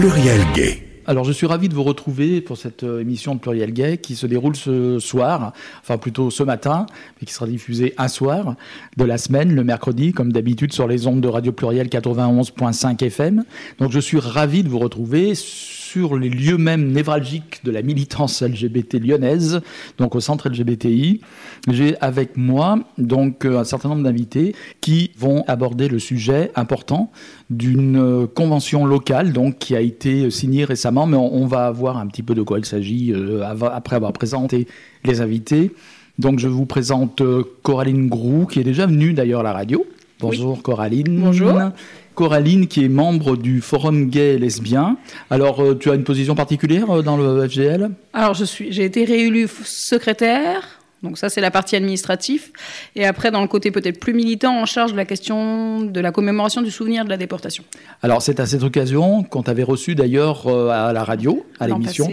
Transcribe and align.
Pluriel 0.00 0.40
Gay. 0.54 0.82
Alors 1.04 1.24
je 1.24 1.32
suis 1.32 1.44
ravi 1.44 1.68
de 1.68 1.74
vous 1.74 1.82
retrouver 1.82 2.40
pour 2.40 2.56
cette 2.56 2.84
euh, 2.84 3.02
émission 3.02 3.34
de 3.34 3.40
Pluriel 3.40 3.70
Gay 3.70 3.98
qui 3.98 4.16
se 4.16 4.26
déroule 4.26 4.56
ce 4.56 4.98
soir, 4.98 5.52
enfin 5.82 5.98
plutôt 5.98 6.30
ce 6.30 6.42
matin, 6.42 6.86
mais 7.20 7.26
qui 7.26 7.34
sera 7.34 7.46
diffusée 7.46 7.92
un 7.98 8.08
soir 8.08 8.54
de 8.96 9.04
la 9.04 9.18
semaine, 9.18 9.54
le 9.54 9.62
mercredi, 9.62 10.12
comme 10.12 10.32
d'habitude 10.32 10.72
sur 10.72 10.88
les 10.88 11.06
ondes 11.06 11.20
de 11.20 11.28
Radio 11.28 11.52
Pluriel 11.52 11.88
91.5 11.88 13.04
FM. 13.04 13.44
Donc 13.78 13.92
je 13.92 14.00
suis 14.00 14.18
ravi 14.18 14.62
de 14.62 14.70
vous 14.70 14.78
retrouver 14.78 15.34
les 15.96 16.28
lieux 16.28 16.58
même 16.58 16.92
névralgiques 16.92 17.60
de 17.64 17.70
la 17.70 17.82
militance 17.82 18.42
LGBT 18.42 18.94
lyonnaise, 18.94 19.60
donc 19.98 20.14
au 20.14 20.20
centre 20.20 20.48
LGBTI. 20.48 21.20
J'ai 21.68 21.96
avec 22.00 22.36
moi 22.36 22.78
donc 22.98 23.44
un 23.44 23.64
certain 23.64 23.90
nombre 23.90 24.02
d'invités 24.02 24.54
qui 24.80 25.10
vont 25.18 25.44
aborder 25.48 25.88
le 25.88 25.98
sujet 25.98 26.50
important 26.54 27.10
d'une 27.48 27.96
euh, 27.96 28.26
convention 28.26 28.86
locale 28.86 29.32
donc 29.32 29.58
qui 29.58 29.74
a 29.74 29.80
été 29.80 30.30
signée 30.30 30.64
récemment, 30.64 31.06
mais 31.06 31.16
on, 31.16 31.46
va 31.46 31.70
voir 31.70 31.98
un 31.98 32.06
petit 32.06 32.22
peu 32.22 32.34
de 32.34 32.42
quoi 32.42 32.58
il 32.58 32.64
s'agit 32.64 33.12
euh, 33.12 33.42
après 33.44 33.96
avoir 33.96 34.12
présenté 34.12 34.66
les 35.04 35.20
invités. 35.20 35.72
Donc 36.18 36.38
je 36.38 36.48
vous 36.48 36.66
présente 36.66 37.22
euh, 37.22 37.42
Coraline 37.62 38.08
Grou, 38.08 38.46
qui 38.46 38.60
est 38.60 38.64
déjà 38.64 38.86
venue 38.86 39.12
d'ailleurs 39.12 39.40
à 39.40 39.44
la 39.44 39.52
radio. 39.52 39.84
Bonjour 40.20 40.62
Coraline. 40.62 41.20
Bonjour. 41.20 41.58
Coraline, 42.20 42.66
qui 42.66 42.84
est 42.84 42.90
membre 42.90 43.34
du 43.34 43.62
Forum 43.62 44.10
gay 44.10 44.34
et 44.34 44.38
lesbien. 44.38 44.98
Alors, 45.30 45.62
euh, 45.62 45.74
tu 45.74 45.90
as 45.90 45.94
une 45.94 46.04
position 46.04 46.34
particulière 46.34 46.90
euh, 46.90 47.02
dans 47.02 47.16
le 47.16 47.48
FGL 47.48 47.92
Alors, 48.12 48.34
je 48.34 48.44
suis, 48.44 48.70
j'ai 48.72 48.84
été 48.84 49.06
réélue 49.06 49.48
secrétaire. 49.64 50.82
Donc 51.02 51.16
ça, 51.16 51.30
c'est 51.30 51.40
la 51.40 51.50
partie 51.50 51.76
administrative. 51.76 52.50
Et 52.94 53.06
après, 53.06 53.30
dans 53.30 53.40
le 53.40 53.48
côté 53.48 53.70
peut-être 53.70 53.98
plus 53.98 54.12
militant, 54.12 54.60
en 54.60 54.66
charge 54.66 54.92
de 54.92 54.98
la 54.98 55.06
question 55.06 55.80
de 55.80 55.98
la 55.98 56.12
commémoration 56.12 56.60
du 56.60 56.70
souvenir 56.70 57.06
de 57.06 57.08
la 57.08 57.16
déportation. 57.16 57.64
Alors 58.02 58.20
c'est 58.20 58.38
à 58.38 58.44
cette 58.44 58.64
occasion 58.64 59.22
qu'on 59.22 59.42
t'avait 59.42 59.62
reçu 59.62 59.94
d'ailleurs 59.94 60.46
euh, 60.46 60.68
à 60.68 60.92
la 60.92 61.04
radio, 61.04 61.46
à 61.58 61.68
l'émission, 61.68 62.12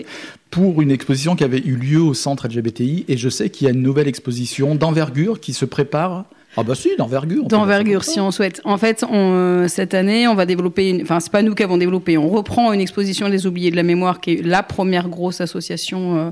pour 0.52 0.81
une 0.81 0.92
exposition 0.92 1.36
qui 1.36 1.44
avait 1.44 1.59
eu 1.59 1.76
lieu 1.76 2.00
au 2.00 2.14
centre 2.14 2.48
LGBTI. 2.48 3.03
Et 3.09 3.18
je 3.18 3.28
sais 3.28 3.50
qu'il 3.50 3.68
y 3.68 3.70
a 3.70 3.74
une 3.74 3.84
nouvelle 3.84 4.08
exposition 4.08 4.74
d'envergure 4.74 5.42
qui 5.42 5.52
se 5.52 5.66
prépare 5.66 6.24
ah 6.58 6.63
bah 6.63 6.73
si, 6.73 6.89
d'envergure. 6.97 7.45
D'envergure, 7.45 8.03
si 8.03 8.19
on 8.19 8.31
souhaite. 8.31 8.61
En 8.66 8.77
fait, 8.77 9.05
on, 9.09 9.67
cette 9.67 9.94
année, 9.94 10.27
on 10.27 10.33
va 10.33 10.47
développer, 10.47 10.89
une... 10.89 11.03
enfin 11.03 11.19
c'est 11.19 11.31
pas 11.31 11.44
nous 11.44 11.53
qui 11.53 11.61
avons 11.61 11.77
développé, 11.77 12.17
on 12.17 12.27
reprend 12.27 12.73
une 12.73 12.81
exposition 12.81 13.30
des 13.30 13.45
oubliés 13.45 13.69
de 13.69 13.75
la 13.75 13.83
mémoire, 13.83 14.19
qui 14.19 14.33
est 14.33 14.41
la 14.44 14.63
première 14.63 15.08
grosse 15.08 15.39
association 15.39 16.17
euh, 16.17 16.31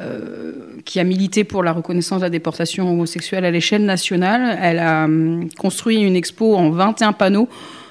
euh, 0.00 0.52
qui 0.84 1.00
a 1.00 1.04
milité 1.04 1.42
pour 1.42 1.64
la 1.64 1.72
reconnaissance 1.72 2.20
de 2.20 2.26
la 2.26 2.30
déportation 2.30 2.88
homosexuelle 2.88 3.44
à 3.44 3.50
l'échelle 3.50 3.84
nationale. 3.84 4.56
Elle 4.62 4.78
a 4.78 5.04
hum, 5.06 5.48
construit 5.58 5.98
une 5.98 6.14
expo 6.14 6.54
en 6.54 6.70
21 6.70 7.12
panneaux 7.12 7.48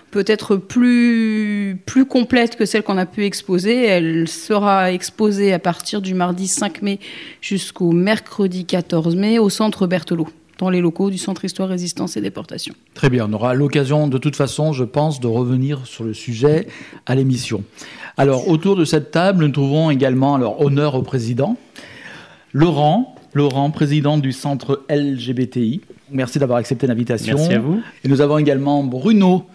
peut-être 0.09 0.55
plus, 0.55 1.81
plus 1.85 2.05
complète 2.05 2.55
que 2.55 2.65
celle 2.65 2.81
qu'on 2.81 2.97
a 2.97 3.05
pu 3.05 3.25
exposer. 3.25 3.85
Elle 3.85 4.29
sera 4.29 4.93
exposée 4.93 5.51
à 5.51 5.59
partir 5.59 6.01
du 6.01 6.13
mardi 6.13 6.47
5 6.47 6.81
mai 6.81 6.99
jusqu'au 7.41 7.91
mercredi 7.91 8.65
14 8.65 9.17
mai 9.17 9.37
au 9.37 9.49
centre 9.49 9.85
Berthelot 9.85 10.29
dans 10.57 10.69
les 10.69 10.81
locaux 10.81 11.09
du 11.09 11.17
Centre 11.17 11.45
Histoire, 11.45 11.69
Résistance 11.69 12.17
et 12.17 12.21
Déportation. 12.21 12.73
Très 12.93 13.09
bien, 13.09 13.27
on 13.29 13.33
aura 13.33 13.53
l'occasion 13.53 14.07
de 14.07 14.17
toute 14.17 14.35
façon, 14.35 14.73
je 14.73 14.83
pense, 14.83 15.19
de 15.19 15.27
revenir 15.27 15.85
sur 15.85 16.03
le 16.03 16.13
sujet 16.13 16.67
à 17.05 17.15
l'émission. 17.15 17.63
Alors, 18.17 18.47
autour 18.47 18.75
de 18.75 18.85
cette 18.85 19.11
table, 19.11 19.45
nous 19.45 19.51
trouvons 19.51 19.91
également, 19.91 20.35
alors, 20.35 20.61
honneur 20.61 20.95
au 20.95 21.03
président, 21.03 21.57
Laurent, 22.53 23.15
Laurent, 23.33 23.69
président 23.69 24.17
du 24.17 24.31
Centre 24.31 24.83
LGBTI. 24.89 25.81
Merci 26.11 26.39
d'avoir 26.39 26.57
accepté 26.57 26.87
l'invitation. 26.87 27.37
Merci 27.37 27.53
à 27.53 27.59
vous. 27.59 27.81
Et 28.03 28.07
nous 28.07 28.21
avons 28.21 28.37
également 28.37 28.83
Bruno, 28.83 29.45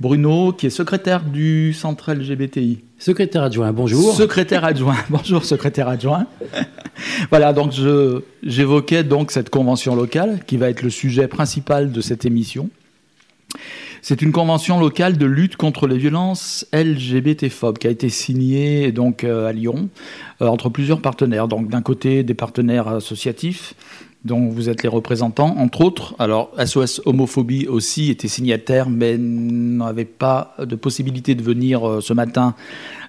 Bruno, 0.00 0.52
qui 0.52 0.66
est 0.66 0.70
secrétaire 0.70 1.22
du 1.24 1.72
centre 1.72 2.12
LGBTI. 2.12 2.80
Secrétaire 2.98 3.42
adjoint, 3.42 3.72
bonjour. 3.72 4.14
Secrétaire 4.14 4.64
adjoint, 4.64 4.96
bonjour 5.10 5.44
secrétaire 5.44 5.88
adjoint. 5.88 6.26
Voilà, 7.30 7.52
donc 7.52 7.72
j'évoquais 8.42 9.04
donc 9.04 9.30
cette 9.30 9.50
convention 9.50 9.94
locale 9.94 10.40
qui 10.46 10.56
va 10.56 10.70
être 10.70 10.82
le 10.82 10.90
sujet 10.90 11.28
principal 11.28 11.92
de 11.92 12.00
cette 12.00 12.24
émission. 12.24 12.70
C'est 14.02 14.22
une 14.22 14.32
convention 14.32 14.80
locale 14.80 15.18
de 15.18 15.26
lutte 15.26 15.56
contre 15.56 15.86
les 15.86 15.98
violences 15.98 16.66
LGBT-phobes 16.72 17.76
qui 17.76 17.86
a 17.86 17.90
été 17.90 18.08
signée 18.08 18.92
donc 18.92 19.24
euh, 19.24 19.46
à 19.46 19.52
Lyon 19.52 19.90
euh, 20.40 20.46
entre 20.46 20.70
plusieurs 20.70 21.02
partenaires. 21.02 21.48
Donc 21.48 21.68
d'un 21.68 21.82
côté 21.82 22.22
des 22.22 22.34
partenaires 22.34 22.88
associatifs, 22.88 23.74
dont 24.24 24.48
vous 24.48 24.68
êtes 24.68 24.82
les 24.82 24.88
représentants, 24.88 25.56
entre 25.58 25.80
autres. 25.82 26.14
Alors, 26.18 26.50
SOS 26.64 27.00
Homophobie 27.06 27.66
aussi 27.66 28.10
était 28.10 28.28
signataire, 28.28 28.90
mais 28.90 29.16
n'avait 29.18 30.04
pas 30.04 30.54
de 30.58 30.76
possibilité 30.76 31.34
de 31.34 31.42
venir 31.42 31.88
euh, 31.88 32.00
ce 32.00 32.12
matin 32.12 32.54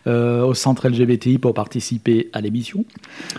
au 0.08 0.54
centre 0.54 0.88
LGBTI 0.90 1.38
pour 1.38 1.54
participer 1.54 2.30
à 2.34 2.42
l'émission. 2.42 2.86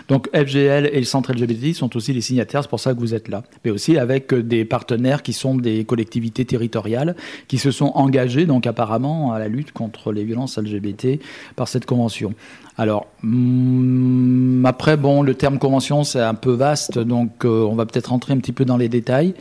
Donc, 0.07 0.29
FGL 0.33 0.89
et 0.91 0.99
le 0.99 1.05
centre 1.05 1.33
LGBTI 1.33 1.73
sont 1.73 1.95
aussi 1.95 2.13
les 2.13 2.21
signataires, 2.21 2.63
c'est 2.63 2.69
pour 2.69 2.79
ça 2.79 2.93
que 2.93 2.99
vous 2.99 3.13
êtes 3.13 3.27
là. 3.27 3.43
Mais 3.65 3.71
aussi 3.71 3.97
avec 3.97 4.33
des 4.33 4.65
partenaires 4.65 5.23
qui 5.23 5.33
sont 5.33 5.55
des 5.55 5.83
collectivités 5.85 6.45
territoriales 6.45 7.15
qui 7.47 7.57
se 7.57 7.71
sont 7.71 7.91
engagés, 7.95 8.45
donc 8.45 8.67
apparemment, 8.67 9.33
à 9.33 9.39
la 9.39 9.47
lutte 9.47 9.71
contre 9.71 10.11
les 10.11 10.23
violences 10.23 10.57
LGBT 10.57 11.19
par 11.55 11.67
cette 11.67 11.85
convention. 11.85 12.33
Alors, 12.77 13.07
hmm, 13.21 14.65
après, 14.65 14.97
bon, 14.97 15.21
le 15.21 15.35
terme 15.35 15.59
convention, 15.59 16.03
c'est 16.03 16.21
un 16.21 16.33
peu 16.33 16.53
vaste, 16.53 16.97
donc 16.97 17.45
euh, 17.45 17.63
on 17.63 17.75
va 17.75 17.85
peut-être 17.85 18.07
rentrer 18.07 18.33
un 18.33 18.37
petit 18.37 18.51
peu 18.51 18.65
dans 18.65 18.77
les 18.77 18.89
détails. 18.89 19.35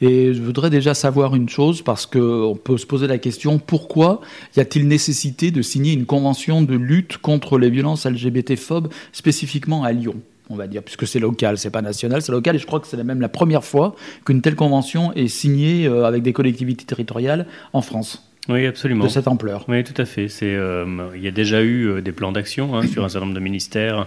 Et 0.00 0.32
je 0.32 0.42
voudrais 0.42 0.70
déjà 0.70 0.94
savoir 0.94 1.34
une 1.34 1.48
chose, 1.48 1.82
parce 1.82 2.06
qu'on 2.06 2.58
peut 2.62 2.78
se 2.78 2.86
poser 2.86 3.06
la 3.06 3.18
question, 3.18 3.58
pourquoi 3.58 4.20
y 4.56 4.60
a-t-il 4.60 4.88
nécessité 4.88 5.50
de 5.50 5.62
signer 5.62 5.92
une 5.92 6.06
convention 6.06 6.62
de 6.62 6.74
lutte 6.74 7.18
contre 7.18 7.58
les 7.58 7.70
violences 7.70 8.06
LGBT-phobes 8.06 8.88
spécifiquement 9.12 9.84
à 9.84 9.92
Lyon 9.92 10.16
on 10.52 10.56
va 10.56 10.66
dire, 10.66 10.82
puisque 10.82 11.06
c'est 11.06 11.20
local, 11.20 11.58
c'est 11.58 11.70
pas 11.70 11.80
national, 11.80 12.22
c'est 12.22 12.32
local, 12.32 12.56
et 12.56 12.58
je 12.58 12.66
crois 12.66 12.80
que 12.80 12.88
c'est 12.88 13.00
même 13.04 13.20
la 13.20 13.28
première 13.28 13.62
fois 13.62 13.94
qu'une 14.26 14.42
telle 14.42 14.56
convention 14.56 15.12
est 15.12 15.28
signée 15.28 15.86
euh, 15.86 16.04
avec 16.04 16.24
des 16.24 16.32
collectivités 16.32 16.84
territoriales 16.84 17.46
en 17.72 17.82
France. 17.82 18.30
Oui, 18.48 18.66
absolument. 18.66 19.04
De 19.04 19.08
cette 19.08 19.28
ampleur. 19.28 19.64
Oui, 19.68 19.84
tout 19.84 20.00
à 20.00 20.04
fait. 20.04 20.28
C'est, 20.28 20.54
euh, 20.54 21.10
il 21.14 21.22
y 21.22 21.28
a 21.28 21.30
déjà 21.30 21.62
eu 21.62 21.86
euh, 21.86 22.00
des 22.00 22.12
plans 22.12 22.32
d'action 22.32 22.76
hein, 22.76 22.86
sur 22.86 23.04
un 23.04 23.08
certain 23.08 23.26
nombre 23.26 23.38
de 23.38 23.44
ministères 23.44 24.06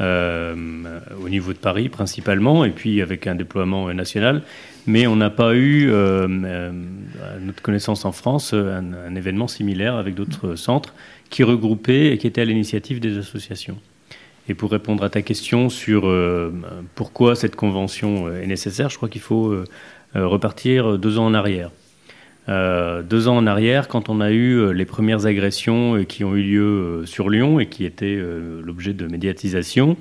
euh, 0.00 0.54
au 1.22 1.28
niveau 1.28 1.52
de 1.52 1.58
Paris 1.58 1.88
principalement, 1.88 2.64
et 2.64 2.70
puis 2.70 3.02
avec 3.02 3.26
un 3.26 3.34
déploiement 3.34 3.92
national. 3.92 4.42
Mais 4.86 5.06
on 5.06 5.16
n'a 5.16 5.30
pas 5.30 5.54
eu, 5.54 5.92
à 5.92 6.26
notre 7.40 7.62
connaissance 7.62 8.04
en 8.04 8.12
France, 8.12 8.52
un, 8.52 9.14
événement 9.14 9.46
similaire 9.46 9.94
avec 9.94 10.14
d'autres 10.14 10.56
centres 10.56 10.94
qui 11.30 11.44
regroupaient 11.44 12.12
et 12.12 12.18
qui 12.18 12.26
étaient 12.26 12.40
à 12.40 12.44
l'initiative 12.44 12.98
des 12.98 13.16
associations. 13.16 13.78
Et 14.48 14.54
pour 14.54 14.72
répondre 14.72 15.04
à 15.04 15.10
ta 15.10 15.22
question 15.22 15.68
sur 15.68 16.12
pourquoi 16.96 17.36
cette 17.36 17.54
convention 17.54 18.28
est 18.34 18.48
nécessaire, 18.48 18.90
je 18.90 18.96
crois 18.96 19.08
qu'il 19.08 19.20
faut 19.20 19.54
repartir 20.14 20.98
deux 20.98 21.18
ans 21.18 21.26
en 21.26 21.34
arrière. 21.34 21.70
Euh, 22.48 23.02
deux 23.02 23.28
ans 23.28 23.36
en 23.36 23.46
arrière, 23.46 23.88
quand 23.88 24.08
on 24.08 24.20
a 24.20 24.30
eu 24.30 24.54
euh, 24.56 24.70
les 24.72 24.84
premières 24.84 25.26
agressions 25.26 25.96
euh, 25.96 26.02
qui 26.02 26.24
ont 26.24 26.34
eu 26.34 26.42
lieu 26.42 27.02
sur 27.06 27.30
Lyon 27.30 27.60
et 27.60 27.66
qui 27.66 27.84
étaient 27.84 28.20
l'objet 28.62 28.92
de 28.92 29.06
médiatisation, 29.06 29.96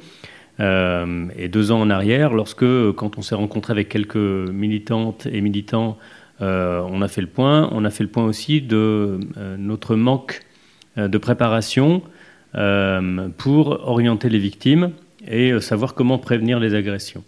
et 0.61 1.47
deux 1.47 1.71
ans 1.71 1.81
en 1.81 1.89
arrière, 1.89 2.33
lorsque, 2.33 2.91
quand 2.91 3.17
on 3.17 3.21
s'est 3.21 3.35
rencontré 3.35 3.71
avec 3.71 3.89
quelques 3.89 4.15
militantes 4.15 5.25
et 5.25 5.41
militants, 5.41 5.97
on 6.39 7.01
a 7.01 7.07
fait 7.07 7.21
le 7.21 7.27
point, 7.27 7.67
on 7.71 7.83
a 7.83 7.89
fait 7.89 8.03
le 8.03 8.09
point 8.09 8.25
aussi 8.25 8.61
de 8.61 9.19
notre 9.57 9.95
manque 9.95 10.41
de 10.97 11.17
préparation 11.17 12.03
pour 13.37 13.87
orienter 13.87 14.29
les 14.29 14.39
victimes 14.39 14.91
et 15.27 15.59
savoir 15.61 15.95
comment 15.95 16.19
prévenir 16.19 16.59
les 16.59 16.75
agressions. 16.75 17.23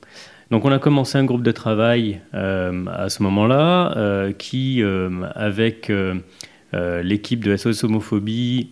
Donc 0.54 0.66
on 0.66 0.72
a 0.72 0.78
commencé 0.78 1.18
un 1.18 1.26
groupe 1.26 1.42
de 1.42 1.52
travail 1.52 2.22
euh, 2.36 2.86
à 2.86 3.10
ce 3.10 3.24
moment-là 3.24 3.98
euh, 3.98 4.32
qui, 4.34 4.84
euh, 4.84 5.10
avec 5.34 5.92
l'équipe 6.74 7.44
de 7.44 7.56
SOS 7.56 7.84
Homophobie 7.84 8.70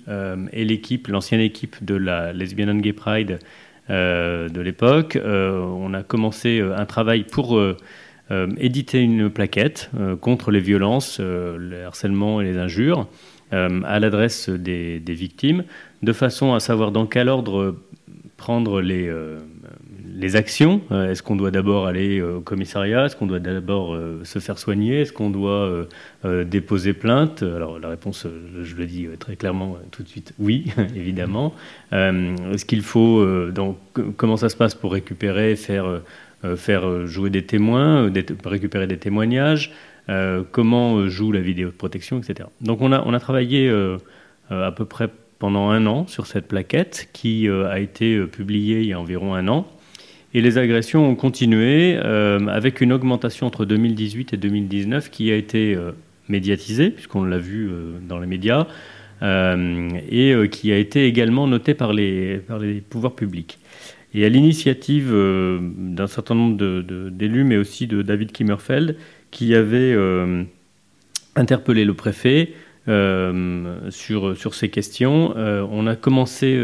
et 0.53 0.65
l'équipe, 0.65 1.07
l'ancienne 1.07 1.39
équipe 1.39 1.83
de 1.83 1.95
la 1.95 2.33
Lesbian 2.33 2.69
and 2.69 2.81
Gay 2.81 2.93
Pride 2.93 3.39
de 3.89 4.61
l'époque, 4.61 5.17
on 5.23 5.93
a 5.93 6.03
commencé 6.03 6.61
un 6.61 6.85
travail 6.85 7.23
pour 7.23 7.61
éditer 8.57 9.01
une 9.01 9.29
plaquette 9.29 9.91
contre 10.21 10.51
les 10.51 10.59
violences, 10.59 11.19
le 11.19 11.83
harcèlement 11.83 12.41
et 12.41 12.45
les 12.45 12.57
injures 12.57 13.07
à 13.51 13.99
l'adresse 13.99 14.49
des, 14.49 15.01
victimes, 15.07 15.65
de 16.03 16.13
façon 16.13 16.53
à 16.53 16.59
savoir 16.59 16.91
dans 16.91 17.05
quel 17.05 17.27
ordre 17.27 17.75
prendre 18.37 18.81
les 18.81 19.11
les 20.21 20.35
actions. 20.35 20.81
Euh, 20.91 21.11
est-ce 21.11 21.23
qu'on 21.23 21.35
doit 21.35 21.51
d'abord 21.51 21.87
aller 21.87 22.19
euh, 22.19 22.37
au 22.37 22.41
commissariat 22.41 23.05
Est-ce 23.05 23.15
qu'on 23.15 23.25
doit 23.25 23.39
d'abord 23.39 23.93
euh, 23.93 24.21
se 24.23 24.39
faire 24.39 24.59
soigner 24.59 25.01
Est-ce 25.01 25.11
qu'on 25.11 25.31
doit 25.31 25.87
déposer 26.45 26.93
plainte? 26.93 27.43
Alors 27.43 27.79
la 27.79 27.89
réponse, 27.89 28.27
je 28.61 28.75
le 28.75 28.85
dis 28.85 29.07
très 29.19 29.35
clairement 29.35 29.77
tout 29.89 30.03
de 30.03 30.07
suite, 30.07 30.33
oui, 30.37 30.71
évidemment. 30.95 31.53
Est-ce 31.91 32.65
qu'il 32.65 32.83
faut 32.83 33.25
comment 34.17 34.37
ça 34.37 34.49
se 34.49 34.55
passe 34.55 34.75
pour 34.75 34.93
récupérer, 34.93 35.55
faire 35.55 37.07
jouer 37.07 37.29
des 37.31 37.43
témoins, 37.43 38.11
récupérer 38.45 38.87
des 38.87 38.97
témoignages? 38.97 39.73
Comment 40.51 41.07
joue 41.07 41.31
la 41.31 41.41
vidéoprotection, 41.41 42.19
etc. 42.19 42.49
Donc 42.61 42.81
on 42.81 42.91
a 42.91 43.03
on 43.05 43.13
a 43.13 43.19
travaillé 43.19 43.69
à 44.49 44.71
peu 44.71 44.85
près 44.85 45.09
pendant 45.39 45.69
un 45.69 45.87
an 45.87 46.05
sur 46.05 46.27
cette 46.27 46.47
plaquette 46.47 47.09
qui 47.13 47.49
a 47.49 47.79
été 47.79 48.19
publiée 48.25 48.81
il 48.81 48.87
y 48.87 48.93
a 48.93 48.99
environ 48.99 49.33
un 49.33 49.47
an. 49.47 49.67
Et 50.33 50.41
les 50.41 50.57
agressions 50.57 51.07
ont 51.07 51.15
continué 51.15 51.97
avec 51.97 52.79
une 52.79 52.93
augmentation 52.93 53.47
entre 53.47 53.65
2018 53.65 54.33
et 54.33 54.37
2019 54.37 55.09
qui 55.09 55.29
a 55.31 55.35
été 55.35 55.77
médiatisée, 56.29 56.89
puisqu'on 56.89 57.25
l'a 57.25 57.37
vu 57.37 57.69
dans 58.07 58.17
les 58.17 58.27
médias, 58.27 58.67
et 59.21 60.33
qui 60.49 60.71
a 60.71 60.77
été 60.77 61.05
également 61.05 61.47
notée 61.47 61.73
par 61.73 61.91
les, 61.91 62.37
par 62.37 62.59
les 62.59 62.79
pouvoirs 62.79 63.13
publics. 63.13 63.59
Et 64.13 64.25
à 64.25 64.29
l'initiative 64.29 65.09
euh, 65.11 65.59
d'un 65.61 66.07
certain 66.07 66.35
nombre 66.35 66.57
d'élus, 67.09 67.43
mais 67.43 67.57
aussi 67.57 67.87
de 67.87 68.01
David 68.01 68.31
Kimmerfeld, 68.31 68.97
qui 69.31 69.55
avait 69.55 69.93
euh, 69.93 70.43
interpellé 71.35 71.85
le 71.85 71.93
préfet 71.93 72.53
euh, 72.89 73.89
sur, 73.89 74.35
sur 74.35 74.53
ces 74.53 74.69
questions, 74.69 75.33
on 75.35 75.87
a 75.87 75.95
commencé 75.95 76.59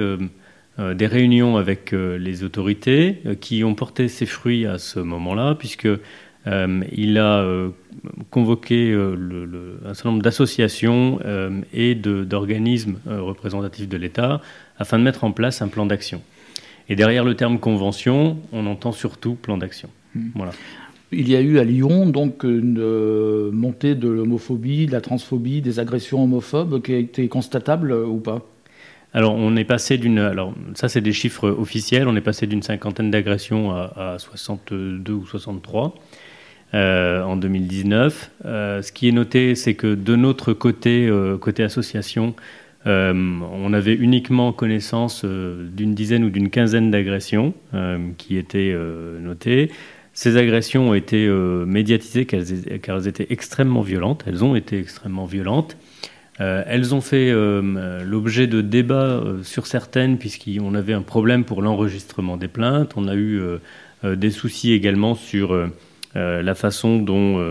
des 0.80 1.08
réunions 1.08 1.58
avec 1.58 1.92
les 1.92 2.44
autorités 2.44 3.22
qui 3.42 3.64
ont 3.64 3.74
porté 3.74 4.08
ses 4.08 4.26
fruits 4.26 4.66
à 4.66 4.78
ce 4.78 5.00
moment-là, 5.00 5.56
puisque 5.56 5.88
il 6.46 7.18
a 7.18 7.46
convoqué 8.30 8.92
le, 8.92 9.80
un 9.86 9.94
certain 9.96 10.12
nombre 10.12 10.22
d'associations 10.22 11.20
et 11.74 11.96
d'organismes 11.96 12.98
représentatifs 13.08 13.90
de 13.90 13.98
l'État 13.98 14.42
afin 14.78 15.00
de 15.00 15.04
mettre 15.04 15.24
en 15.24 15.32
place 15.32 15.62
un 15.62 15.68
plan 15.68 15.86
d'action. 15.86 16.22
Et 16.90 16.96
derrière 16.96 17.24
le 17.24 17.36
terme 17.36 17.60
convention, 17.60 18.38
on 18.52 18.66
entend 18.66 18.92
surtout 18.92 19.36
plan 19.36 19.58
d'action. 19.58 19.90
Hmm. 20.16 20.30
Voilà. 20.36 20.52
Il 21.12 21.30
y 21.30 21.36
a 21.36 21.42
eu 21.42 21.58
à 21.58 21.64
Lyon 21.64 22.08
donc 22.08 22.44
une 22.44 22.80
euh, 22.80 23.50
montée 23.52 23.96
de 23.96 24.10
l'homophobie, 24.10 24.88
de 24.88 24.92
la 24.92 25.02
transphobie, 25.02 25.62
des 25.62 25.80
agressions 25.80 26.24
homophobes 26.24 26.82
qui 26.82 26.94
a 26.94 26.98
été 26.98 27.28
constatable 27.30 27.92
euh, 27.92 28.06
ou 28.06 28.18
pas? 28.18 28.46
Alors, 29.18 29.34
on 29.34 29.56
est 29.56 29.64
passé 29.64 29.98
d'une. 29.98 30.20
Alors, 30.20 30.54
ça, 30.76 30.90
c'est 30.90 31.02
des 31.02 31.14
chiffres 31.14 31.50
officiels. 31.50 32.08
On 32.08 32.16
est 32.16 32.22
passé 32.22 32.46
d'une 32.46 32.62
cinquantaine 32.62 33.10
d'agressions 33.10 33.72
à, 33.72 34.18
62 34.20 35.12
ou 35.12 35.26
63 35.26 35.96
euh, 36.74 37.24
en 37.24 37.36
2019. 37.36 38.32
ce 38.44 38.92
qui 38.92 39.08
est 39.08 39.12
noté, 39.12 39.56
c'est 39.56 39.74
que 39.74 39.96
de 39.96 40.16
notre 40.16 40.54
côté, 40.54 41.12
côté 41.42 41.64
association, 41.64 42.36
euh, 42.88 43.14
on 43.14 43.74
avait 43.74 43.94
uniquement 43.94 44.54
connaissance 44.54 45.24
euh, 45.26 45.68
d'une 45.70 45.94
dizaine 45.94 46.24
ou 46.24 46.30
d'une 46.30 46.50
quinzaine 46.50 46.90
d'agressions 46.90 47.54
euh, 47.74 47.98
qui 48.18 48.38
étaient 48.38 48.76
notées. 49.20 49.72
Ces 50.14 50.38
agressions 50.38 50.90
ont 50.90 50.94
été 50.96 51.28
médiatisées 51.28 52.26
car 52.26 52.98
elles 52.98 53.08
étaient 53.08 53.28
extrêmement 53.30 53.82
violentes. 53.82 54.24
Elles 54.26 54.44
ont 54.44 54.56
été 54.56 54.80
extrêmement 54.80 55.26
violentes. 55.26 55.78
Elles 56.40 56.94
ont 56.94 57.02
fait 57.02 57.32
l'objet 57.32 58.48
de 58.48 58.62
débats 58.62 59.24
sur 59.44 59.66
certaines, 59.66 60.18
puisqu'on 60.18 60.76
avait 60.76 60.94
un 60.94 61.02
problème 61.02 61.44
pour 61.44 61.62
l'enregistrement 61.62 62.38
des 62.38 62.48
plaintes. 62.48 62.94
On 62.96 63.08
a 63.08 63.16
eu 63.16 63.42
des 64.04 64.30
soucis 64.30 64.74
également 64.74 65.16
sur 65.16 65.56
la 66.14 66.56
façon 66.56 67.00
dont 67.00 67.44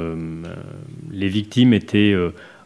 les 1.10 1.28
victimes 1.28 1.72
étaient 1.72 2.14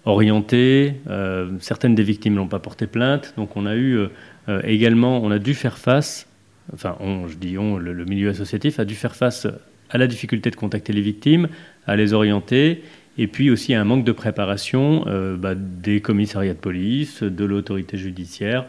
orientées. 0.05 0.95
Euh, 1.09 1.51
certaines 1.61 1.95
des 1.95 2.03
victimes 2.03 2.35
n'ont 2.35 2.49
pas 2.49 2.59
porté 2.59 2.87
plainte. 2.87 3.35
Donc 3.37 3.57
on 3.57 3.67
a 3.67 3.75
eu 3.75 3.97
euh, 3.97 4.09
euh, 4.49 4.61
également, 4.65 5.23
on 5.23 5.31
a 5.31 5.39
dû 5.39 5.55
faire 5.55 5.79
face, 5.79 6.27
enfin 6.73 6.97
on, 7.01 7.29
je 7.29 7.37
dis 7.37 7.59
on, 7.59 7.77
le, 7.77 8.05
milieu 8.05 8.31
associatif 8.31 8.81
a 8.81 8.85
dû 8.85 8.95
faire 8.95 9.17
face 9.17 9.47
à 9.91 9.99
la 9.99 10.07
difficulté 10.07 10.51
de 10.51 10.57
contacter 10.57 10.93
les 10.93 11.01
victimes, 11.01 11.49
à 11.87 11.97
les 11.97 12.13
orienter, 12.13 12.83
et 13.19 13.27
puis 13.27 13.51
aussi 13.51 13.75
un 13.75 13.85
manque 13.85 14.05
de 14.05 14.13
préparation 14.13 15.05
bah, 15.39 15.55
des 15.55 16.01
commissariats 16.01 16.55
de 16.55 16.59
police, 16.59 17.23
de 17.23 17.45
l'autorité 17.45 17.97
judiciaire 17.97 18.67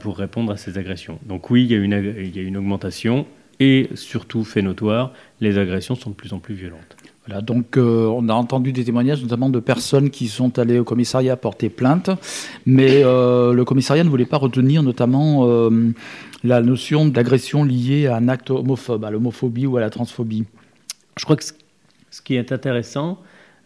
pour 0.00 0.18
répondre 0.18 0.52
à 0.52 0.56
ces 0.56 0.78
agressions. 0.78 1.18
Donc 1.26 1.50
oui, 1.50 1.64
il 1.64 1.70
y, 1.70 1.74
a 1.74 1.78
une, 1.78 2.14
il 2.18 2.36
y 2.36 2.40
a 2.40 2.42
une 2.42 2.56
augmentation, 2.56 3.26
et 3.60 3.88
surtout 3.94 4.44
fait 4.44 4.62
notoire, 4.62 5.12
les 5.40 5.58
agressions 5.58 5.94
sont 5.94 6.10
de 6.10 6.14
plus 6.14 6.32
en 6.32 6.38
plus 6.38 6.54
violentes. 6.54 6.96
Voilà, 7.26 7.40
donc 7.40 7.78
euh, 7.78 8.06
on 8.06 8.28
a 8.28 8.34
entendu 8.34 8.72
des 8.72 8.84
témoignages 8.84 9.22
notamment 9.22 9.48
de 9.48 9.58
personnes 9.58 10.10
qui 10.10 10.28
sont 10.28 10.58
allées 10.58 10.78
au 10.78 10.84
commissariat 10.84 11.36
porter 11.36 11.70
plainte, 11.70 12.10
mais 12.66 13.02
euh, 13.02 13.54
le 13.54 13.64
commissariat 13.64 14.04
ne 14.04 14.10
voulait 14.10 14.26
pas 14.26 14.36
retenir 14.36 14.82
notamment 14.82 15.48
euh, 15.48 15.90
la 16.42 16.60
notion 16.60 17.06
d'agression 17.06 17.64
liée 17.64 18.08
à 18.08 18.16
un 18.16 18.28
acte 18.28 18.50
homophobe, 18.50 19.04
à 19.04 19.10
l'homophobie 19.10 19.66
ou 19.66 19.78
à 19.78 19.80
la 19.80 19.88
transphobie. 19.88 20.44
Je 21.16 21.24
crois 21.24 21.36
que 21.36 21.44
ce 21.44 22.22
qui 22.22 22.34
est 22.34 22.52
intéressant 22.52 23.18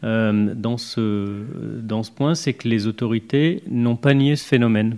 dans, 0.02 0.76
ce, 0.78 1.42
dans 1.82 2.02
ce 2.02 2.10
point, 2.10 2.34
c'est 2.34 2.52
que 2.52 2.68
les 2.68 2.86
autorités 2.86 3.62
n'ont 3.70 3.96
pas 3.96 4.14
nié 4.14 4.36
ce 4.36 4.44
phénomène. 4.44 4.96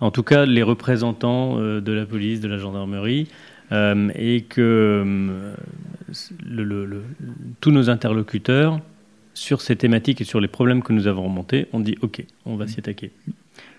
En 0.00 0.10
tout 0.10 0.22
cas, 0.22 0.46
les 0.46 0.62
représentants 0.62 1.58
de 1.58 1.92
la 1.92 2.06
police, 2.06 2.40
de 2.40 2.48
la 2.48 2.58
gendarmerie, 2.58 3.28
euh, 3.72 4.10
et 4.14 4.42
que 4.42 5.02
euh, 5.04 5.54
tous 7.60 7.70
nos 7.72 7.90
interlocuteurs, 7.90 8.80
sur 9.34 9.60
ces 9.60 9.76
thématiques 9.76 10.20
et 10.22 10.24
sur 10.24 10.40
les 10.40 10.48
problèmes 10.48 10.82
que 10.82 10.92
nous 10.92 11.06
avons 11.08 11.24
remontés, 11.24 11.66
ont 11.72 11.80
dit 11.80 11.96
OK, 12.00 12.24
on 12.46 12.56
va 12.56 12.66
s'y 12.68 12.78
attaquer. 12.78 13.10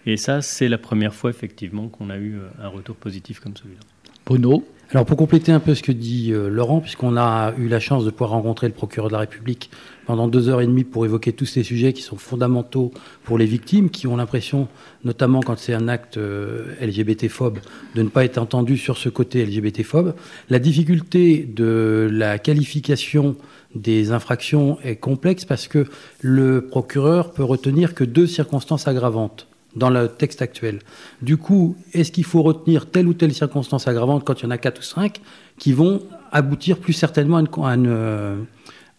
Et 0.06 0.18
ça, 0.18 0.42
c'est 0.42 0.68
la 0.68 0.78
première 0.78 1.16
fois 1.16 1.30
effectivement 1.30 1.88
qu'on 1.88 2.10
a 2.10 2.18
eu 2.18 2.36
euh, 2.36 2.50
un 2.62 2.68
retour 2.68 2.96
positif 2.96 3.40
comme 3.40 3.56
celui-là. 3.56 3.80
Bruno? 4.26 4.68
Alors 4.92 5.06
pour 5.06 5.18
compléter 5.18 5.52
un 5.52 5.60
peu 5.60 5.74
ce 5.74 5.84
que 5.84 5.92
dit 5.92 6.32
Laurent, 6.32 6.80
puisqu'on 6.80 7.18
a 7.18 7.54
eu 7.58 7.68
la 7.68 7.80
chance 7.82 8.06
de 8.06 8.10
pouvoir 8.10 8.30
rencontrer 8.30 8.68
le 8.68 8.74
procureur 8.74 9.10
de 9.10 9.14
la 9.14 9.20
République 9.20 9.70
pendant 10.08 10.30
deux 10.30 10.48
heures 10.48 10.62
et 10.62 10.66
demie 10.66 10.86
pour 10.86 11.06
évoquer 11.06 11.34
tous 11.34 11.46
ces 11.46 11.64
sujets 11.64 11.92
qui 11.92 12.02
sont 12.02 12.16
fondamentaux 12.16 12.92
pour 13.26 13.38
les 13.38 13.46
victimes, 13.46 13.90
qui 13.90 14.08
ont 14.08 14.16
l'impression, 14.16 14.70
notamment 15.04 15.42
quand 15.42 15.60
c'est 15.60 15.74
un 15.74 15.90
acte 15.90 16.16
euh, 16.16 16.64
LGBT-phobe, 16.82 17.60
de 17.94 18.02
ne 18.02 18.08
pas 18.08 18.24
être 18.24 18.38
entendu 18.38 18.78
sur 18.78 18.98
ce 18.98 19.10
côté 19.10 19.46
LGBT-phobe. 19.46 20.16
La 20.50 20.60
difficulté 20.60 21.44
de 21.44 22.10
la 22.10 22.40
qualification 22.40 23.36
des 23.76 24.12
infractions 24.12 24.78
est 24.82 24.96
complexe 24.96 25.44
parce 25.44 25.68
que 25.68 25.86
le 26.22 26.62
procureur 26.62 27.32
peut 27.34 27.44
retenir 27.44 27.94
que 27.94 28.06
deux 28.06 28.28
circonstances 28.28 28.88
aggravantes 28.88 29.46
dans 29.76 29.90
le 29.90 30.08
texte 30.08 30.42
actuel. 30.42 30.80
Du 31.22 31.36
coup, 31.36 31.76
est-ce 31.94 32.14
qu'il 32.14 32.24
faut 32.24 32.42
retenir 32.42 32.90
telle 32.90 33.08
ou 33.08 33.14
telle 33.14 33.34
circonstance 33.34 33.90
aggravante 33.90 34.24
quand 34.24 34.40
il 34.40 34.46
y 34.46 34.48
en 34.48 34.52
a 34.52 34.58
quatre 34.58 34.80
ou 34.80 34.84
cinq 34.84 35.20
qui 35.60 35.74
vont 35.74 36.02
aboutir 36.32 36.78
plus 36.78 36.94
certainement 36.94 37.38
à 37.38 37.74
une, 37.76 37.88
euh, 37.88 38.36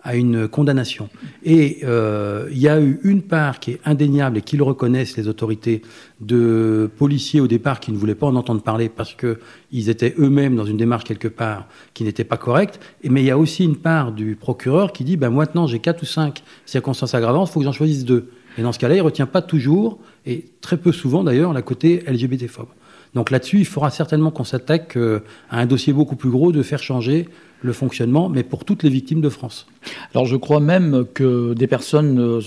à 0.02 0.14
une 0.14 0.46
condamnation. 0.46 1.08
Et 1.44 1.80
euh, 1.82 2.48
il 2.52 2.58
y 2.58 2.68
a 2.68 2.80
eu 2.80 3.00
une 3.02 3.22
part 3.22 3.58
qui 3.58 3.72
est 3.72 3.80
indéniable 3.84 4.38
et 4.38 4.42
qui 4.42 4.56
le 4.56 4.62
reconnaissent 4.62 5.16
les 5.16 5.26
autorités 5.26 5.82
de 6.20 6.88
policiers 6.98 7.40
au 7.40 7.48
départ 7.48 7.80
qui 7.80 7.90
ne 7.90 7.96
voulaient 7.96 8.14
pas 8.14 8.26
en 8.26 8.36
entendre 8.36 8.62
parler 8.62 8.88
parce 8.88 9.14
qu'ils 9.14 9.88
étaient 9.88 10.14
eux-mêmes 10.18 10.54
dans 10.54 10.64
une 10.64 10.76
démarche 10.76 11.04
quelque 11.04 11.28
part 11.28 11.66
qui 11.94 12.04
n'était 12.04 12.24
pas 12.24 12.36
correcte. 12.36 12.78
Mais 13.02 13.22
il 13.22 13.26
y 13.26 13.30
a 13.30 13.38
aussi 13.38 13.64
une 13.64 13.76
part 13.76 14.12
du 14.12 14.36
procureur 14.36 14.92
qui 14.92 15.02
dit 15.02 15.16
ben 15.16 15.30
maintenant 15.30 15.66
j'ai 15.66 15.80
quatre 15.80 16.02
ou 16.02 16.06
cinq 16.06 16.42
circonstances 16.64 17.14
aggravantes, 17.14 17.48
il 17.48 17.52
faut 17.52 17.60
que 17.60 17.66
j'en 17.66 17.72
choisisse 17.72 18.04
deux. 18.04 18.30
Et 18.56 18.62
dans 18.62 18.72
ce 18.72 18.78
cas-là, 18.78 18.94
il 18.94 18.98
ne 18.98 19.02
retient 19.02 19.26
pas 19.26 19.42
toujours, 19.42 19.98
et 20.26 20.46
très 20.60 20.76
peu 20.76 20.90
souvent 20.90 21.22
d'ailleurs, 21.22 21.52
la 21.52 21.62
côté 21.62 22.02
LGBT-phobe. 22.08 22.68
Donc 23.14 23.30
là-dessus, 23.30 23.58
il 23.58 23.64
faudra 23.64 23.90
certainement 23.90 24.30
qu'on 24.30 24.44
s'attaque 24.44 24.96
euh, 24.96 25.20
à 25.50 25.60
un 25.60 25.66
dossier 25.66 25.92
beaucoup 25.92 26.16
plus 26.16 26.30
gros 26.30 26.52
de 26.52 26.62
faire 26.62 26.82
changer 26.82 27.28
le 27.62 27.72
fonctionnement, 27.72 28.28
mais 28.28 28.42
pour 28.42 28.64
toutes 28.64 28.82
les 28.82 28.90
victimes 28.90 29.20
de 29.20 29.28
France. 29.28 29.66
Alors 30.14 30.26
je 30.26 30.36
crois 30.36 30.60
même 30.60 31.04
que 31.14 31.54
des 31.54 31.66
personnes, 31.66 32.18
euh, 32.20 32.40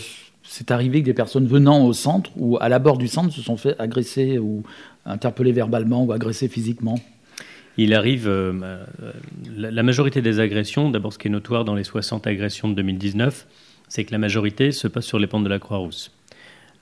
c'est 0.43 0.71
arrivé 0.71 1.01
que 1.01 1.05
des 1.05 1.13
personnes 1.13 1.47
venant 1.47 1.85
au 1.85 1.93
centre 1.93 2.31
ou 2.37 2.57
à 2.59 2.69
l'abord 2.69 2.97
du 2.97 3.07
centre 3.07 3.33
se 3.33 3.41
sont 3.41 3.57
fait 3.57 3.75
agresser 3.79 4.39
ou 4.39 4.63
interpeller 5.05 5.51
verbalement 5.51 6.03
ou 6.03 6.11
agresser 6.11 6.47
physiquement. 6.47 6.99
Il 7.77 7.93
arrive, 7.93 8.27
euh, 8.27 8.83
la 9.55 9.83
majorité 9.83 10.21
des 10.21 10.39
agressions, 10.39 10.89
d'abord 10.89 11.13
ce 11.13 11.17
qui 11.17 11.27
est 11.27 11.31
notoire 11.31 11.63
dans 11.63 11.75
les 11.75 11.85
60 11.85 12.27
agressions 12.27 12.67
de 12.69 12.75
2019, 12.75 13.47
c'est 13.87 14.03
que 14.03 14.11
la 14.11 14.17
majorité 14.17 14.71
se 14.71 14.87
passe 14.87 15.05
sur 15.05 15.19
les 15.19 15.27
pentes 15.27 15.45
de 15.45 15.49
la 15.49 15.59
Croix-Rousse. 15.59 16.11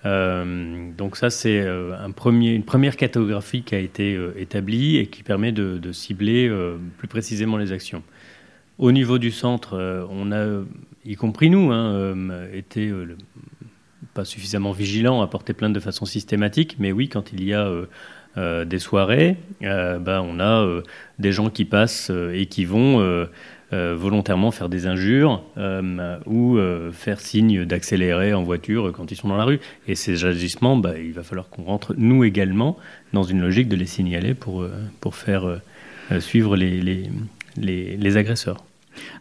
Euh, 0.05 0.89
donc 0.98 1.15
ça, 1.15 1.29
c'est 1.29 1.65
un 1.67 2.12
premier, 2.12 2.53
une 2.53 2.63
première 2.63 2.98
cartographie 2.98 3.62
qui 3.62 3.75
a 3.75 3.79
été 3.79 4.19
établie 4.36 4.98
et 4.98 5.07
qui 5.07 5.21
permet 5.21 5.51
de, 5.51 5.77
de 5.77 5.91
cibler 5.91 6.51
plus 6.98 7.07
précisément 7.07 7.57
les 7.57 7.71
actions. 7.71 8.01
Au 8.79 8.93
niveau 8.93 9.17
du 9.19 9.31
centre, 9.31 9.74
euh, 9.74 10.05
on 10.09 10.31
a, 10.31 10.63
y 11.05 11.15
compris 11.15 11.50
nous, 11.50 11.69
hein, 11.69 11.91
euh, 11.91 12.48
été 12.53 12.88
euh, 12.88 13.17
pas 14.13 14.24
suffisamment 14.24 14.71
vigilants 14.71 15.21
à 15.21 15.27
porter 15.27 15.51
plainte 15.51 15.74
de 15.74 15.81
façon 15.81 16.05
systématique, 16.05 16.77
mais 16.79 16.93
oui, 16.93 17.09
quand 17.09 17.33
il 17.33 17.43
y 17.43 17.53
a 17.53 17.69
des 18.65 18.79
soirées, 18.79 19.36
ben, 19.62 20.21
on 20.21 20.39
a 20.39 20.81
des 21.19 21.31
gens 21.31 21.50
qui 21.50 21.65
passent 21.65 22.09
et 22.33 22.45
qui 22.45 22.63
vont 22.63 23.27
volontairement 23.71 24.51
faire 24.51 24.69
des 24.69 24.88
injures 24.88 25.43
ou 26.25 26.57
faire 26.91 27.19
signe 27.19 27.65
d'accélérer 27.65 28.33
en 28.33 28.43
voiture 28.43 28.91
quand 28.93 29.12
ils 29.12 29.15
sont 29.15 29.27
dans 29.27 29.38
la 29.38 29.43
rue. 29.43 29.59
Et 29.88 29.95
ces 29.95 30.25
agissements, 30.25 30.77
ben, 30.77 30.95
il 30.98 31.12
va 31.12 31.24
falloir 31.24 31.50
qu'on 31.50 31.63
rentre, 31.63 31.93
nous 31.98 32.24
également, 32.24 32.77
dans 33.13 33.24
une 33.24 33.41
logique 33.41 33.67
de 33.67 33.75
les 33.75 33.86
signaler 33.86 34.33
pour, 34.33 34.65
faire 35.12 35.59
suivre 36.19 36.55
les 36.55 38.17
agresseurs. 38.17 38.63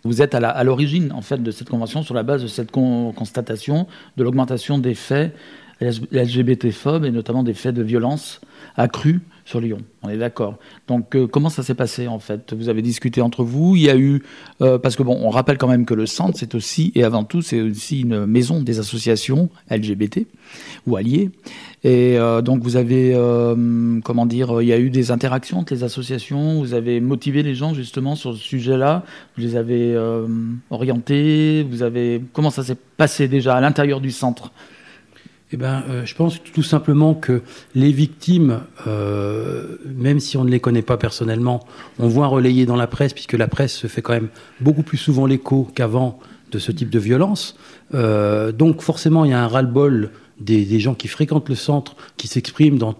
Vous 0.05 0.23
êtes 0.23 0.35
à 0.35 0.65
l'origine 0.65 1.13
en 1.13 1.23
fait 1.23 1.43
de 1.43 1.51
cette 1.51 1.69
convention 1.69 2.03
sur 2.03 2.15
la 2.15 2.23
base 2.23 2.43
de 2.43 2.49
cette 2.49 2.71
constatation 2.71 3.87
de 4.17 4.25
l'augmentation 4.25 4.79
des 4.79 4.95
faits 4.95 5.35
LGBT-phobes 5.81 7.05
et 7.05 7.11
notamment 7.11 7.43
des 7.43 7.55
faits 7.55 7.75
de 7.75 7.83
violence 7.83 8.41
accrus 8.77 9.21
sur 9.49 9.61
Lyon. 9.61 9.79
On 10.03 10.11
est 10.11 10.19
d'accord. 10.19 10.59
Donc 10.89 11.17
euh, 11.17 11.27
comment 11.27 11.49
ça 11.49 11.63
s'est 11.63 11.75
passé 11.75 12.07
en 12.07 12.19
fait? 12.19 12.53
Vous 12.53 12.69
avez 12.69 12.83
discuté 12.83 13.23
entre 13.23 13.45
vous. 13.45 13.77
Il 13.77 13.83
y 13.83 13.89
a 13.89 13.97
eu 13.97 14.23
euh, 14.61 14.79
parce 14.79 14.95
que 14.95 15.03
bon, 15.03 15.19
on 15.23 15.31
rappelle 15.31 15.57
quand 15.57 15.69
même 15.69 15.87
que 15.87 15.95
le 15.95 16.05
centre 16.05 16.39
c'est 16.39 16.55
aussi 16.55 16.93
et 16.95 17.03
avant 17.03 17.25
tout 17.25 17.41
c'est 17.41 17.63
aussi 17.63 18.03
une 18.03 18.27
maison 18.27 18.61
des 18.61 18.79
associations 18.79 19.49
LGBT 19.71 20.27
ou 20.87 20.97
alliées. 20.97 21.31
Et 21.83 22.19
euh, 22.19 22.43
donc 22.43 22.63
vous 22.63 22.77
avez 22.77 23.15
comment 24.05 24.27
dire 24.27 24.61
Il 24.61 24.69
y 24.69 24.73
a 24.73 24.79
eu 24.79 24.91
des 24.91 25.11
interactions 25.11 25.61
entre 25.61 25.73
les 25.73 25.83
associations. 25.83 26.61
Vous 26.61 26.75
avez 26.75 27.01
motivé 27.01 27.43
les 27.43 27.55
gens 27.55 27.73
justement 27.73 28.17
sur 28.17 28.35
ce 28.35 28.43
sujet-là. 28.43 29.03
Vous 29.37 29.43
les 29.43 29.57
avez 29.57 29.97
orientés. 30.71 31.67
Vous 31.71 31.83
avez 31.83 32.23
comment 32.35 32.51
ça 32.51 32.63
s'est 32.63 32.77
passé 32.99 33.29
déjà 33.29 33.57
à 33.57 33.61
l'intérieur 33.63 34.01
du 34.03 34.11
centre? 34.11 34.53
Eh 35.50 35.57
ben, 35.57 35.83
euh, 35.88 36.05
je 36.05 36.14
pense 36.14 36.43
tout 36.43 36.62
simplement 36.62 37.14
que 37.14 37.43
les 37.75 37.90
victimes, 37.90 38.61
euh, 38.87 39.78
même 39.87 40.21
si 40.21 40.37
on 40.37 40.45
ne 40.45 40.50
les 40.50 40.61
connaît 40.61 40.83
pas 40.83 40.99
personnellement, 40.99 41.67
on 41.99 42.07
voit 42.07 42.26
relayer 42.26 42.67
dans 42.67 42.76
la 42.76 42.87
presse, 42.87 43.14
puisque 43.14 43.33
la 43.33 43.49
presse 43.49 43.73
se 43.73 43.87
fait 43.87 44.02
quand 44.02 44.12
même 44.12 44.28
beaucoup 44.61 44.83
plus 44.83 44.99
souvent 44.99 45.25
l'écho 45.25 45.69
qu'avant 45.75 46.19
de 46.50 46.59
ce 46.59 46.71
type 46.71 46.90
de 46.90 46.99
violence. 46.99 47.57
Euh, 47.95 48.52
donc 48.52 48.83
forcément, 48.83 49.25
il 49.25 49.31
y 49.31 49.35
a 49.35 49.43
un 49.43 49.49
ras-le-bol 49.49 50.11
des, 50.38 50.64
des, 50.67 50.81
gens 50.81 50.95
qui 50.95 51.09
fréquentent 51.09 51.49
le 51.49 51.55
centre, 51.55 51.97
qui 52.17 52.28
s'expriment 52.28 52.78
dans 52.78 52.95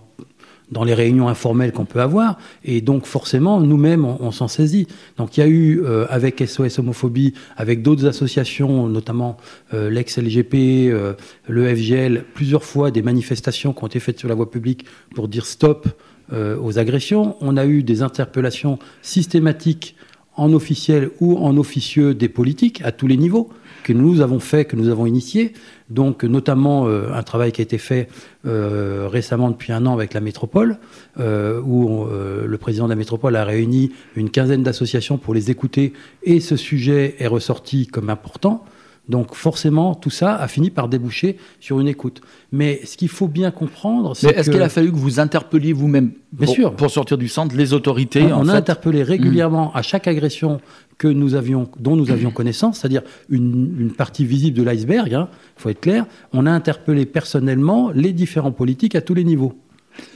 dans 0.71 0.85
les 0.85 0.95
réunions 0.95 1.29
informelles 1.29 1.73
qu'on 1.73 1.85
peut 1.85 2.01
avoir. 2.01 2.39
Et 2.65 2.81
donc, 2.81 3.07
forcément, 3.07 3.61
nous-mêmes, 3.61 4.05
on, 4.05 4.31
s'en 4.31 4.49
saisit. 4.49 4.87
Donc, 5.17 5.37
il 5.37 5.41
y 5.41 5.43
a 5.43 5.47
eu, 5.47 5.83
euh, 5.85 6.07
avec 6.11 6.43
SOS 6.47 6.79
Homophobie, 6.79 7.35
avec 7.57 7.83
d'autres 7.83 8.07
associations, 8.07 8.87
notamment 8.89 9.37
euh, 9.73 9.91
l'ex-LGP, 9.91 10.91
euh, 10.91 11.15
le 11.49 11.75
FGL, 11.75 12.25
plusieurs 12.35 12.65
fois 12.65 12.91
des 12.91 13.03
manifestations 13.03 13.73
qui 13.73 13.85
ont 13.85 13.87
été 13.87 14.01
faites 14.01 14.19
sur 14.19 14.29
la 14.29 14.35
voie 14.35 14.51
publique 14.51 14.85
pour 15.15 15.29
dire 15.29 15.47
stop 15.47 15.89
aux 16.31 16.79
agressions. 16.79 17.37
On 17.41 17.57
a 17.57 17.65
eu 17.65 17.83
des 17.83 18.03
interpellations 18.03 18.79
systématiques 19.01 19.97
en 20.37 20.53
officiel 20.53 21.11
ou 21.21 21.39
en 21.39 21.57
officieux 21.57 22.13
des 22.13 22.29
politiques 22.29 22.83
à 22.85 22.93
tous 22.93 23.07
les 23.07 23.17
niveaux 23.17 23.49
que 23.83 23.95
nous 23.95 24.21
avons 24.21 24.39
fait, 24.39 24.67
que 24.67 24.77
nous 24.77 24.89
avons 24.89 25.07
initié. 25.07 25.55
Donc, 25.91 26.25
notamment 26.25 26.87
euh, 26.87 27.13
un 27.15 27.23
travail 27.23 27.53
qui 27.53 27.61
a 27.61 27.65
été 27.65 27.79
fait 27.79 28.09
euh, 28.47 29.09
récemment 29.11 29.51
depuis 29.51 29.73
un 29.73 29.87
an 29.87 29.95
avec 29.95 30.13
la 30.15 30.21
métropole, 30.21 30.79
euh, 31.19 31.61
où 31.63 32.07
le 32.07 32.59
président 32.59 32.85
de 32.85 32.91
la 32.91 32.97
métropole 32.97 33.37
a 33.37 33.45
réuni 33.45 33.93
une 34.17 34.31
quinzaine 34.31 34.63
d'associations 34.63 35.19
pour 35.19 35.35
les 35.35 35.51
écouter, 35.51 35.93
et 36.23 36.41
ce 36.41 36.57
sujet 36.57 37.17
est 37.19 37.27
ressorti 37.27 37.87
comme 37.87 38.11
important. 38.11 38.65
Donc 39.09 39.35
forcément, 39.35 39.95
tout 39.95 40.11
ça 40.11 40.35
a 40.35 40.49
fini 40.49 40.71
par 40.71 40.89
déboucher 40.89 41.39
sur 41.61 41.81
une 41.81 41.89
écoute. 41.89 42.21
Mais 42.53 42.81
ce 42.85 42.97
qu'il 42.97 43.09
faut 43.09 43.27
bien 43.27 43.51
comprendre, 43.51 44.15
c'est 44.15 44.37
est-ce 44.37 44.51
qu'il 44.51 44.61
a 44.61 44.69
fallu 44.69 44.93
que 44.93 44.97
vous 44.97 45.19
interpelliez 45.19 45.73
vous-même 45.73 46.13
pour, 46.37 46.49
sûr. 46.49 46.75
pour 46.75 46.91
sortir 46.91 47.17
du 47.17 47.29
centre 47.29 47.57
les 47.57 47.73
autorités 47.73 48.31
On, 48.33 48.49
a 48.49 48.55
interpellé 48.55 49.03
régulièrement 49.03 49.73
à 49.75 49.81
chaque 49.81 50.07
agression 50.07 50.61
que 50.99 51.09
nous 51.09 51.35
avions, 51.35 51.69
dont 51.79 51.97
nous 51.97 52.11
avions 52.11 52.31
connaissance, 52.31 52.81
c'est-à-dire 52.81 53.03
une, 53.31 53.93
partie 53.97 54.25
visible 54.25 54.57
de 54.57 54.63
l'iceberg, 54.63 55.09
il 55.09 55.15
hein, 55.15 55.29
faut 55.57 55.71
être 55.71 55.81
clair. 55.81 56.07
On 56.33 56.45
a 56.45 56.51
interpellé 56.51 57.07
personnellement 57.07 57.91
les 57.95 58.13
différents 58.13 58.53
politiques 58.53 58.95
à 58.97 59.01
tous 59.01 59.15
les 59.15 59.25
niveaux 59.25 59.55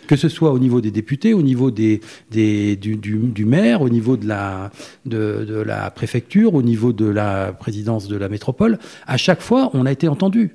que 0.07 0.15
ce 0.15 0.29
soit 0.29 0.53
au 0.53 0.61
niveau 0.61 0.81
des 0.81 0.93
députés, 0.93 1.35
au 1.35 1.43
niveau 1.43 1.73
des, 1.73 2.01
du, 2.31 2.77
du, 2.77 3.45
maire, 3.45 3.83
au 3.83 3.89
niveau 3.89 4.17
de 4.17 4.29
la, 4.29 4.71
de, 5.07 5.45
de, 5.45 5.55
la 5.55 5.91
préfecture, 5.91 6.55
au 6.55 6.63
niveau 6.63 6.93
de 6.93 7.07
la 7.07 7.53
présidence 7.53 8.07
de 8.07 8.15
la 8.17 8.29
métropole, 8.29 8.79
à 9.09 9.17
chaque 9.17 9.41
fois, 9.41 9.71
on 9.75 9.85
a 9.85 9.91
été 9.91 10.07
entendu. 10.07 10.55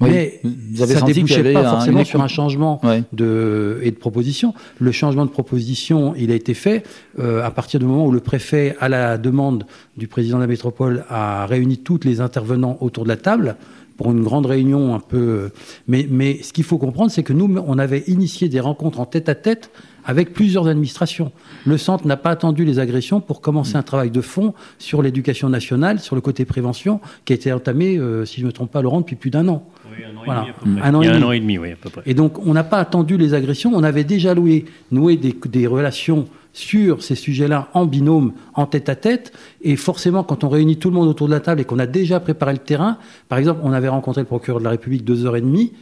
Mais 0.00 0.40
vous 0.42 0.82
avez 0.82 0.94
ça 0.94 1.06
ne 1.06 1.12
débouchait 1.12 1.52
pas 1.52 1.64
forcément 1.64 2.04
sur 2.04 2.20
un 2.20 2.28
changement 2.28 2.80
de, 3.12 3.78
et 3.82 3.90
de 3.90 3.96
proposition. 3.96 4.54
Le 4.78 4.92
changement 4.92 5.26
de 5.26 5.30
proposition, 5.30 6.14
il 6.16 6.30
a 6.30 6.34
été 6.34 6.54
fait 6.54 6.84
euh, 7.18 7.44
à 7.44 7.50
partir 7.50 7.80
du 7.80 7.86
moment 7.86 8.06
où 8.06 8.12
le 8.12 8.20
préfet, 8.20 8.76
à 8.80 8.88
la 8.88 9.18
demande 9.18 9.66
du 9.96 10.08
président 10.08 10.36
de 10.38 10.42
la 10.42 10.48
métropole, 10.48 11.04
a 11.08 11.46
réuni 11.46 11.78
tous 11.78 12.00
les 12.04 12.20
intervenants 12.20 12.78
autour 12.80 13.04
de 13.04 13.08
la 13.08 13.16
table 13.16 13.56
pour 14.00 14.12
une 14.12 14.22
grande 14.22 14.46
réunion 14.46 14.94
un 14.94 14.98
peu. 14.98 15.50
Mais, 15.86 16.06
mais 16.10 16.42
ce 16.42 16.54
qu'il 16.54 16.64
faut 16.64 16.78
comprendre, 16.78 17.10
c'est 17.10 17.22
que 17.22 17.34
nous, 17.34 17.54
on 17.66 17.78
avait 17.78 18.04
initié 18.06 18.48
des 18.48 18.60
rencontres 18.60 18.98
en 18.98 19.04
tête 19.04 19.28
à 19.28 19.34
tête 19.34 19.70
avec 20.06 20.32
plusieurs 20.32 20.68
administrations. 20.68 21.32
Le 21.66 21.76
centre 21.76 22.06
n'a 22.06 22.16
pas 22.16 22.30
attendu 22.30 22.64
les 22.64 22.78
agressions 22.78 23.20
pour 23.20 23.42
commencer 23.42 23.76
un 23.76 23.82
travail 23.82 24.10
de 24.10 24.22
fond 24.22 24.54
sur 24.78 25.02
l'éducation 25.02 25.50
nationale, 25.50 26.00
sur 26.00 26.14
le 26.14 26.22
côté 26.22 26.46
prévention, 26.46 27.00
qui 27.26 27.34
a 27.34 27.36
été 27.36 27.52
entamé, 27.52 27.98
euh, 27.98 28.24
si 28.24 28.36
je 28.36 28.42
ne 28.42 28.46
me 28.46 28.52
trompe 28.52 28.70
pas, 28.70 28.80
Laurent, 28.80 29.00
depuis 29.00 29.16
plus 29.16 29.30
d'un 29.30 29.46
an. 29.48 29.66
Oui, 30.00 30.12
un 30.12 30.16
an 30.16 30.22
voilà. 30.24 30.46
et 30.48 30.64
demi 30.64 30.80
Un 30.82 30.94
an, 30.94 31.02
Il 31.02 31.06
y 31.06 31.08
a 31.08 31.14
un 31.14 31.22
an 31.22 31.32
et 31.32 31.40
demi, 31.40 31.58
oui, 31.58 31.72
à 31.72 31.76
peu 31.76 31.90
près. 31.90 32.02
Et 32.06 32.14
donc, 32.14 32.44
on 32.46 32.52
n'a 32.52 32.64
pas 32.64 32.78
attendu 32.78 33.16
les 33.16 33.34
agressions, 33.34 33.72
on 33.74 33.82
avait 33.82 34.04
déjà 34.04 34.34
loué, 34.34 34.64
noué 34.90 35.16
des, 35.16 35.34
des 35.46 35.66
relations 35.66 36.28
sur 36.52 37.02
ces 37.02 37.14
sujets-là 37.14 37.68
en 37.74 37.86
binôme, 37.86 38.32
en 38.54 38.66
tête 38.66 38.88
à 38.88 38.96
tête. 38.96 39.32
Et 39.62 39.76
forcément, 39.76 40.24
quand 40.24 40.44
on 40.44 40.48
réunit 40.48 40.78
tout 40.78 40.90
le 40.90 40.96
monde 40.96 41.08
autour 41.08 41.28
de 41.28 41.32
la 41.32 41.40
table 41.40 41.60
et 41.60 41.64
qu'on 41.64 41.78
a 41.78 41.86
déjà 41.86 42.20
préparé 42.20 42.52
le 42.52 42.58
terrain, 42.58 42.98
par 43.28 43.38
exemple, 43.38 43.60
on 43.62 43.72
avait 43.72 43.88
rencontré 43.88 44.22
le 44.22 44.26
procureur 44.26 44.58
de 44.58 44.64
la 44.64 44.70
République 44.70 45.04
deux 45.04 45.26
heures 45.26 45.36
et 45.36 45.40
demie 45.40 45.72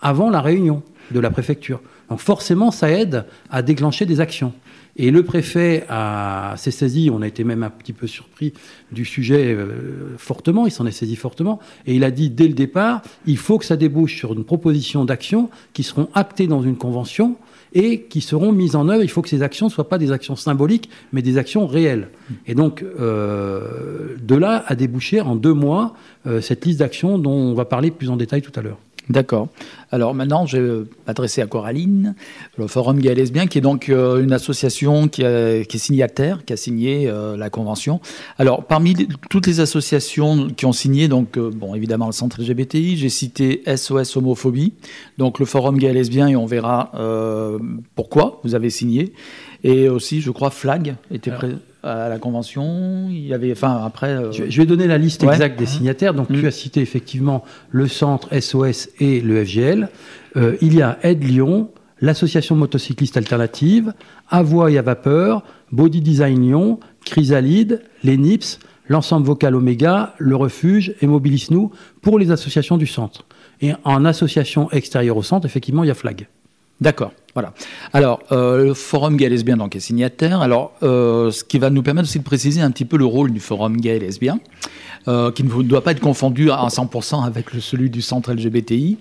avant 0.00 0.30
la 0.30 0.40
réunion 0.40 0.82
de 1.10 1.20
la 1.20 1.30
préfecture. 1.30 1.80
Donc 2.10 2.20
forcément, 2.20 2.70
ça 2.70 2.90
aide 2.90 3.24
à 3.50 3.62
déclencher 3.62 4.06
des 4.06 4.20
actions. 4.20 4.52
Et 4.98 5.10
le 5.10 5.22
préfet 5.22 5.86
s'est 6.56 6.70
saisi, 6.70 7.10
on 7.12 7.22
a 7.22 7.26
été 7.26 7.44
même 7.44 7.62
un 7.62 7.70
petit 7.70 7.92
peu 7.92 8.06
surpris 8.06 8.52
du 8.92 9.04
sujet 9.04 9.54
euh, 9.54 10.16
fortement, 10.16 10.66
il 10.66 10.70
s'en 10.70 10.86
est 10.86 10.92
saisi 10.92 11.16
fortement, 11.16 11.58
et 11.86 11.94
il 11.94 12.04
a 12.04 12.10
dit 12.10 12.30
dès 12.30 12.48
le 12.48 12.54
départ, 12.54 13.02
il 13.26 13.36
faut 13.36 13.58
que 13.58 13.64
ça 13.64 13.76
débouche 13.76 14.16
sur 14.16 14.32
une 14.32 14.44
proposition 14.44 15.04
d'action 15.04 15.50
qui 15.74 15.82
seront 15.82 16.08
actées 16.14 16.46
dans 16.46 16.62
une 16.62 16.76
convention 16.76 17.36
et 17.72 18.02
qui 18.02 18.22
seront 18.22 18.52
mises 18.52 18.74
en 18.74 18.88
œuvre. 18.88 19.02
Il 19.02 19.10
faut 19.10 19.22
que 19.22 19.28
ces 19.28 19.42
actions 19.42 19.66
ne 19.66 19.70
soient 19.70 19.88
pas 19.88 19.98
des 19.98 20.12
actions 20.12 20.36
symboliques, 20.36 20.88
mais 21.12 21.20
des 21.20 21.36
actions 21.36 21.66
réelles. 21.66 22.08
Et 22.46 22.54
donc, 22.54 22.82
euh, 22.82 24.16
de 24.22 24.34
là 24.34 24.64
a 24.66 24.74
débouché 24.74 25.20
en 25.20 25.36
deux 25.36 25.52
mois 25.52 25.94
euh, 26.26 26.40
cette 26.40 26.64
liste 26.64 26.78
d'actions 26.78 27.18
dont 27.18 27.32
on 27.32 27.54
va 27.54 27.66
parler 27.66 27.90
plus 27.90 28.08
en 28.08 28.16
détail 28.16 28.40
tout 28.40 28.52
à 28.58 28.62
l'heure. 28.62 28.78
D'accord. 29.08 29.48
Alors 29.92 30.14
maintenant, 30.14 30.46
je 30.46 30.58
vais 30.58 30.84
m'adresser 31.06 31.40
à 31.40 31.46
Coraline, 31.46 32.16
le 32.58 32.66
Forum 32.66 32.98
Gay 32.98 33.14
Lesbien, 33.14 33.46
qui 33.46 33.58
est 33.58 33.60
donc 33.60 33.88
euh, 33.88 34.20
une 34.20 34.32
association 34.32 35.06
qui, 35.06 35.22
est 35.22 35.76
signataire, 35.76 36.44
qui 36.44 36.52
a 36.52 36.56
signé 36.56 37.08
euh, 37.08 37.36
la 37.36 37.48
convention. 37.48 38.00
Alors, 38.36 38.64
parmi 38.64 39.08
toutes 39.30 39.46
les 39.46 39.60
associations 39.60 40.48
qui 40.48 40.66
ont 40.66 40.72
signé, 40.72 41.06
donc, 41.06 41.38
euh, 41.38 41.50
bon, 41.54 41.76
évidemment, 41.76 42.06
le 42.06 42.12
Centre 42.12 42.40
LGBTI, 42.40 42.96
j'ai 42.96 43.08
cité 43.08 43.62
SOS 43.76 44.16
Homophobie, 44.16 44.72
donc 45.18 45.38
le 45.38 45.46
Forum 45.46 45.78
Gay 45.78 45.92
Lesbien, 45.92 46.26
et 46.26 46.34
on 46.34 46.46
verra 46.46 46.90
pourquoi 47.94 48.40
vous 48.42 48.54
avez 48.54 48.70
signé. 48.70 49.12
Et 49.62 49.88
aussi, 49.88 50.20
je 50.20 50.30
crois, 50.30 50.50
Flag 50.50 50.96
était 51.10 51.30
présent 51.30 51.58
à 51.86 52.08
la 52.08 52.18
convention 52.18 53.06
Il 53.10 53.26
y 53.26 53.34
avait, 53.34 53.52
enfin, 53.52 53.82
après. 53.84 54.08
Euh, 54.08 54.32
je, 54.32 54.56
vais 54.56 54.66
donner 54.66 54.86
la 54.86 54.98
liste 54.98 55.22
exacte 55.22 55.58
des 55.58 55.66
signataires. 55.66 56.14
Donc, 56.14 56.28
tu 56.28 56.42
mm. 56.42 56.46
as 56.46 56.50
cité 56.50 56.80
effectivement 56.80 57.44
le 57.70 57.86
centre 57.86 58.28
SOS 58.38 58.88
et 59.00 59.20
le 59.20 59.44
FGL. 59.44 59.88
Euh, 60.36 60.56
il 60.60 60.74
y 60.74 60.82
a 60.82 60.98
Aide 61.02 61.24
Lyon, 61.24 61.70
l'association 62.00 62.56
motocycliste 62.56 63.16
alternative, 63.16 63.92
Avoie 64.28 64.70
et 64.70 64.78
à 64.78 64.82
vapeur, 64.82 65.42
Body 65.72 66.00
Design 66.00 66.40
Lyon, 66.42 66.80
Chrysalide, 67.04 67.82
les 68.02 68.16
NIPS, 68.16 68.58
l'ensemble 68.88 69.26
vocal 69.26 69.54
Oméga, 69.54 70.14
le 70.18 70.36
Refuge 70.36 70.94
et 71.00 71.06
Mobilis 71.06 71.48
Nous 71.50 71.70
pour 72.02 72.18
les 72.18 72.30
associations 72.30 72.76
du 72.76 72.86
centre. 72.86 73.24
Et 73.60 73.72
en 73.84 74.04
association 74.04 74.70
extérieure 74.70 75.16
au 75.16 75.22
centre, 75.22 75.46
effectivement, 75.46 75.84
il 75.84 75.88
y 75.88 75.90
a 75.90 75.94
Flag. 75.94 76.28
D'accord. 76.80 77.12
Voilà. 77.34 77.52
Alors, 77.92 78.20
euh, 78.32 78.64
le 78.64 78.74
Forum 78.74 79.16
gay 79.16 79.28
lesbien 79.28 79.58
donc, 79.58 79.76
est 79.76 79.80
signataire. 79.80 80.40
Alors, 80.40 80.72
euh, 80.82 81.30
ce 81.30 81.44
qui 81.44 81.58
va 81.58 81.68
nous 81.68 81.82
permettre 81.82 82.08
aussi 82.08 82.18
de 82.18 82.24
préciser 82.24 82.62
un 82.62 82.70
petit 82.70 82.86
peu 82.86 82.96
le 82.96 83.04
rôle 83.04 83.30
du 83.30 83.40
Forum 83.40 83.76
gay 83.76 83.98
lesbien, 83.98 84.38
euh, 85.06 85.30
qui 85.30 85.44
ne 85.44 85.62
doit 85.62 85.84
pas 85.84 85.92
être 85.92 86.00
confondu 86.00 86.50
à 86.50 86.66
100% 86.68 87.24
avec 87.24 87.50
celui 87.60 87.90
du 87.90 88.00
centre 88.00 88.32
LGBTI. 88.32 88.96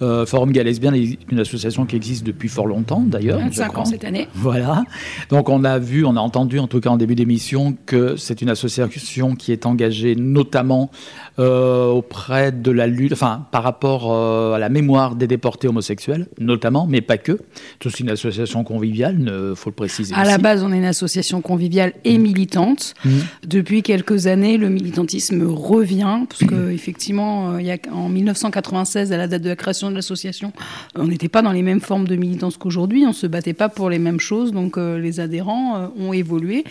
Euh, 0.00 0.26
Forum 0.26 0.52
Gay 0.52 0.62
Lesbien 0.62 0.94
est 0.94 1.18
une 1.30 1.40
association 1.40 1.84
qui 1.84 1.96
existe 1.96 2.24
depuis 2.24 2.48
fort 2.48 2.66
longtemps, 2.66 3.00
d'ailleurs. 3.00 3.38
25 3.38 3.78
ans 3.78 3.84
cette 3.84 4.04
année. 4.04 4.28
Voilà. 4.34 4.84
Donc 5.30 5.48
on 5.48 5.64
a 5.64 5.78
vu, 5.78 6.04
on 6.04 6.16
a 6.16 6.20
entendu 6.20 6.58
en 6.58 6.66
tout 6.66 6.80
cas 6.80 6.90
en 6.90 6.96
début 6.96 7.14
d'émission 7.14 7.76
que 7.86 8.16
c'est 8.16 8.40
une 8.42 8.50
association 8.50 9.34
qui 9.34 9.52
est 9.52 9.66
engagée 9.66 10.14
notamment 10.14 10.90
euh, 11.38 11.86
auprès 11.86 12.52
de 12.52 12.70
la 12.70 12.86
lutte, 12.86 13.12
enfin 13.12 13.46
par 13.50 13.62
rapport 13.62 14.12
euh, 14.12 14.54
à 14.54 14.58
la 14.58 14.68
mémoire 14.68 15.16
des 15.16 15.26
déportés 15.26 15.68
homosexuels, 15.68 16.26
notamment, 16.38 16.86
mais 16.86 17.00
pas 17.00 17.18
que. 17.18 17.38
C'est 17.80 17.86
aussi 17.86 18.02
une 18.02 18.10
association 18.10 18.64
conviviale, 18.64 19.16
il 19.18 19.56
faut 19.56 19.70
le 19.70 19.74
préciser. 19.74 20.14
À 20.14 20.24
la 20.24 20.38
base, 20.38 20.62
on 20.62 20.72
est 20.72 20.78
une 20.78 20.84
association 20.84 21.40
conviviale 21.40 21.92
et 22.04 22.18
mmh. 22.18 22.22
militante. 22.22 22.94
Mmh. 23.04 23.10
Depuis 23.46 23.82
quelques 23.82 24.26
années, 24.26 24.56
le 24.58 24.68
militantisme 24.68 25.44
revient, 25.46 26.20
parce 26.28 26.44
que 26.44 26.70
effectivement, 26.70 27.58
il 27.58 27.66
y 27.66 27.70
a, 27.70 27.78
en 27.92 28.08
1996, 28.08 29.12
à 29.12 29.16
la 29.16 29.26
date 29.26 29.42
de 29.42 29.48
la 29.48 29.56
création 29.56 29.87
de 29.90 29.96
l'association, 29.96 30.52
on 30.94 31.06
n'était 31.06 31.28
pas 31.28 31.42
dans 31.42 31.52
les 31.52 31.62
mêmes 31.62 31.80
formes 31.80 32.06
de 32.06 32.16
militance 32.16 32.56
qu'aujourd'hui, 32.56 33.04
on 33.04 33.08
ne 33.08 33.12
se 33.12 33.26
battait 33.26 33.54
pas 33.54 33.68
pour 33.68 33.90
les 33.90 33.98
mêmes 33.98 34.20
choses, 34.20 34.52
donc 34.52 34.78
euh, 34.78 34.98
les 34.98 35.20
adhérents 35.20 35.76
euh, 35.76 35.86
ont 35.98 36.12
évolué. 36.12 36.64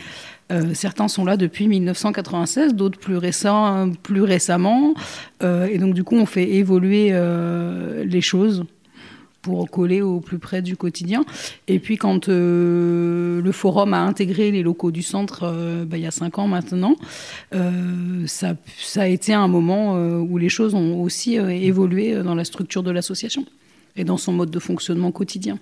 certains 0.73 1.09
sont 1.09 1.25
là 1.25 1.35
depuis 1.35 1.67
1996, 1.67 2.73
d'autres 2.73 2.99
plus, 2.99 3.17
récents, 3.17 3.89
plus 4.01 4.21
récemment. 4.21 4.93
et 5.41 5.77
donc, 5.77 5.93
du 5.93 6.05
coup, 6.05 6.15
on 6.15 6.25
fait 6.25 6.49
évoluer 6.49 7.11
les 8.05 8.21
choses 8.21 8.63
pour 9.47 9.69
coller 9.71 10.01
au 10.01 10.19
plus 10.19 10.39
près 10.39 10.61
du 10.61 10.75
quotidien. 10.75 11.23
Et 11.69 11.79
puis 11.79 11.95
quand 11.95 12.27
euh, 12.27 13.41
le 13.41 13.51
forum 13.53 13.93
a 13.93 14.01
intégré 14.01 14.51
les 14.51 14.61
locaux 14.61 14.91
du 14.91 15.01
centre 15.01 15.43
euh, 15.43 15.85
bah, 15.85 15.95
il 15.95 16.03
y 16.03 16.05
a 16.05 16.11
cinq 16.11 16.37
ans 16.37 16.47
maintenant, 16.49 16.97
euh, 17.55 18.27
ça, 18.27 18.55
ça, 18.77 19.03
a 19.03 19.07
été 19.07 19.33
un 19.33 19.47
moment 19.47 19.95
où 19.95 20.37
les 20.37 20.49
choses 20.49 20.73
ont 20.75 21.01
aussi 21.01 21.35
évolué 21.35 22.21
dans 22.23 22.35
la 22.35 22.43
structure 22.43 22.83
de 22.83 22.91
l'association 22.91 23.45
et 23.95 24.03
dans 24.03 24.17
son 24.17 24.33
mode 24.33 24.51
de 24.51 24.59
fonctionnement 24.59 25.11
quotidien. 25.11 25.59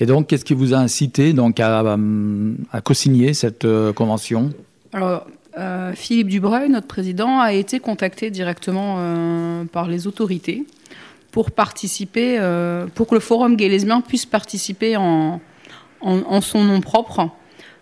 Et 0.00 0.06
donc, 0.06 0.26
qu'est-ce 0.26 0.44
qui 0.44 0.54
vous 0.54 0.74
a 0.74 0.78
incité 0.78 1.32
donc, 1.32 1.60
à, 1.60 1.96
à 2.72 2.80
co-signer 2.80 3.34
cette 3.34 3.66
convention? 3.94 4.52
Alors, 4.92 5.26
Philippe 5.94 6.28
Dubreuil, 6.28 6.68
notre 6.70 6.88
président, 6.88 7.38
a 7.38 7.52
été 7.52 7.78
contacté 7.78 8.30
directement 8.30 9.64
par 9.72 9.86
les 9.88 10.06
autorités 10.06 10.64
pour 11.32 11.50
participer, 11.50 12.36
euh, 12.38 12.86
pour 12.94 13.08
que 13.08 13.14
le 13.14 13.20
forum 13.20 13.56
gay 13.56 13.68
lesbien 13.68 14.02
puisse 14.02 14.26
participer 14.26 14.96
en, 14.96 15.40
en, 16.02 16.40
son 16.42 16.62
nom 16.62 16.80
propre 16.80 17.30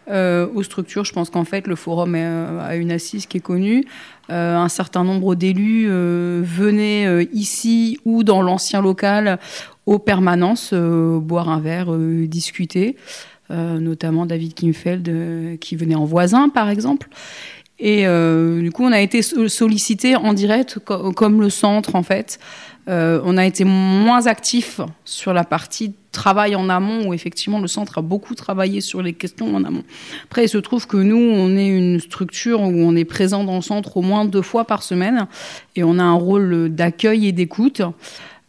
euh, 0.08 0.46
aux 0.54 0.62
structures. 0.62 1.04
Je 1.04 1.12
pense 1.12 1.30
qu'en 1.30 1.44
fait, 1.44 1.66
le 1.66 1.74
forum 1.74 2.14
euh, 2.14 2.64
a 2.64 2.76
une 2.76 2.92
assise 2.92 3.26
qui 3.26 3.38
est 3.38 3.42
connue. 3.42 3.84
un 4.28 4.68
certain 4.68 5.02
nombre 5.02 5.34
d'élus 5.34 5.88
venaient 5.88 7.24
ici 7.32 7.98
ou 8.04 8.22
dans 8.22 8.42
l'ancien 8.42 8.80
local 8.80 9.40
aux 9.86 9.98
permanences 9.98 10.72
boire 10.72 11.48
un 11.48 11.58
verre, 11.58 11.92
discuter. 12.28 12.96
notamment 13.48 14.26
David 14.26 14.54
Kimfeld 14.54 15.58
qui 15.58 15.74
venait 15.74 15.96
en 15.96 16.04
voisin, 16.04 16.48
par 16.48 16.70
exemple. 16.70 17.08
Et 17.80 18.04
du 18.60 18.70
coup, 18.70 18.84
on 18.84 18.92
a 18.92 19.00
été 19.00 19.20
sollicité 19.22 20.14
en 20.14 20.32
direct, 20.32 20.78
comme 20.78 21.40
le 21.40 21.50
centre, 21.50 21.96
en 21.96 22.04
fait, 22.04 22.38
euh, 22.88 23.20
on 23.24 23.36
a 23.36 23.46
été 23.46 23.64
moins 23.64 24.26
actif 24.26 24.80
sur 25.04 25.32
la 25.32 25.44
partie 25.44 25.94
travail 26.12 26.56
en 26.56 26.68
amont, 26.68 27.08
où 27.08 27.14
effectivement 27.14 27.60
le 27.60 27.68
centre 27.68 27.98
a 27.98 28.02
beaucoup 28.02 28.34
travaillé 28.34 28.80
sur 28.80 29.02
les 29.02 29.12
questions 29.12 29.54
en 29.54 29.64
amont. 29.64 29.84
Après, 30.24 30.44
il 30.44 30.48
se 30.48 30.58
trouve 30.58 30.86
que 30.86 30.96
nous, 30.96 31.16
on 31.16 31.56
est 31.56 31.68
une 31.68 32.00
structure 32.00 32.60
où 32.60 32.72
on 32.72 32.96
est 32.96 33.04
présent 33.04 33.44
dans 33.44 33.56
le 33.56 33.62
centre 33.62 33.96
au 33.96 34.02
moins 34.02 34.24
deux 34.24 34.42
fois 34.42 34.64
par 34.64 34.82
semaine, 34.82 35.26
et 35.76 35.84
on 35.84 35.98
a 35.98 36.02
un 36.02 36.14
rôle 36.14 36.70
d'accueil 36.70 37.28
et 37.28 37.32
d'écoute. 37.32 37.82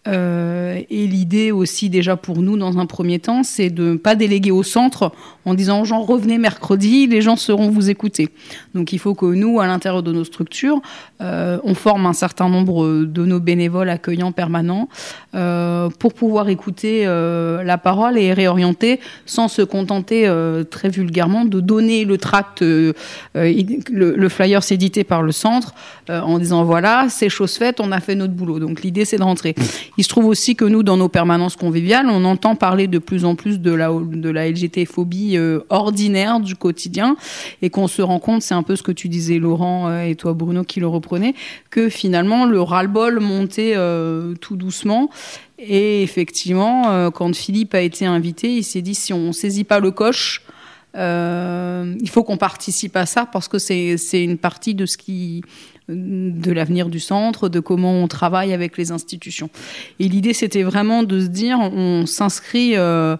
Euh, 0.08 0.82
et 0.90 1.06
l'idée 1.06 1.52
aussi 1.52 1.90
déjà 1.90 2.16
pour 2.16 2.42
nous 2.42 2.58
dans 2.58 2.80
un 2.80 2.88
premier 2.88 3.20
temps, 3.20 3.44
c'est 3.44 3.70
de 3.70 3.92
ne 3.92 3.98
pas 3.98 4.16
déléguer 4.16 4.50
au 4.50 4.64
centre 4.64 5.12
en 5.46 5.54
disant 5.54 5.82
aux 5.82 5.86
gens 5.86 6.02
revenez 6.02 6.40
mercredi, 6.40 7.06
les 7.06 7.22
gens 7.22 7.36
seront 7.36 7.70
vous 7.70 7.90
écouter. 7.90 8.30
Donc 8.74 8.94
il 8.94 9.00
faut 9.00 9.14
que 9.14 9.28
nous, 9.28 9.60
à 9.60 9.68
l'intérieur 9.68 10.02
de 10.02 10.12
nos 10.12 10.24
structures, 10.24 10.82
euh, 11.22 11.60
on 11.64 11.76
forme 11.76 12.08
un 12.08 12.14
certain 12.14 12.50
nombre 12.50 13.04
de 13.04 13.26
nos 13.26 13.40
bénévoles 13.40 13.90
accueillants 13.90 14.32
permanents 14.32 14.90
euh, 15.36 15.90
pour 16.00 16.14
pouvoir 16.14 16.50
écouter 16.50 17.06
la 17.06 17.78
parole 17.78 18.18
et 18.18 18.34
réorienter 18.34 19.00
sans 19.26 19.48
se 19.48 19.62
contenter 19.62 20.32
très 20.70 20.90
vulgairement 20.90 21.46
de 21.46 21.60
donner 21.60 22.06
le 22.06 22.18
tract, 22.18 22.62
le, 22.62 22.94
le, 23.34 24.30
flyer 24.30 24.64
s'éditer 24.64 25.04
par 25.04 25.22
le 25.22 25.32
centre 25.32 25.74
en 26.10 26.40
disant 26.40 26.64
voilà, 26.64 27.08
c'est 27.10 27.30
chose 27.30 27.56
faite, 27.56 27.80
on 27.80 27.92
a 27.92 28.00
fait 28.00 28.16
notre 28.16 28.34
boulot. 28.34 28.60
Donc 28.60 28.82
l'idée 28.82 29.06
c'est 29.06 29.18
de 29.18 29.24
rentrer. 29.24 29.56
Il 29.98 30.04
se 30.04 30.10
trouve 30.10 30.26
aussi 30.26 30.56
que 30.56 30.66
nous, 30.66 30.84
dans 30.84 30.98
nos 30.98 31.10
permanences 31.10 31.56
conviviales, 31.56 32.08
on 32.10 32.24
entend 32.24 32.56
parler 32.56 32.88
de 32.88 32.98
plus 32.98 33.26
en 33.26 33.36
plus 33.36 33.60
de 33.60 33.72
la, 33.72 33.90
de 33.90 34.30
LGT-phobie 34.30 35.38
euh, 35.38 35.62
ordinaire 35.70 36.40
du 36.40 36.56
quotidien 36.56 37.18
et 37.62 37.70
qu'on 37.70 37.88
se 37.88 38.02
rend 38.02 38.20
compte, 38.20 38.42
c'est 38.42 38.54
un 38.54 38.64
peu 38.64 38.76
ce 38.76 38.84
que 38.84 38.92
tu 38.92 39.10
disais 39.10 39.38
Laurent 39.38 39.90
euh, 39.90 40.04
et 40.04 40.16
toi 40.16 40.34
Bruno 40.34 40.64
qui 40.64 40.80
le 40.80 40.88
reprenez, 40.88 41.36
que 41.70 41.90
finalement 41.90 42.46
le 42.46 42.62
ras-le-bol 42.62 43.20
montait 43.20 43.74
euh, 43.76 44.34
tout 44.36 44.56
doucement. 44.56 45.10
Et 45.60 46.02
effectivement, 46.02 47.12
quand 47.12 47.36
Philippe 47.36 47.76
a 47.76 47.82
été 47.82 48.08
invité, 48.08 48.52
il 48.52 48.64
s'est 48.64 48.82
dit 48.82 48.96
si 48.96 49.14
on 49.14 49.32
saisit 49.32 49.64
pas 49.64 49.80
le 49.80 49.92
coche, 49.92 50.42
il 50.96 52.10
faut 52.10 52.24
qu'on 52.24 52.38
participe 52.38 52.96
à 52.96 53.06
ça 53.06 53.28
parce 53.28 53.48
que 53.48 53.60
c'est 53.60 54.24
une 54.24 54.40
partie 54.40 54.74
de 54.74 54.88
ce 54.88 54.98
qui 54.98 55.44
de 55.90 56.52
l'avenir 56.52 56.90
du 56.90 57.00
centre, 57.00 57.50
de 57.50 57.60
comment 57.60 57.94
on 57.94 58.08
travaille 58.08 58.54
avec 58.54 58.78
les 58.78 58.92
institutions. 58.92 59.50
Et 60.00 60.08
l'idée, 60.08 60.34
c'était 60.34 60.64
vraiment 60.64 61.04
de 61.04 61.20
se 61.20 61.28
dire, 61.28 61.60
on 61.60 62.06
s'inscrit 62.06 62.76
euh, 62.76 63.18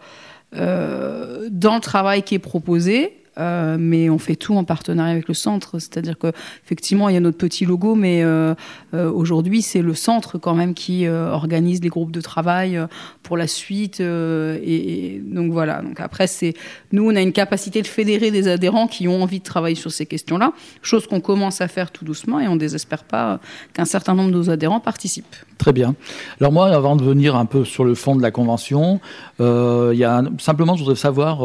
euh, 0.56 1.48
dans 1.52 1.76
le 1.76 1.82
travail 1.82 2.24
qui 2.24 2.36
est 2.36 2.40
proposé, 2.40 3.21
euh, 3.38 3.78
mais 3.80 4.10
on 4.10 4.18
fait 4.18 4.36
tout 4.36 4.56
en 4.56 4.64
partenariat 4.64 5.14
avec 5.14 5.28
le 5.28 5.34
centre. 5.34 5.80
C'est-à-dire 5.80 6.18
qu'effectivement, 6.18 7.10
il 7.10 7.14
y 7.14 7.18
a 7.18 7.22
notre 7.22 7.38
petit 7.38 7.66
logo, 7.66 7.96
mais 7.96 8.24
euh, 8.24 8.54
euh, 8.94 9.10
aujourd'hui, 9.12 9.62
c'est 9.62 9.82
le 9.82 9.94
centre 9.94 10.38
quand 10.38 10.54
même 10.54 10.74
qui 10.74 11.08
organise 11.08 11.82
les 11.82 11.90
groupes 11.90 12.12
de 12.12 12.22
travail 12.22 12.80
pour 13.24 13.38
la 13.38 13.48
suite. 13.48 14.00
Et, 14.02 15.22
donc 15.24 15.52
voilà. 15.52 15.82
Donc 15.82 16.00
après, 16.00 16.28
c'est 16.28 16.54
nous, 16.92 17.10
on 17.10 17.16
a 17.16 17.22
une 17.22 17.32
capacité 17.32 17.82
de 17.82 17.88
fédérer 17.88 18.32
des 18.32 18.48
adhérents 18.48 18.88
qui 18.88 19.08
ont 19.08 19.24
envie 19.24 19.40
de 19.40 19.44
travailler 19.44 19.76
sur 19.76 19.92
ces 19.92 20.06
questions-là, 20.06 20.54
chose 20.82 21.08
qu'on 21.08 21.22
commence 21.22 21.62
à 21.62 21.68
faire 21.68 21.92
tout 21.92 22.06
doucement, 22.06 22.40
et 22.40 22.48
on 22.48 22.56
ne 22.56 22.60
désespère 22.60 23.04
pas 23.04 23.40
qu'un 23.74 23.86
certain 23.86 24.14
nombre 24.14 24.32
de 24.32 24.38
nos 24.38 24.50
adhérents 24.50 24.80
participent. 24.80 25.36
Très 25.58 25.74
bien. 25.74 25.96
Alors 26.40 26.52
moi, 26.52 26.68
avant 26.68 26.96
de 26.96 27.04
venir 27.04 27.36
un 27.36 27.46
peu 27.46 27.66
sur 27.66 27.86
le 27.86 27.96
fond 27.96 28.16
de 28.16 28.22
la 28.22 28.32
convention, 28.32 29.00
il 29.40 29.98
y 29.98 30.04
a 30.04 30.24
simplement, 30.40 30.76
je 30.76 30.84
voudrais 30.84 30.96
savoir 30.96 31.40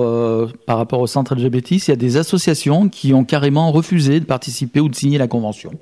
par 0.67 0.79
rapport 0.79 1.01
au 1.01 1.07
centre 1.07 1.35
LGBT 1.35 1.76
il 1.79 1.91
y 1.91 1.93
a 1.93 1.97
des 1.97 2.17
associations 2.17 2.89
qui 2.89 3.15
ont 3.15 3.25
carrément 3.25 3.73
refusé 3.73 4.21
de 4.21 4.25
participer 4.25 4.81
ou 4.81 4.89
de 4.89 4.95
signer 4.95 5.19
la 5.19 5.29
convention 5.29 5.73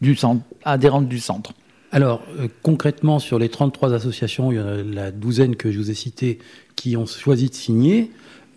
du 0.00 0.16
centre, 0.16 0.42
adhérente 0.64 1.08
du 1.08 1.18
centre. 1.18 1.52
Alors, 1.92 2.22
euh, 2.38 2.48
concrètement, 2.62 3.18
sur 3.18 3.38
les 3.38 3.48
33 3.48 3.92
associations, 3.94 4.52
il 4.52 4.56
y 4.56 4.60
en 4.60 4.66
a 4.66 4.76
la 4.82 5.10
douzaine 5.10 5.56
que 5.56 5.70
je 5.70 5.78
vous 5.78 5.90
ai 5.90 5.94
citées 5.94 6.38
qui 6.76 6.96
ont 6.96 7.06
choisi 7.06 7.48
de 7.48 7.54
signer. 7.54 8.10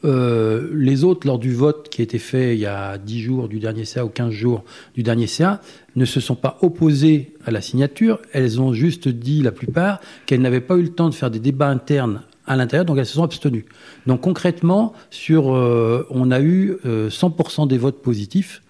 Euh, 0.05 0.69
les 0.73 1.03
autres, 1.03 1.25
lors 1.25 1.39
du 1.39 1.53
vote 1.53 1.89
qui 1.89 2.01
a 2.01 2.03
été 2.03 2.19
fait 2.19 2.55
il 2.55 2.59
y 2.59 2.65
a 2.65 2.97
10 2.97 3.21
jours 3.21 3.47
du 3.47 3.59
dernier 3.59 3.85
CA 3.85 4.03
ou 4.03 4.09
15 4.09 4.31
jours 4.31 4.63
du 4.95 5.01
dernier 5.01 5.27
CA, 5.27 5.61
ne 5.95 6.05
se 6.05 6.19
sont 6.19 6.35
pas 6.35 6.57
opposées 6.61 7.33
à 7.45 7.51
la 7.51 7.61
signature. 7.61 8.19
Elles 8.33 8.61
ont 8.61 8.73
juste 8.73 9.07
dit, 9.07 9.41
la 9.41 9.51
plupart, 9.51 9.99
qu'elles 10.25 10.41
n'avaient 10.41 10.61
pas 10.61 10.75
eu 10.75 10.83
le 10.83 10.93
temps 10.93 11.09
de 11.09 11.15
faire 11.15 11.31
des 11.31 11.39
débats 11.39 11.69
internes 11.69 12.21
à 12.45 12.55
l'intérieur, 12.55 12.85
donc 12.85 12.97
elles 12.97 13.05
se 13.05 13.13
sont 13.13 13.23
abstenues. 13.23 13.65
Donc 14.05 14.21
concrètement, 14.21 14.93
sur, 15.09 15.53
euh, 15.53 16.05
on 16.09 16.31
a 16.31 16.41
eu 16.41 16.77
100% 16.85 17.63
euh, 17.63 17.65
des 17.67 17.77
votes 17.77 18.01
positifs, 18.01 18.61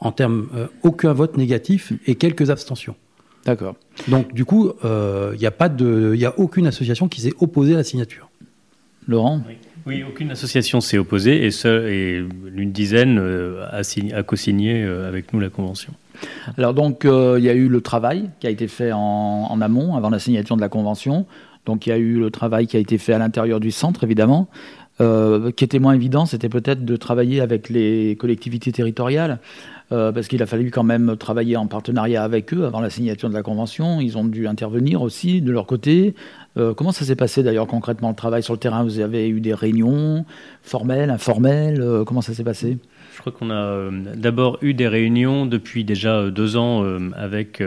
en 0.00 0.12
termes 0.12 0.48
euh, 0.54 0.66
aucun 0.82 1.12
vote 1.12 1.36
négatif 1.36 1.92
et 2.06 2.14
quelques 2.14 2.50
abstentions. 2.50 2.94
D'accord. 3.44 3.76
Donc 4.08 4.34
du 4.34 4.44
coup, 4.44 4.72
il 4.82 5.38
n'y 5.38 5.46
a 5.46 5.50
pas 5.50 5.68
de, 5.68 6.12
il 6.14 6.26
a 6.26 6.38
aucune 6.38 6.66
association 6.66 7.08
qui 7.08 7.20
s'est 7.20 7.32
opposée 7.40 7.74
à 7.74 7.78
la 7.78 7.84
signature. 7.84 8.28
Laurent? 9.06 9.40
Oui. 9.86 10.04
aucune 10.06 10.30
association 10.30 10.82
s'est 10.82 10.98
opposée 10.98 11.46
et, 11.46 11.50
seul, 11.50 11.88
et 11.88 12.22
une 12.54 12.72
dizaine 12.72 13.18
a, 13.72 13.80
a 13.80 14.22
co-signé 14.22 14.82
avec 14.82 15.32
nous 15.32 15.40
la 15.40 15.48
convention. 15.48 15.94
Alors 16.58 16.74
donc, 16.74 17.04
il 17.04 17.42
y 17.42 17.48
a 17.48 17.54
eu 17.54 17.68
le 17.68 17.80
travail 17.80 18.28
qui 18.38 18.46
a 18.46 18.50
été 18.50 18.68
fait 18.68 18.92
en, 18.92 18.98
en, 18.98 19.60
amont, 19.62 19.96
avant 19.96 20.10
la 20.10 20.18
signature 20.18 20.56
de 20.56 20.60
la 20.60 20.68
convention. 20.68 21.24
Donc 21.68 21.86
il 21.86 21.90
y 21.90 21.92
a 21.92 21.98
eu 21.98 22.18
le 22.18 22.30
travail 22.30 22.66
qui 22.66 22.78
a 22.78 22.80
été 22.80 22.96
fait 22.96 23.12
à 23.12 23.18
l'intérieur 23.18 23.60
du 23.60 23.70
centre, 23.70 24.02
évidemment. 24.02 24.48
Euh, 25.00 25.52
qui 25.52 25.62
était 25.62 25.78
moins 25.78 25.92
évident, 25.92 26.24
c'était 26.26 26.48
peut-être 26.48 26.84
de 26.84 26.96
travailler 26.96 27.40
avec 27.40 27.68
les 27.68 28.16
collectivités 28.18 28.72
territoriales, 28.72 29.38
euh, 29.92 30.10
parce 30.10 30.26
qu'il 30.26 30.42
a 30.42 30.46
fallu 30.46 30.72
quand 30.72 30.82
même 30.82 31.16
travailler 31.16 31.56
en 31.56 31.66
partenariat 31.66 32.24
avec 32.24 32.52
eux 32.52 32.64
avant 32.64 32.80
la 32.80 32.90
signature 32.90 33.28
de 33.28 33.34
la 33.34 33.42
convention. 33.42 34.00
Ils 34.00 34.16
ont 34.16 34.24
dû 34.24 34.48
intervenir 34.48 35.02
aussi 35.02 35.40
de 35.40 35.52
leur 35.52 35.66
côté. 35.66 36.14
Euh, 36.56 36.72
comment 36.74 36.90
ça 36.90 37.04
s'est 37.04 37.16
passé 37.16 37.42
d'ailleurs 37.42 37.68
concrètement 37.68 38.08
le 38.08 38.16
travail 38.16 38.42
sur 38.42 38.54
le 38.54 38.58
terrain? 38.58 38.82
Vous 38.82 38.98
avez 38.98 39.28
eu 39.28 39.40
des 39.40 39.54
réunions 39.54 40.24
formelles, 40.62 41.10
informelles? 41.10 41.84
Comment 42.06 42.22
ça 42.22 42.32
s'est 42.32 42.44
passé? 42.44 42.78
Je 43.14 43.20
crois 43.20 43.32
qu'on 43.32 43.50
a 43.50 43.90
d'abord 44.16 44.58
eu 44.62 44.74
des 44.74 44.88
réunions 44.88 45.44
depuis 45.44 45.84
déjà 45.84 46.30
deux 46.30 46.56
ans 46.56 46.82
avec 47.14 47.62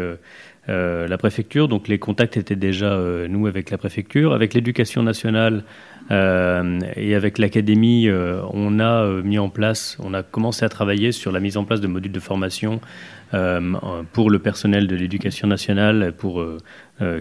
euh, 0.71 1.07
la 1.07 1.17
préfecture. 1.17 1.67
Donc 1.67 1.87
les 1.89 1.99
contacts 1.99 2.37
étaient 2.37 2.55
déjà, 2.55 2.93
euh, 2.93 3.27
nous, 3.27 3.45
avec 3.45 3.71
la 3.71 3.77
préfecture. 3.77 4.33
Avec 4.33 4.53
l'éducation 4.53 5.03
nationale 5.03 5.63
euh, 6.11 6.79
et 6.95 7.13
avec 7.13 7.39
l'académie, 7.39 8.09
on 8.09 8.79
a 8.79 9.05
mis 9.21 9.37
en 9.37 9.49
place, 9.49 9.97
on 10.01 10.13
a 10.13 10.23
commencé 10.23 10.63
à 10.63 10.69
travailler 10.69 11.11
sur 11.11 11.31
la 11.31 11.39
mise 11.39 11.57
en 11.57 11.65
place 11.65 11.81
de 11.81 11.87
modules 11.87 12.11
de 12.11 12.19
formation 12.19 12.79
pour 14.11 14.29
le 14.29 14.39
personnel 14.39 14.87
de 14.87 14.95
l'éducation 14.95 15.47
nationale, 15.47 16.13
pour 16.17 16.43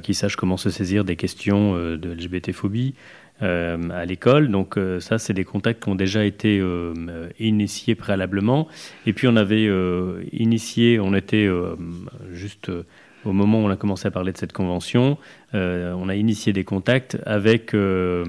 qu'ils 0.03 0.15
sachent 0.17 0.35
comment 0.35 0.57
se 0.57 0.71
saisir 0.71 1.05
des 1.05 1.15
questions 1.15 1.75
de 1.75 2.11
LGBT-phobie. 2.11 2.95
à 3.41 4.05
l'école. 4.07 4.51
Donc 4.51 4.77
ça, 4.99 5.19
c'est 5.19 5.35
des 5.35 5.45
contacts 5.45 5.85
qui 5.85 5.89
ont 5.89 5.95
déjà 5.95 6.25
été 6.25 6.61
initiés 7.39 7.95
préalablement. 7.95 8.67
Et 9.07 9.13
puis 9.13 9.29
on 9.29 9.37
avait 9.37 9.69
initié, 10.33 10.99
on 10.99 11.15
était 11.15 11.49
juste 12.33 12.73
au 13.25 13.33
moment 13.33 13.63
où 13.63 13.67
on 13.67 13.71
a 13.71 13.77
commencé 13.77 14.07
à 14.09 14.11
parler 14.11 14.33
de 14.33 14.39
cette 14.39 14.53
convention, 14.53 15.19
euh, 15.55 15.95
on 15.99 16.09
a 16.09 16.15
initié 16.15 16.53
des 16.53 16.65
contacts 16.65 17.19
avec 17.27 17.75
euh, 17.75 18.25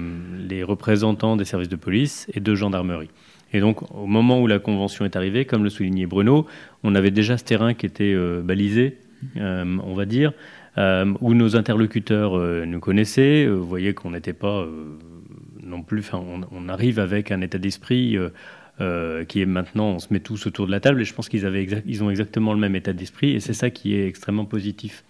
les 0.48 0.62
représentants 0.62 1.36
des 1.36 1.44
services 1.44 1.68
de 1.68 1.76
police 1.76 2.28
et 2.34 2.40
de 2.40 2.54
gendarmerie. 2.54 3.10
Et 3.52 3.60
donc, 3.60 3.82
au 3.94 4.06
moment 4.06 4.40
où 4.40 4.46
la 4.46 4.58
convention 4.58 5.04
est 5.04 5.16
arrivée, 5.16 5.44
comme 5.44 5.64
le 5.64 5.70
soulignait 5.70 6.06
Bruno, 6.06 6.46
on 6.82 6.94
avait 6.94 7.10
déjà 7.10 7.36
ce 7.36 7.44
terrain 7.44 7.74
qui 7.74 7.84
était 7.84 8.16
balisé, 8.42 8.96
on 9.36 9.92
va 9.92 10.06
dire, 10.06 10.32
où 10.78 11.34
nos 11.34 11.54
interlocuteurs 11.54 12.34
nous 12.66 12.80
connaissaient. 12.80 13.46
vous 13.46 13.66
voyez 13.66 13.92
qu'on 13.92 14.12
n'était 14.12 14.32
pas 14.32 14.66
non 15.62 15.82
plus. 15.82 16.02
On, 16.14 16.40
on, 16.50 16.68
arrive 16.70 16.98
avec 16.98 17.30
un 17.30 17.42
état 17.42 17.58
d'esprit 17.58 18.16
euh, 18.80 19.24
qui 19.24 19.42
est 19.42 19.46
maintenant, 19.46 19.90
on 19.90 19.98
se 19.98 20.08
met 20.10 20.20
tous 20.20 20.46
autour 20.46 20.66
de 20.66 20.70
la 20.70 20.80
table, 20.80 21.02
et 21.02 21.04
je 21.04 21.12
pense 21.12 21.28
qu'ils 21.28 21.44
avaient 21.44 21.66
ils 21.84 22.02
ont 22.02 22.08
exactement 22.08 22.54
le 22.54 22.58
même 22.58 22.74
état 22.74 22.94
d'esprit, 22.94 23.32
et 23.32 23.40
c'est 23.40 23.52
ça 23.52 23.68
qui 23.68 23.94
est 23.94 24.08
extrêmement 24.08 24.46
positif. 24.46 25.04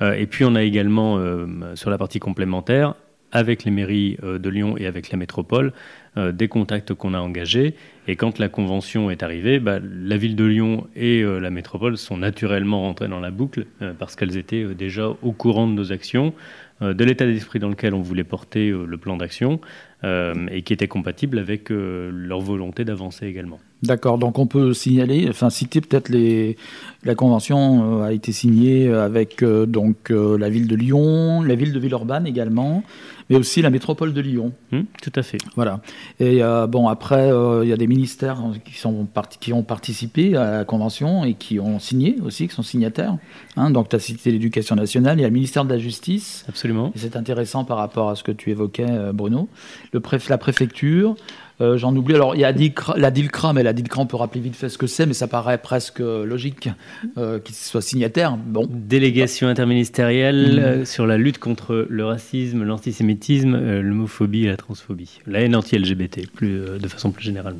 Euh, 0.00 0.14
et 0.14 0.26
puis 0.26 0.44
on 0.44 0.54
a 0.54 0.62
également, 0.62 1.18
euh, 1.18 1.46
sur 1.74 1.90
la 1.90 1.98
partie 1.98 2.18
complémentaire, 2.18 2.94
avec 3.30 3.64
les 3.64 3.70
mairies 3.72 4.16
de 4.22 4.48
Lyon 4.48 4.76
et 4.78 4.86
avec 4.86 5.10
la 5.10 5.18
métropole, 5.18 5.72
des 6.16 6.46
contacts 6.46 6.94
qu'on 6.94 7.14
a 7.14 7.18
engagés. 7.18 7.74
Et 8.06 8.14
quand 8.14 8.38
la 8.38 8.48
convention 8.48 9.10
est 9.10 9.24
arrivée, 9.24 9.58
bah, 9.58 9.80
la 9.82 10.16
ville 10.16 10.36
de 10.36 10.44
Lyon 10.44 10.86
et 10.94 11.24
la 11.24 11.50
métropole 11.50 11.96
sont 11.96 12.16
naturellement 12.16 12.82
rentrées 12.82 13.08
dans 13.08 13.18
la 13.18 13.32
boucle 13.32 13.66
parce 13.98 14.14
qu'elles 14.14 14.36
étaient 14.36 14.72
déjà 14.76 15.08
au 15.08 15.32
courant 15.32 15.66
de 15.66 15.72
nos 15.72 15.90
actions, 15.90 16.32
de 16.80 17.04
l'état 17.04 17.26
d'esprit 17.26 17.58
dans 17.58 17.70
lequel 17.70 17.92
on 17.94 18.02
voulait 18.02 18.22
porter 18.22 18.70
le 18.70 18.96
plan 18.98 19.16
d'action. 19.16 19.60
Euh, 20.04 20.34
et 20.50 20.60
qui 20.60 20.74
était 20.74 20.86
compatible 20.86 21.38
avec 21.38 21.70
euh, 21.70 22.10
leur 22.12 22.40
volonté 22.40 22.84
d'avancer 22.84 23.26
également. 23.26 23.58
D'accord, 23.82 24.18
donc 24.18 24.38
on 24.38 24.46
peut 24.46 24.74
signaler, 24.74 25.26
enfin 25.30 25.48
citer 25.48 25.80
peut-être 25.80 26.10
les. 26.10 26.58
La 27.04 27.14
convention 27.14 28.00
euh, 28.00 28.04
a 28.04 28.12
été 28.12 28.30
signée 28.30 28.92
avec 28.92 29.42
donc 29.42 30.10
la 30.10 30.50
ville 30.50 30.68
de 30.68 30.76
Lyon, 30.76 31.42
la 31.42 31.54
ville 31.54 31.72
de 31.72 31.78
Villeurbanne 31.78 32.26
également, 32.26 32.82
mais 33.30 33.36
aussi 33.36 33.62
la 33.62 33.70
métropole 33.70 34.12
de 34.12 34.20
Lyon. 34.20 34.52
Hum, 34.72 34.84
tout 35.02 35.12
à 35.14 35.22
fait. 35.22 35.38
Voilà. 35.56 35.80
Et 36.20 36.40
bon 36.68 36.88
après, 36.88 37.30
il 37.62 37.68
y 37.68 37.72
a 37.72 37.76
des 37.76 37.86
ministères 37.86 38.42
qui 38.64 38.74
sont 38.78 39.06
qui 39.40 39.52
ont 39.52 39.62
participé 39.62 40.36
à 40.36 40.58
la 40.58 40.64
convention 40.64 41.24
et 41.24 41.34
qui 41.34 41.60
ont 41.60 41.78
signé 41.78 42.16
aussi, 42.24 42.48
qui 42.48 42.54
sont 42.54 42.62
signataires. 42.62 43.16
Hein. 43.56 43.70
donc 43.70 43.88
tu 43.88 43.96
as 43.96 43.98
cité 43.98 44.30
l'éducation 44.30 44.74
nationale, 44.74 45.18
il 45.18 45.22
y 45.22 45.24
a 45.24 45.28
le 45.28 45.34
ministère 45.34 45.64
de 45.64 45.70
la 45.70 45.78
Justice. 45.78 46.44
Absolument. 46.48 46.92
Et 46.94 46.98
c'est 46.98 47.16
intéressant 47.16 47.64
par 47.64 47.78
rapport 47.78 48.10
à 48.10 48.16
ce 48.16 48.22
que 48.22 48.32
tu 48.32 48.50
évoquais, 48.50 48.86
Bruno 49.12 49.48
le 49.92 50.02
la 50.28 50.38
préfecture. 50.38 51.16
Euh, 51.60 51.76
j'en 51.78 51.94
oublie. 51.94 52.14
Alors, 52.14 52.34
il 52.34 52.40
y 52.40 52.44
a 52.44 52.52
la 52.96 53.10
DILCRA, 53.10 53.52
mais 53.52 53.62
la 53.62 53.72
DILCRA, 53.72 54.02
on 54.02 54.06
peut 54.06 54.16
rappeler 54.16 54.40
vite 54.40 54.56
fait 54.56 54.68
ce 54.68 54.78
que 54.78 54.86
c'est, 54.86 55.06
mais 55.06 55.14
ça 55.14 55.28
paraît 55.28 55.58
presque 55.58 56.00
logique 56.00 56.68
euh, 57.16 57.38
qu'il 57.38 57.54
soit 57.54 57.82
signataire. 57.82 58.36
Bon. 58.36 58.68
Délégation 58.68 59.48
interministérielle 59.48 60.56
mm. 60.56 60.58
euh, 60.58 60.84
sur 60.84 61.06
la 61.06 61.16
lutte 61.16 61.38
contre 61.38 61.86
le 61.88 62.04
racisme, 62.04 62.64
l'antisémitisme, 62.64 63.80
l'homophobie 63.80 64.44
et 64.44 64.48
la 64.48 64.56
transphobie. 64.56 65.20
La 65.26 65.40
haine 65.40 65.54
anti-LGBT, 65.54 66.30
plus, 66.30 66.60
de 66.78 66.88
façon 66.88 67.10
plus 67.12 67.24
générale. 67.24 67.56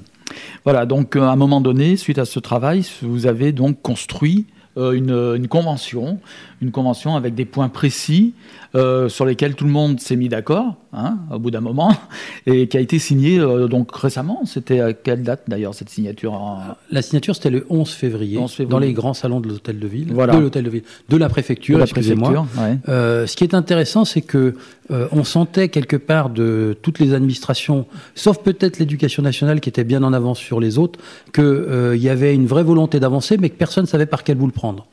Voilà, 0.65 0.87
donc 0.87 1.17
à 1.17 1.31
un 1.31 1.37
moment 1.37 1.61
donné, 1.61 1.97
suite 1.97 2.19
à 2.19 2.25
ce 2.25 2.41
travail, 2.41 2.85
vous 3.03 3.27
avez 3.27 3.53
donc 3.53 3.81
construit 3.83 4.47
une, 4.77 5.35
une, 5.37 5.47
convention, 5.47 6.19
une 6.61 6.73
convention 6.73 7.15
avec 7.15 7.37
des 7.37 7.45
points 7.45 7.69
précis 7.69 8.35
euh, 8.77 9.09
sur 9.09 9.25
lesquels 9.25 9.55
tout 9.55 9.67
le 9.67 9.71
monde 9.71 10.01
s'est 10.01 10.17
mis 10.17 10.29
d'accord, 10.29 10.75
hein, 10.93 11.19
au 11.33 11.39
bout 11.39 11.53
d'un 11.53 11.61
moment, 11.61 11.93
et 12.47 12.67
qui 12.67 12.77
a 12.77 12.81
été 12.81 12.99
signé 12.99 13.39
euh, 13.39 13.69
donc 13.69 13.95
récemment. 13.95 14.43
C'était 14.47 14.81
à 14.81 14.93
quelle 14.93 15.23
date 15.23 15.45
d'ailleurs 15.47 15.75
cette 15.75 15.91
signature 15.91 16.37
La 16.91 17.01
signature 17.01 17.37
c'était 17.37 17.51
le 17.51 17.67
11 17.71 17.89
février, 17.89 18.41
dans 18.69 18.81
les 18.81 18.93
grands 18.93 19.15
salons 19.15 19.39
de 19.39 19.49
l'hôtel 19.49 19.79
de 19.79 19.87
ville, 19.87 20.09
de 20.09 20.41
l'hôtel 20.41 20.65
de 20.65 20.71
ville, 20.71 20.83
de 21.09 21.17
la 21.17 21.29
préfecture, 21.29 21.81
excusez-moi. 21.81 22.47
Euh, 22.89 23.29
ce 23.29 23.37
qui 23.37 23.45
est 23.45 23.55
intéressant, 23.55 24.05
c'est 24.05 24.23
que 24.23 24.55
on 24.91 25.23
sentait 25.23 25.69
quelque 25.69 25.97
part 25.97 26.29
de 26.29 26.77
toutes 26.83 26.99
les 26.99 27.15
administrations, 27.15 27.87
sauf 28.17 28.39
peut-être 28.39 28.81
l'éducation 28.81 29.23
nationale 29.23 29.61
qui 29.61 29.69
était 29.69 29.85
bien 29.85 30.03
en 30.03 30.13
avance 30.13 30.39
sur 30.39 30.59
les 30.59 30.79
autres, 30.79 30.99
qu'il 31.33 32.03
y 32.03 32.09
avait 32.09 32.35
une 32.35 32.47
vraie 32.47 32.65
volonté 32.65 32.99
d'avancer, 32.99 33.37
mais 33.39 33.51
que 33.51 33.57
personne 33.57 33.85
ne 33.85 33.89
savait 33.89 34.07
par 34.07 34.25
quel 34.25 34.37
bout 34.37 34.47
le 34.47 34.53
prendre. 34.53 34.87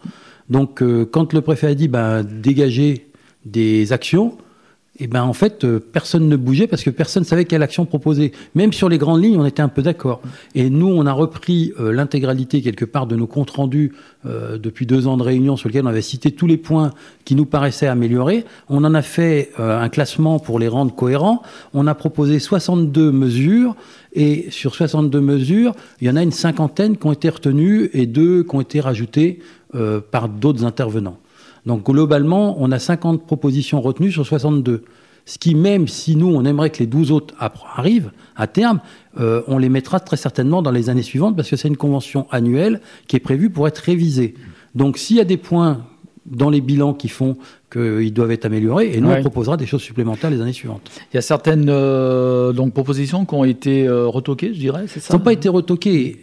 Donc, 0.52 0.84
quand 1.12 1.34
le 1.34 1.42
préfet 1.42 1.68
a 1.68 1.74
dit, 1.74 1.88
ben, 1.88 2.24
dégagez 2.24 3.11
des 3.46 3.94
actions, 3.94 4.38
et 5.00 5.08
ben 5.08 5.24
en 5.24 5.34
fait, 5.34 5.64
euh, 5.64 5.80
personne 5.80 6.28
ne 6.28 6.36
bougeait 6.36 6.68
parce 6.68 6.84
que 6.84 6.90
personne 6.90 7.24
ne 7.24 7.28
savait 7.28 7.46
quelle 7.46 7.64
action 7.64 7.86
proposer. 7.86 8.34
Même 8.54 8.72
sur 8.72 8.90
les 8.90 8.98
grandes 8.98 9.24
lignes, 9.24 9.40
on 9.40 9.46
était 9.46 9.62
un 9.62 9.70
peu 9.70 9.82
d'accord. 9.82 10.22
Et 10.54 10.70
nous, 10.70 10.88
on 10.88 11.06
a 11.06 11.12
repris 11.14 11.74
euh, 11.80 11.92
l'intégralité 11.92 12.62
quelque 12.62 12.86
part 12.86 13.08
de 13.08 13.16
nos 13.16 13.26
comptes 13.26 13.50
rendus 13.50 13.94
euh, 14.28 14.58
depuis 14.58 14.86
deux 14.86 15.08
ans 15.08 15.16
de 15.18 15.24
réunion 15.24 15.56
sur 15.56 15.70
lesquels 15.70 15.86
on 15.86 15.90
avait 15.90 16.04
cité 16.04 16.32
tous 16.32 16.46
les 16.46 16.58
points 16.58 16.92
qui 17.24 17.36
nous 17.36 17.46
paraissaient 17.46 17.88
améliorés. 17.88 18.46
On 18.70 18.84
en 18.84 18.94
a 18.94 19.02
fait 19.02 19.52
un 19.58 19.90
classement 19.90 20.40
pour 20.40 20.60
les 20.60 20.68
rendre 20.68 20.94
cohérents. 20.94 21.42
On 21.74 21.88
a 21.88 21.96
proposé 21.96 22.38
62 22.38 23.12
mesures. 23.12 23.76
Et 24.14 24.48
sur 24.52 24.76
62 24.76 25.22
mesures, 25.22 25.74
il 26.02 26.08
y 26.08 26.12
en 26.12 26.16
a 26.18 26.22
une 26.22 26.32
cinquantaine 26.32 26.98
qui 26.98 27.08
ont 27.08 27.14
été 27.14 27.30
retenues 27.30 27.90
et 27.94 28.06
deux 28.06 28.44
qui 28.44 28.56
ont 28.56 28.62
été 28.62 28.82
rajoutées 28.82 29.40
par 30.12 30.28
d'autres 30.28 30.66
intervenants. 30.66 31.18
Donc 31.66 31.86
globalement, 31.86 32.56
on 32.60 32.72
a 32.72 32.80
50 32.80 33.26
propositions 33.26 33.82
retenues 33.82 34.12
sur 34.12 34.26
62. 34.26 34.84
Ce 35.26 35.38
qui, 35.38 35.56
même 35.56 35.88
si 35.88 36.16
nous, 36.16 36.28
on 36.28 36.46
aimerait 36.46 36.72
que 36.72 36.80
les 36.80 36.88
12 36.88 37.12
autres 37.12 37.36
arrivent 37.40 38.12
à 38.36 38.48
terme, 38.48 38.80
euh, 39.20 39.44
on 39.48 39.58
les 39.58 39.70
mettra 39.70 40.00
très 40.00 40.18
certainement 40.18 40.62
dans 40.62 40.72
les 40.72 40.90
années 40.90 41.04
suivantes 41.04 41.36
parce 41.36 41.50
que 41.50 41.56
c'est 41.56 41.68
une 41.68 41.78
convention 41.78 42.28
annuelle 42.32 42.82
qui 43.08 43.16
est 43.16 43.20
prévue 43.20 43.50
pour 43.50 43.68
être 43.68 43.78
révisée. 43.78 44.34
Donc 44.74 44.98
s'il 44.98 45.18
y 45.18 45.20
a 45.20 45.26
des 45.26 45.38
points 45.38 45.86
dans 46.26 46.50
les 46.50 46.62
bilans 46.62 46.94
qui 46.94 47.10
font 47.10 47.36
qu'ils 47.72 48.14
doivent 48.14 48.32
être 48.32 48.46
améliorés, 48.46 48.92
et 48.94 49.02
nous, 49.02 49.10
on 49.10 49.22
proposera 49.22 49.58
des 49.58 49.66
choses 49.66 49.82
supplémentaires 49.82 50.30
les 50.30 50.42
années 50.42 50.54
suivantes. 50.54 50.92
Il 51.12 51.16
y 51.16 51.18
a 51.18 51.22
certaines 51.22 51.68
euh, 51.70 52.52
donc, 52.52 52.74
propositions 52.74 53.26
qui 53.26 53.34
ont 53.34 53.44
été 53.44 53.88
euh, 53.88 54.08
retoquées, 54.08 54.54
je 54.54 54.60
dirais, 54.60 54.86
c'est 54.88 55.00
ça? 55.00 55.14
Ils 55.14 55.18
n'ont 55.18 55.24
pas 55.24 55.34
été 55.34 55.50
retoquées. 55.50 56.20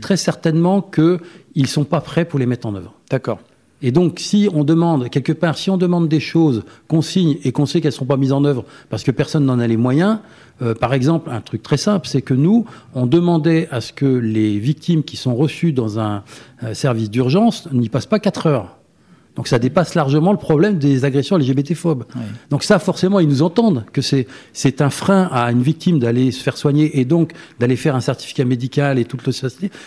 très 0.00 0.16
certainement 0.16 0.82
qu'ils 0.82 1.20
ne 1.56 1.66
sont 1.66 1.84
pas 1.84 2.00
prêts 2.00 2.24
pour 2.24 2.38
les 2.38 2.46
mettre 2.46 2.66
en 2.66 2.74
œuvre. 2.74 2.94
D'accord. 3.10 3.38
Et 3.86 3.92
donc, 3.92 4.18
si 4.18 4.48
on 4.52 4.64
demande, 4.64 5.10
quelque 5.10 5.32
part, 5.32 5.56
si 5.56 5.70
on 5.70 5.76
demande 5.76 6.08
des 6.08 6.18
choses 6.18 6.64
qu'on 6.88 7.02
signe 7.02 7.36
et 7.44 7.52
qu'on 7.52 7.66
sait 7.66 7.80
qu'elles 7.80 7.92
ne 7.92 7.96
sont 7.96 8.04
pas 8.04 8.16
mises 8.16 8.32
en 8.32 8.44
œuvre 8.44 8.64
parce 8.90 9.04
que 9.04 9.12
personne 9.12 9.44
n'en 9.44 9.60
a 9.60 9.66
les 9.68 9.76
moyens, 9.76 10.18
euh, 10.60 10.74
par 10.74 10.92
exemple, 10.92 11.30
un 11.30 11.40
truc 11.40 11.62
très 11.62 11.76
simple, 11.76 12.08
c'est 12.08 12.20
que 12.20 12.34
nous, 12.34 12.66
on 12.96 13.06
demandait 13.06 13.68
à 13.70 13.80
ce 13.80 13.92
que 13.92 14.06
les 14.06 14.58
victimes 14.58 15.04
qui 15.04 15.16
sont 15.16 15.36
reçues 15.36 15.72
dans 15.72 16.00
un 16.00 16.24
service 16.72 17.10
d'urgence 17.10 17.68
n'y 17.70 17.88
passent 17.88 18.06
pas 18.06 18.18
4 18.18 18.48
heures. 18.48 18.76
Donc 19.36 19.48
ça 19.48 19.58
dépasse 19.58 19.94
largement 19.94 20.32
le 20.32 20.38
problème 20.38 20.78
des 20.78 21.04
agressions 21.04 21.36
LGBT-phobes. 21.36 22.04
Donc 22.50 22.64
ça, 22.64 22.78
forcément, 22.78 23.20
ils 23.20 23.28
nous 23.28 23.42
entendent 23.42 23.84
que 23.92 24.00
c'est 24.00 24.26
c'est 24.52 24.80
un 24.80 24.90
frein 24.90 25.28
à 25.30 25.52
une 25.52 25.62
victime 25.62 25.98
d'aller 25.98 26.30
se 26.30 26.42
faire 26.42 26.56
soigner 26.56 26.98
et 26.98 27.04
donc 27.04 27.32
d'aller 27.60 27.76
faire 27.76 27.94
un 27.94 28.00
certificat 28.00 28.44
médical 28.44 28.98
et 28.98 29.04
toute 29.04 29.26
le 29.26 29.32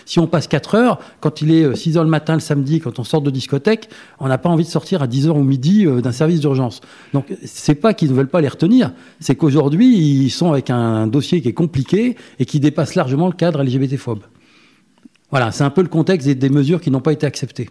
Si 0.06 0.18
on 0.18 0.26
passe 0.28 0.46
4 0.46 0.74
heures, 0.76 1.00
quand 1.20 1.42
il 1.42 1.50
est 1.50 1.74
6 1.74 1.96
euh, 1.96 1.98
heures 1.98 2.04
le 2.04 2.10
matin 2.10 2.34
le 2.34 2.40
samedi, 2.40 2.80
quand 2.80 2.98
on 3.00 3.04
sort 3.04 3.22
de 3.22 3.30
discothèque, 3.30 3.88
on 4.20 4.28
n'a 4.28 4.38
pas 4.38 4.48
envie 4.48 4.64
de 4.64 4.70
sortir 4.70 5.02
à 5.02 5.08
10 5.08 5.28
heures 5.28 5.36
ou 5.36 5.42
midi 5.42 5.84
euh, 5.84 6.00
d'un 6.00 6.12
service 6.12 6.40
d'urgence. 6.40 6.80
Donc 7.12 7.26
c'est 7.44 7.74
pas 7.74 7.92
qu'ils 7.92 8.10
ne 8.10 8.14
veulent 8.14 8.28
pas 8.28 8.40
les 8.40 8.48
retenir, 8.48 8.92
c'est 9.18 9.34
qu'aujourd'hui 9.34 9.96
ils 9.96 10.30
sont 10.30 10.52
avec 10.52 10.70
un 10.70 11.08
dossier 11.08 11.42
qui 11.42 11.48
est 11.48 11.52
compliqué 11.52 12.16
et 12.38 12.44
qui 12.44 12.60
dépasse 12.60 12.94
largement 12.94 13.26
le 13.26 13.32
cadre 13.32 13.62
LGBT-phobe. 13.64 14.20
Voilà, 15.30 15.52
c'est 15.52 15.64
un 15.64 15.70
peu 15.70 15.82
le 15.82 15.88
contexte 15.88 16.28
des 16.28 16.48
mesures 16.50 16.80
qui 16.80 16.90
n'ont 16.90 17.00
pas 17.00 17.12
été 17.12 17.26
acceptées. 17.26 17.70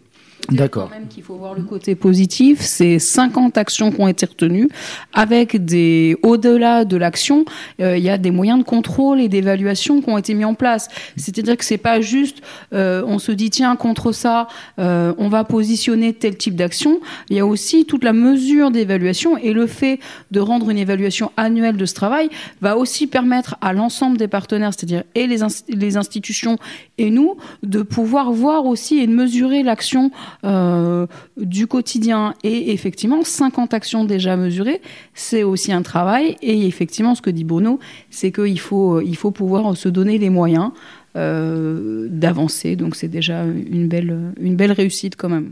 D'accord. 0.51 0.89
même 0.89 1.07
qu'il 1.07 1.23
faut 1.23 1.35
voir 1.35 1.53
le 1.53 1.61
côté 1.61 1.95
positif, 1.95 2.61
c'est 2.61 2.97
50 2.97 3.57
actions 3.57 3.91
qui 3.91 4.01
ont 4.01 4.07
été 4.07 4.25
retenues, 4.25 4.67
avec 5.13 5.63
des, 5.63 6.17
au-delà 6.23 6.85
de 6.85 6.97
l'action, 6.97 7.45
euh, 7.81 7.97
il 7.97 8.03
y 8.03 8.09
a 8.09 8.17
des 8.17 8.31
moyens 8.31 8.59
de 8.59 8.63
contrôle 8.63 9.21
et 9.21 9.29
d'évaluation 9.29 10.01
qui 10.01 10.09
ont 10.09 10.17
été 10.17 10.33
mis 10.33 10.45
en 10.45 10.55
place. 10.55 10.87
C'est-à-dire 11.17 11.55
que 11.55 11.65
c'est 11.65 11.77
pas 11.77 12.01
juste, 12.01 12.41
euh, 12.73 13.03
on 13.05 13.19
se 13.19 13.31
dit 13.31 13.49
tiens 13.49 13.75
contre 13.75 14.11
ça, 14.11 14.47
euh, 14.79 15.13
on 15.17 15.29
va 15.29 15.43
positionner 15.43 16.13
tel 16.13 16.35
type 16.35 16.55
d'action. 16.55 16.99
Il 17.29 17.37
y 17.37 17.39
a 17.39 17.45
aussi 17.45 17.85
toute 17.85 18.03
la 18.03 18.13
mesure 18.13 18.71
d'évaluation 18.71 19.37
et 19.37 19.53
le 19.53 19.67
fait 19.67 19.99
de 20.31 20.39
rendre 20.39 20.69
une 20.69 20.77
évaluation 20.77 21.31
annuelle 21.37 21.77
de 21.77 21.85
ce 21.85 21.93
travail 21.93 22.29
va 22.61 22.77
aussi 22.77 23.07
permettre 23.07 23.55
à 23.61 23.73
l'ensemble 23.73 24.17
des 24.17 24.27
partenaires, 24.27 24.73
c'est-à-dire 24.73 25.03
et 25.15 25.27
les, 25.27 25.39
les 25.67 25.97
institutions 25.97 26.57
et 26.97 27.11
nous, 27.11 27.37
de 27.61 27.81
pouvoir 27.81 28.31
voir 28.31 28.65
aussi 28.65 28.99
et 28.99 29.07
de 29.07 29.13
mesurer 29.13 29.63
l'action 29.63 30.11
euh, 30.43 31.07
du 31.37 31.67
quotidien 31.67 32.33
et 32.43 32.71
effectivement 32.71 33.23
50 33.23 33.73
actions 33.73 34.05
déjà 34.05 34.37
mesurées, 34.37 34.81
c'est 35.13 35.43
aussi 35.43 35.71
un 35.71 35.81
travail. 35.81 36.35
Et 36.41 36.67
effectivement 36.67 37.15
ce 37.15 37.21
que 37.21 37.29
dit 37.29 37.43
Bruno, 37.43 37.79
c'est 38.09 38.31
qu'il 38.31 38.59
faut, 38.59 39.01
il 39.01 39.15
faut 39.15 39.31
pouvoir 39.31 39.75
se 39.75 39.89
donner 39.89 40.17
les 40.17 40.29
moyens 40.29 40.71
euh, 41.15 42.07
d'avancer. 42.09 42.75
Donc 42.75 42.95
c'est 42.95 43.07
déjà 43.07 43.43
une 43.43 43.87
belle, 43.87 44.33
une 44.39 44.55
belle 44.55 44.71
réussite 44.71 45.15
quand 45.15 45.29
même. 45.29 45.51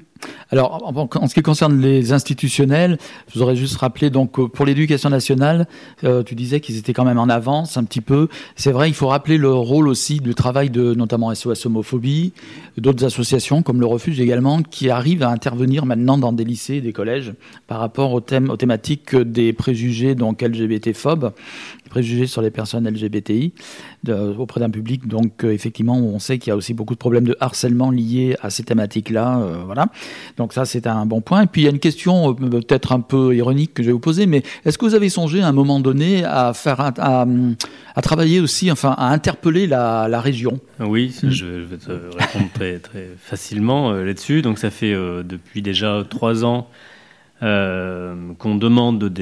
Alors, 0.52 0.94
en 0.96 1.28
ce 1.28 1.34
qui 1.34 1.42
concerne 1.42 1.80
les 1.80 2.12
institutionnels, 2.14 2.98
je 3.28 3.40
voudrais 3.40 3.56
juste 3.56 3.76
rappeler, 3.78 4.10
donc, 4.10 4.40
euh, 4.40 4.48
pour 4.48 4.66
l'éducation 4.66 5.10
nationale, 5.10 5.68
euh, 6.04 6.24
tu 6.24 6.36
disais 6.36 6.60
qu'ils 6.60 6.78
étaient 6.78 6.94
quand 6.94 7.06
même 7.06 7.20
en 7.20 7.30
avance 7.30 7.78
un 7.78 7.84
petit 7.84 8.02
peu. 8.02 8.28
C'est 8.56 8.72
vrai, 8.72 8.90
il 8.90 8.94
faut 8.94 9.08
rappeler 9.08 9.38
le 9.38 9.52
rôle 9.52 9.88
aussi 9.88 10.20
du 10.20 10.36
travail 10.36 10.70
de, 10.70 10.94
notamment 10.94 11.34
SOS 11.34 11.66
Homophobie, 11.66 12.34
d'autres 12.78 13.06
associations 13.06 13.62
comme 13.62 13.80
le 13.80 13.86
Refuge 13.86 14.20
également, 14.20 14.62
qui 14.62 14.90
arrivent 14.90 15.24
à 15.24 15.30
intervenir 15.30 15.86
maintenant 15.86 16.18
dans 16.18 16.34
des 16.34 16.46
lycées, 16.46 16.82
des 16.82 16.94
collèges, 16.94 17.34
par 17.68 17.80
rapport 17.80 18.14
aux 18.14 18.22
thèmes, 18.22 18.50
aux 18.50 18.58
thématiques 18.58 19.16
des 19.16 19.54
préjugés, 19.54 20.16
donc 20.16 20.42
LGBT-phobes. 20.42 21.34
Préjugés 21.98 22.28
sur 22.28 22.44
les 22.44 22.52
personnes 22.52 22.88
LGBTI 22.88 23.54
auprès 24.38 24.60
d'un 24.60 24.70
public. 24.70 25.08
Donc 25.08 25.44
euh, 25.44 25.52
effectivement, 25.52 25.98
on 25.98 26.20
sait 26.20 26.38
qu'il 26.38 26.52
y 26.52 26.54
a 26.54 26.56
aussi 26.56 26.76
beaucoup 26.76 26.94
de 26.94 27.00
problèmes 27.00 27.24
de 27.24 27.36
harcèlement 27.40 27.90
liés 27.90 28.36
à 28.44 28.52
ces 28.52 28.62
thématiques-là. 28.62 29.40
Euh, 29.40 29.64
voilà. 29.66 29.88
Donc 30.38 30.54
ça, 30.54 30.66
c'est 30.66 30.86
un 30.86 31.08
bon 31.08 31.22
point. 31.22 31.42
Et 31.42 31.48
puis 31.48 31.62
il 31.62 31.64
y 31.66 31.68
a 31.68 31.72
une 31.72 31.80
question 31.80 32.36
peut-être 32.36 32.92
un 32.92 33.00
peu 33.00 33.36
ironique 33.36 33.74
que 33.74 33.82
je 33.82 33.88
vais 33.88 33.94
vous 33.94 34.00
poser, 34.00 34.28
mais 34.28 34.44
est-ce 34.64 34.78
que 34.78 34.86
vous 34.86 34.94
avez 34.94 35.10
songé 35.10 35.42
à 35.42 35.48
un 35.48 35.54
moment 35.54 35.80
donné 35.80 36.24
à 36.24 36.54
faire 36.54 36.80
à, 36.80 37.26
à 37.96 38.02
travailler 38.04 38.42
aussi, 38.42 38.72
enfin 38.72 38.94
à 38.96 39.12
interpeller 39.12 39.66
la, 39.66 40.08
la 40.08 40.22
région? 40.22 40.60
Oui, 40.80 41.16
mm. 41.24 41.30
je, 41.32 41.46
vais 41.46 41.78
te 41.78 41.92
répondre 41.92 42.52
très, 42.54 42.78
très 42.78 43.08
facilement 43.18 43.92
là-dessus. 43.92 44.44
Donc 44.44 44.60
ça 44.60 44.70
fait 44.70 44.94
depuis 44.94 45.64
déjà 45.64 46.04
trois 46.08 46.46
ans 46.46 46.68
euh, 47.44 48.16
qu'on 48.40 48.56
demande 48.56 49.14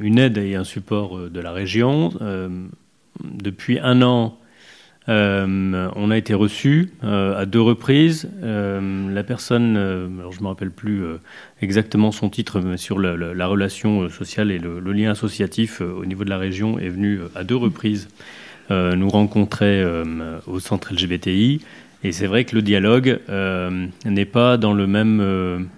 une 0.00 0.18
aide 0.18 0.36
et 0.38 0.56
un 0.56 0.64
support 0.64 1.16
euh, 1.16 1.30
de 1.30 1.38
la 1.38 1.52
région. 1.52 2.12
Euh, 2.20 2.48
depuis 3.22 3.78
un 3.78 4.02
an, 4.02 4.36
on 5.06 6.10
a 6.10 6.16
été 6.16 6.34
reçu 6.34 6.92
à 7.02 7.44
deux 7.44 7.60
reprises. 7.60 8.28
la 8.40 9.22
personne, 9.24 9.76
alors 9.76 10.32
je 10.32 10.38
ne 10.38 10.42
me 10.44 10.48
rappelle 10.48 10.70
plus 10.70 11.02
exactement 11.60 12.12
son 12.12 12.30
titre, 12.30 12.60
mais 12.60 12.76
sur 12.76 13.00
la, 13.00 13.46
relation 13.46 14.08
sociale 14.08 14.52
et 14.52 14.58
le, 14.58 14.80
lien 14.92 15.10
associatif 15.10 15.80
au 15.80 16.04
niveau 16.04 16.24
de 16.24 16.30
la 16.30 16.38
région, 16.38 16.78
est 16.78 16.88
venu 16.88 17.18
à 17.34 17.42
deux 17.42 17.56
reprises 17.56 18.08
nous 18.70 19.08
rencontrer 19.08 19.84
au 20.46 20.60
centre 20.60 20.92
LGBTI. 20.94 21.60
Et 22.04 22.12
c'est 22.12 22.26
vrai 22.28 22.44
que 22.44 22.54
le 22.54 22.62
dialogue 22.62 23.18
n'est 24.04 24.24
pas 24.24 24.56
dans 24.56 24.72
le 24.72 24.86
même 24.86 25.68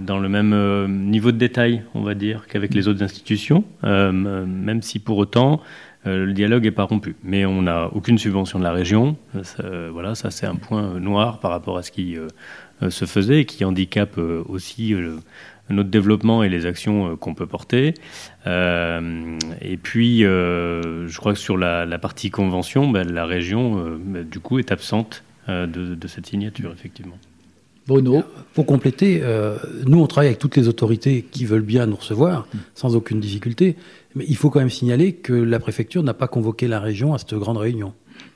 dans 0.00 0.18
le 0.18 0.28
même 0.28 0.52
euh, 0.52 0.88
niveau 0.88 1.32
de 1.32 1.36
détail, 1.36 1.82
on 1.94 2.02
va 2.02 2.14
dire, 2.14 2.46
qu'avec 2.46 2.74
les 2.74 2.88
autres 2.88 3.02
institutions, 3.02 3.64
euh, 3.84 4.12
même 4.12 4.82
si 4.82 4.98
pour 4.98 5.18
autant 5.18 5.60
le 6.08 6.32
dialogue 6.32 6.62
n'est 6.62 6.70
pas 6.70 6.84
rompu. 6.84 7.16
Mais 7.24 7.46
on 7.46 7.62
n'a 7.62 7.88
aucune 7.92 8.16
subvention 8.16 8.60
de 8.60 8.64
la 8.64 8.70
région. 8.70 9.16
voilà, 9.90 10.14
ça 10.14 10.30
c'est 10.30 10.46
un 10.46 10.54
point 10.54 11.00
noir 11.00 11.40
par 11.40 11.50
rapport 11.50 11.78
à 11.78 11.82
ce 11.82 11.90
qui 11.90 12.16
se 12.88 13.04
faisait 13.06 13.40
et 13.40 13.44
qui 13.44 13.64
handicape 13.64 14.16
aussi 14.48 14.94
notre 15.68 15.88
développement 15.90 16.44
et 16.44 16.48
les 16.48 16.64
actions 16.64 17.16
qu'on 17.16 17.34
peut 17.34 17.48
porter. 17.48 17.94
et 18.46 19.76
puis, 19.82 20.20
je 20.20 21.16
crois 21.16 21.32
que 21.32 21.40
sur 21.40 21.56
la, 21.56 21.98
partie 21.98 22.30
convention, 22.30 22.88
ben, 22.88 23.12
la 23.12 23.26
région, 23.26 23.98
ben, 23.98 24.22
du 24.22 24.38
coup, 24.38 24.60
est 24.60 24.70
absente 24.70 25.24
de 25.48 26.06
cette 26.06 26.26
signature, 26.26 26.70
effectivement. 26.70 27.18
Bruno 27.86 28.22
Pour 28.54 28.66
compléter, 28.66 29.20
euh, 29.22 29.56
nous, 29.86 30.00
on 30.00 30.06
travaille 30.06 30.28
avec 30.28 30.38
toutes 30.38 30.56
les 30.56 30.68
autorités 30.68 31.24
qui 31.30 31.44
veulent 31.44 31.62
bien 31.62 31.86
nous 31.86 31.96
recevoir, 31.96 32.48
mm. 32.52 32.58
sans 32.74 32.96
aucune 32.96 33.20
difficulté. 33.20 33.76
Mais 34.14 34.24
il 34.28 34.36
faut 34.36 34.50
quand 34.50 34.58
même 34.58 34.70
signaler 34.70 35.12
que 35.12 35.32
la 35.32 35.58
préfecture 35.58 36.02
n'a 36.02 36.14
pas 36.14 36.26
convoqué 36.26 36.66
la 36.68 36.80
région 36.80 37.14
à 37.14 37.18
cette 37.18 37.34
grande 37.34 37.58
réunion. 37.58 37.92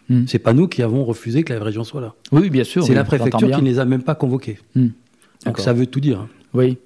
Mm. 0.09 0.25
C'est 0.27 0.39
pas 0.39 0.53
nous 0.53 0.69
qui 0.69 0.83
avons 0.83 1.05
refusé 1.05 1.43
que 1.43 1.53
la 1.53 1.63
région 1.63 1.85
soit 1.85 2.01
là. 2.01 2.15
Oui, 2.33 2.51
bien 2.51 2.65
sûr. 2.65 2.85
C'est 2.85 2.95
la 2.95 3.05
préfecture 3.05 3.51
qui 3.51 3.63
ne 3.63 3.67
les 3.67 3.79
a 3.79 3.85
même 3.85 4.03
pas 4.03 4.15
convoqués. 4.15 4.59
Mm. 4.75 4.89
Donc 5.47 5.59
ça 5.59 5.73
veut 5.73 5.87
tout 5.87 6.01
dire. 6.01 6.27
Oui. 6.55 6.79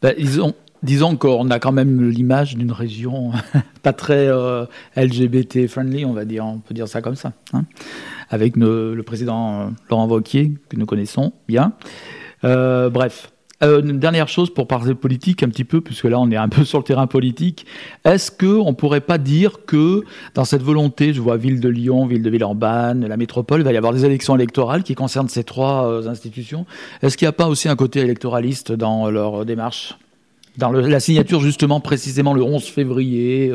Ben, 0.00 0.14
disons 0.84 1.16
qu'on 1.16 1.50
a 1.50 1.58
quand 1.58 1.72
même 1.72 2.08
l'image 2.08 2.56
d'une 2.56 2.72
région 2.72 3.32
pas 3.82 3.92
très 3.92 4.28
euh, 4.28 4.66
LGBT 4.96 5.66
friendly, 5.66 6.04
on 6.04 6.12
va 6.12 6.24
dire, 6.24 6.44
on 6.44 6.58
peut 6.58 6.74
dire 6.74 6.88
ça 6.88 7.02
comme 7.02 7.16
ça. 7.16 7.32
Hein 7.52 7.64
avec 8.30 8.56
le 8.56 9.02
président 9.04 9.60
euh, 9.60 9.66
Laurent 9.90 10.06
Wauquiez, 10.06 10.52
que 10.68 10.76
nous 10.76 10.86
connaissons 10.86 11.32
bien. 11.48 11.72
Euh, 12.44 12.90
bref, 12.90 13.30
une 13.62 13.98
dernière 13.98 14.28
chose 14.28 14.52
pour 14.52 14.66
parler 14.66 14.94
politique 14.94 15.42
un 15.42 15.48
petit 15.48 15.64
peu, 15.64 15.80
puisque 15.80 16.04
là 16.04 16.18
on 16.20 16.30
est 16.30 16.36
un 16.36 16.48
peu 16.48 16.64
sur 16.66 16.78
le 16.78 16.84
terrain 16.84 17.06
politique. 17.06 17.64
Est-ce 18.04 18.30
qu'on 18.30 18.70
ne 18.70 18.74
pourrait 18.74 19.00
pas 19.00 19.16
dire 19.16 19.64
que 19.66 20.02
dans 20.34 20.44
cette 20.44 20.62
volonté, 20.62 21.14
je 21.14 21.20
vois 21.20 21.36
ville 21.36 21.60
de 21.60 21.68
Lyon, 21.68 22.06
ville 22.06 22.22
de 22.22 22.30
Villeurbanne, 22.30 23.06
la 23.06 23.16
métropole, 23.16 23.60
il 23.60 23.64
va 23.64 23.72
y 23.72 23.76
avoir 23.76 23.92
des 23.92 24.04
élections 24.04 24.34
électorales 24.34 24.82
qui 24.82 24.94
concernent 24.94 25.28
ces 25.28 25.44
trois 25.44 26.06
institutions. 26.08 26.66
Est-ce 27.02 27.16
qu'il 27.16 27.26
n'y 27.26 27.30
a 27.30 27.32
pas 27.32 27.48
aussi 27.48 27.68
un 27.68 27.76
côté 27.76 28.00
électoraliste 28.00 28.72
dans 28.72 29.10
leur 29.10 29.46
démarche? 29.46 29.96
Dans 30.56 30.70
la 30.70 31.00
signature 31.00 31.40
justement 31.40 31.80
précisément 31.80 32.34
le 32.34 32.42
11 32.42 32.64
février, 32.64 33.52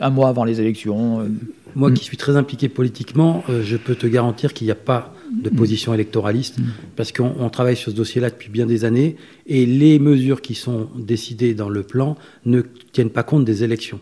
un 0.00 0.10
mois 0.10 0.28
avant 0.28 0.44
les 0.44 0.60
élections 0.60 1.26
moi 1.74 1.92
qui 1.92 2.04
suis 2.04 2.16
très 2.16 2.36
impliqué 2.36 2.68
politiquement, 2.68 3.44
euh, 3.48 3.62
je 3.64 3.76
peux 3.76 3.94
te 3.94 4.06
garantir 4.06 4.52
qu'il 4.52 4.66
n'y 4.66 4.70
a 4.70 4.76
pas 4.76 5.14
de 5.30 5.50
position 5.50 5.92
électoraliste, 5.92 6.56
parce 6.96 7.12
qu'on 7.12 7.48
travaille 7.50 7.76
sur 7.76 7.92
ce 7.92 7.96
dossier-là 7.96 8.30
depuis 8.30 8.48
bien 8.48 8.66
des 8.66 8.84
années, 8.84 9.16
et 9.46 9.66
les 9.66 9.98
mesures 9.98 10.40
qui 10.40 10.54
sont 10.54 10.88
décidées 10.96 11.54
dans 11.54 11.68
le 11.68 11.82
plan 11.82 12.16
ne 12.46 12.62
tiennent 12.92 13.10
pas 13.10 13.22
compte 13.22 13.44
des 13.44 13.62
élections. 13.62 14.00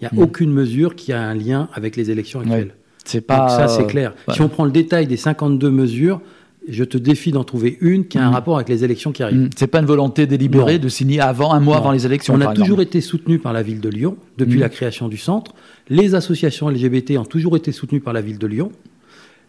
Il 0.00 0.08
n'y 0.12 0.20
a 0.20 0.22
aucune 0.22 0.52
mesure 0.52 0.94
qui 0.94 1.12
a 1.12 1.22
un 1.22 1.34
lien 1.34 1.68
avec 1.72 1.96
les 1.96 2.10
élections 2.10 2.40
actuelles. 2.40 2.74
C'est 3.04 3.20
pas. 3.20 3.38
Donc 3.38 3.50
ça, 3.50 3.68
c'est 3.68 3.86
clair. 3.86 4.14
Si 4.34 4.42
on 4.42 4.48
prend 4.48 4.64
le 4.64 4.72
détail 4.72 5.06
des 5.06 5.16
52 5.16 5.70
mesures, 5.70 6.20
je 6.68 6.84
te 6.84 6.98
défie 6.98 7.32
d'en 7.32 7.44
trouver 7.44 7.78
une 7.80 8.06
qui 8.06 8.18
a 8.18 8.26
un 8.26 8.30
mm. 8.30 8.34
rapport 8.34 8.56
avec 8.56 8.68
les 8.68 8.84
élections 8.84 9.12
qui 9.12 9.22
arrivent. 9.22 9.46
Mm. 9.46 9.50
C'est 9.56 9.66
pas 9.66 9.80
une 9.80 9.86
volonté 9.86 10.26
délibérée 10.26 10.78
de 10.78 10.88
signer 10.88 11.20
avant 11.20 11.52
un 11.52 11.60
mois 11.60 11.76
avant 11.76 11.92
les 11.92 12.06
élections. 12.06 12.34
On 12.34 12.40
a 12.40 12.52
toujours 12.54 12.80
été 12.80 13.00
soutenu 13.00 13.38
par 13.38 13.52
la 13.52 13.62
ville 13.62 13.80
de 13.80 13.88
Lyon 13.88 14.16
depuis 14.38 14.58
mm. 14.58 14.60
la 14.60 14.68
création 14.68 15.08
du 15.08 15.16
centre. 15.16 15.54
Les 15.88 16.14
associations 16.14 16.68
LGBT 16.68 17.18
ont 17.18 17.24
toujours 17.24 17.56
été 17.56 17.72
soutenues 17.72 18.00
par 18.00 18.12
la 18.12 18.20
ville 18.20 18.38
de 18.38 18.46
Lyon. 18.46 18.72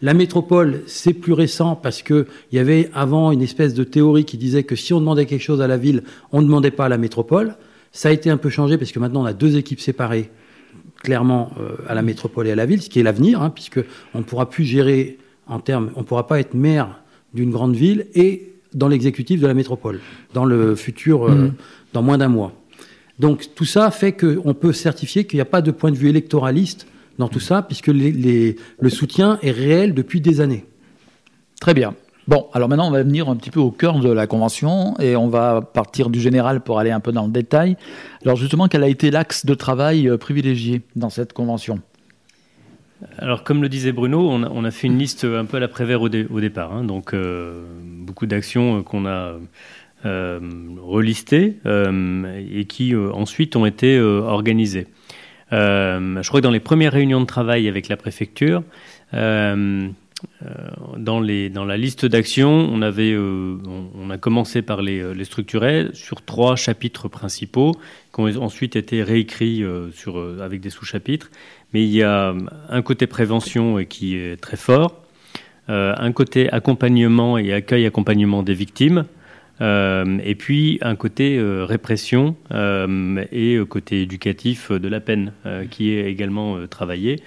La 0.01 0.13
métropole, 0.13 0.83
c'est 0.85 1.13
plus 1.13 1.33
récent 1.33 1.75
parce 1.75 2.03
que 2.03 2.27
il 2.51 2.55
y 2.57 2.59
avait 2.59 2.91
avant 2.93 3.31
une 3.31 3.41
espèce 3.41 3.73
de 3.73 3.83
théorie 3.83 4.25
qui 4.25 4.37
disait 4.37 4.63
que 4.63 4.75
si 4.75 4.93
on 4.93 4.99
demandait 4.99 5.25
quelque 5.25 5.41
chose 5.41 5.61
à 5.61 5.67
la 5.67 5.77
ville, 5.77 6.03
on 6.31 6.41
ne 6.41 6.45
demandait 6.45 6.71
pas 6.71 6.85
à 6.85 6.89
la 6.89 6.99
métropole. 6.99 7.55
Ça 7.91 8.09
a 8.09 8.11
été 8.11 8.29
un 8.29 8.37
peu 8.37 8.49
changé 8.49 8.77
parce 8.77 8.91
que 8.91 8.99
maintenant 8.99 9.23
on 9.23 9.25
a 9.25 9.33
deux 9.33 9.57
équipes 9.57 9.79
séparées, 9.79 10.29
clairement 10.97 11.51
euh, 11.59 11.77
à 11.87 11.95
la 11.95 12.03
métropole 12.03 12.47
et 12.47 12.51
à 12.51 12.55
la 12.55 12.67
ville, 12.67 12.81
ce 12.83 12.89
qui 12.89 12.99
est 12.99 13.03
l'avenir, 13.03 13.41
hein, 13.41 13.49
puisque 13.49 13.79
on 14.13 14.19
ne 14.19 14.23
pourra 14.23 14.47
plus 14.51 14.65
gérer 14.65 15.17
en 15.47 15.59
termes, 15.59 15.89
on 15.95 16.01
ne 16.01 16.05
pourra 16.05 16.27
pas 16.27 16.39
être 16.39 16.53
maire 16.53 17.01
d'une 17.33 17.51
grande 17.51 17.75
ville 17.75 18.07
et 18.15 18.53
dans 18.73 18.87
l'exécutif 18.87 19.41
de 19.41 19.47
la 19.47 19.53
métropole, 19.53 19.99
dans 20.33 20.45
le 20.45 20.75
futur, 20.75 21.23
euh, 21.23 21.31
mmh. 21.31 21.53
dans 21.93 22.01
moins 22.01 22.17
d'un 22.17 22.27
mois. 22.27 22.53
Donc 23.19 23.49
tout 23.55 23.65
ça 23.65 23.89
fait 23.91 24.13
qu'on 24.13 24.53
peut 24.53 24.73
certifier 24.73 25.25
qu'il 25.25 25.37
n'y 25.37 25.41
a 25.41 25.45
pas 25.45 25.61
de 25.61 25.71
point 25.71 25.91
de 25.91 25.95
vue 25.95 26.09
électoraliste 26.09 26.87
dans 27.17 27.29
tout 27.29 27.39
ça, 27.39 27.63
puisque 27.63 27.87
le 27.87 28.89
soutien 28.89 29.39
est 29.41 29.51
réel 29.51 29.95
depuis 29.95 30.21
des 30.21 30.39
années. 30.39 30.65
Très 31.59 31.73
bien. 31.73 31.95
Bon, 32.27 32.47
alors 32.53 32.67
maintenant 32.67 32.89
on 32.89 32.91
va 32.91 33.03
venir 33.03 33.29
un 33.29 33.37
petit 33.37 33.51
peu 33.51 33.61
au 33.61 33.71
cœur 33.71 33.99
de 33.99 34.11
la 34.11 34.27
convention 34.27 34.95
et 34.99 35.15
on 35.15 35.29
va 35.29 35.61
partir 35.61 36.09
du 36.09 36.19
général 36.19 36.59
pour 36.59 36.77
aller 36.77 36.91
un 36.91 36.99
peu 36.99 37.13
dans 37.13 37.25
le 37.25 37.31
détail. 37.31 37.77
Alors 38.25 38.35
justement, 38.35 38.67
quel 38.67 38.83
a 38.83 38.89
été 38.89 39.11
l'axe 39.11 39.45
de 39.45 39.53
travail 39.53 40.09
euh, 40.09 40.17
privilégié 40.17 40.81
dans 40.97 41.09
cette 41.09 41.31
convention? 41.31 41.79
Alors, 43.19 43.43
comme 43.43 43.61
le 43.61 43.69
disait 43.69 43.91
Bruno, 43.91 44.27
on 44.29 44.63
a, 44.63 44.71
fait 44.71 44.87
une 44.87 44.97
liste 44.97 45.23
un 45.23 45.45
peu 45.45 45.57
à 45.57 45.59
la 45.59 45.67
Prévert 45.67 46.01
au, 46.01 46.09
départ. 46.09 46.73
Hein. 46.73 46.83
donc, 46.83 47.13
euh, 47.13 47.63
beaucoup 47.83 48.25
d'actions 48.25 48.81
qu'on 48.83 49.05
a 49.05 49.35
euh, 50.05 50.39
relistées 50.81 51.57
euh, 51.65 52.43
et 52.51 52.65
qui 52.65 52.95
ensuite 52.95 53.55
ont 53.55 53.65
été 53.65 53.99
organisées. 53.99 54.87
je 55.51 56.27
crois 56.27 56.39
que 56.39 56.43
dans 56.43 56.51
les 56.51 56.59
premières 56.59 56.93
réunions 56.93 57.21
de 57.21 57.25
travail 57.25 57.67
avec 57.67 57.87
la 57.87 57.97
préfecture, 57.97 58.63
dans, 59.13 59.59
la 61.19 61.77
liste 61.77 62.05
d'actions, 62.07 62.67
on, 62.73 62.81
a 62.81 64.17
commencé 64.17 64.63
par 64.63 64.81
les, 64.81 65.23
structurer 65.23 65.89
sur 65.93 66.23
trois 66.23 66.55
chapitres 66.55 67.09
principaux 67.09 67.73
qui 68.13 68.21
ont 68.21 68.41
ensuite 68.41 68.75
été 68.75 69.03
réécrits 69.03 69.63
avec 70.41 70.61
des 70.61 70.71
sous-chapitres. 70.71 71.29
Mais 71.73 71.83
il 71.83 71.91
y 71.91 72.03
a 72.03 72.33
un 72.69 72.81
côté 72.81 73.07
prévention 73.07 73.83
qui 73.85 74.15
est 74.15 74.39
très 74.39 74.57
fort, 74.57 75.03
euh, 75.69 75.93
un 75.97 76.11
côté 76.13 76.49
accompagnement 76.49 77.37
et 77.37 77.51
accueil 77.51 77.85
accompagnement 77.85 78.41
des 78.41 78.53
victimes, 78.53 79.05
euh, 79.59 80.19
et 80.23 80.35
puis 80.35 80.77
un 80.81 80.95
côté 80.95 81.37
euh, 81.37 81.65
répression 81.65 82.35
et 83.31 83.59
côté 83.67 84.03
éducatif 84.03 84.71
de 84.71 84.87
la 84.87 85.01
peine 85.01 85.33
qui 85.69 85.91
est 85.91 86.09
également 86.09 86.67
travaillé 86.67 87.17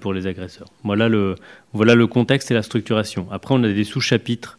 pour 0.00 0.12
les 0.12 0.26
agresseurs. 0.26 0.68
Voilà 0.82 1.08
le, 1.08 1.36
voilà 1.72 1.94
le 1.94 2.06
contexte 2.06 2.50
et 2.50 2.54
la 2.54 2.62
structuration. 2.62 3.28
Après, 3.30 3.54
on 3.54 3.62
a 3.62 3.72
des 3.72 3.84
sous-chapitres 3.84 4.58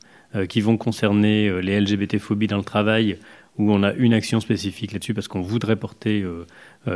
qui 0.50 0.62
vont 0.62 0.78
concerner 0.78 1.62
les 1.62 1.80
LGBT-phobies 1.80 2.48
dans 2.48 2.58
le 2.58 2.64
travail, 2.64 3.18
où 3.58 3.72
on 3.72 3.84
a 3.84 3.94
une 3.94 4.14
action 4.14 4.40
spécifique 4.40 4.94
là-dessus 4.94 5.14
parce 5.14 5.28
qu'on 5.28 5.42
voudrait 5.42 5.76
porter 5.76 6.22
euh, 6.22 6.46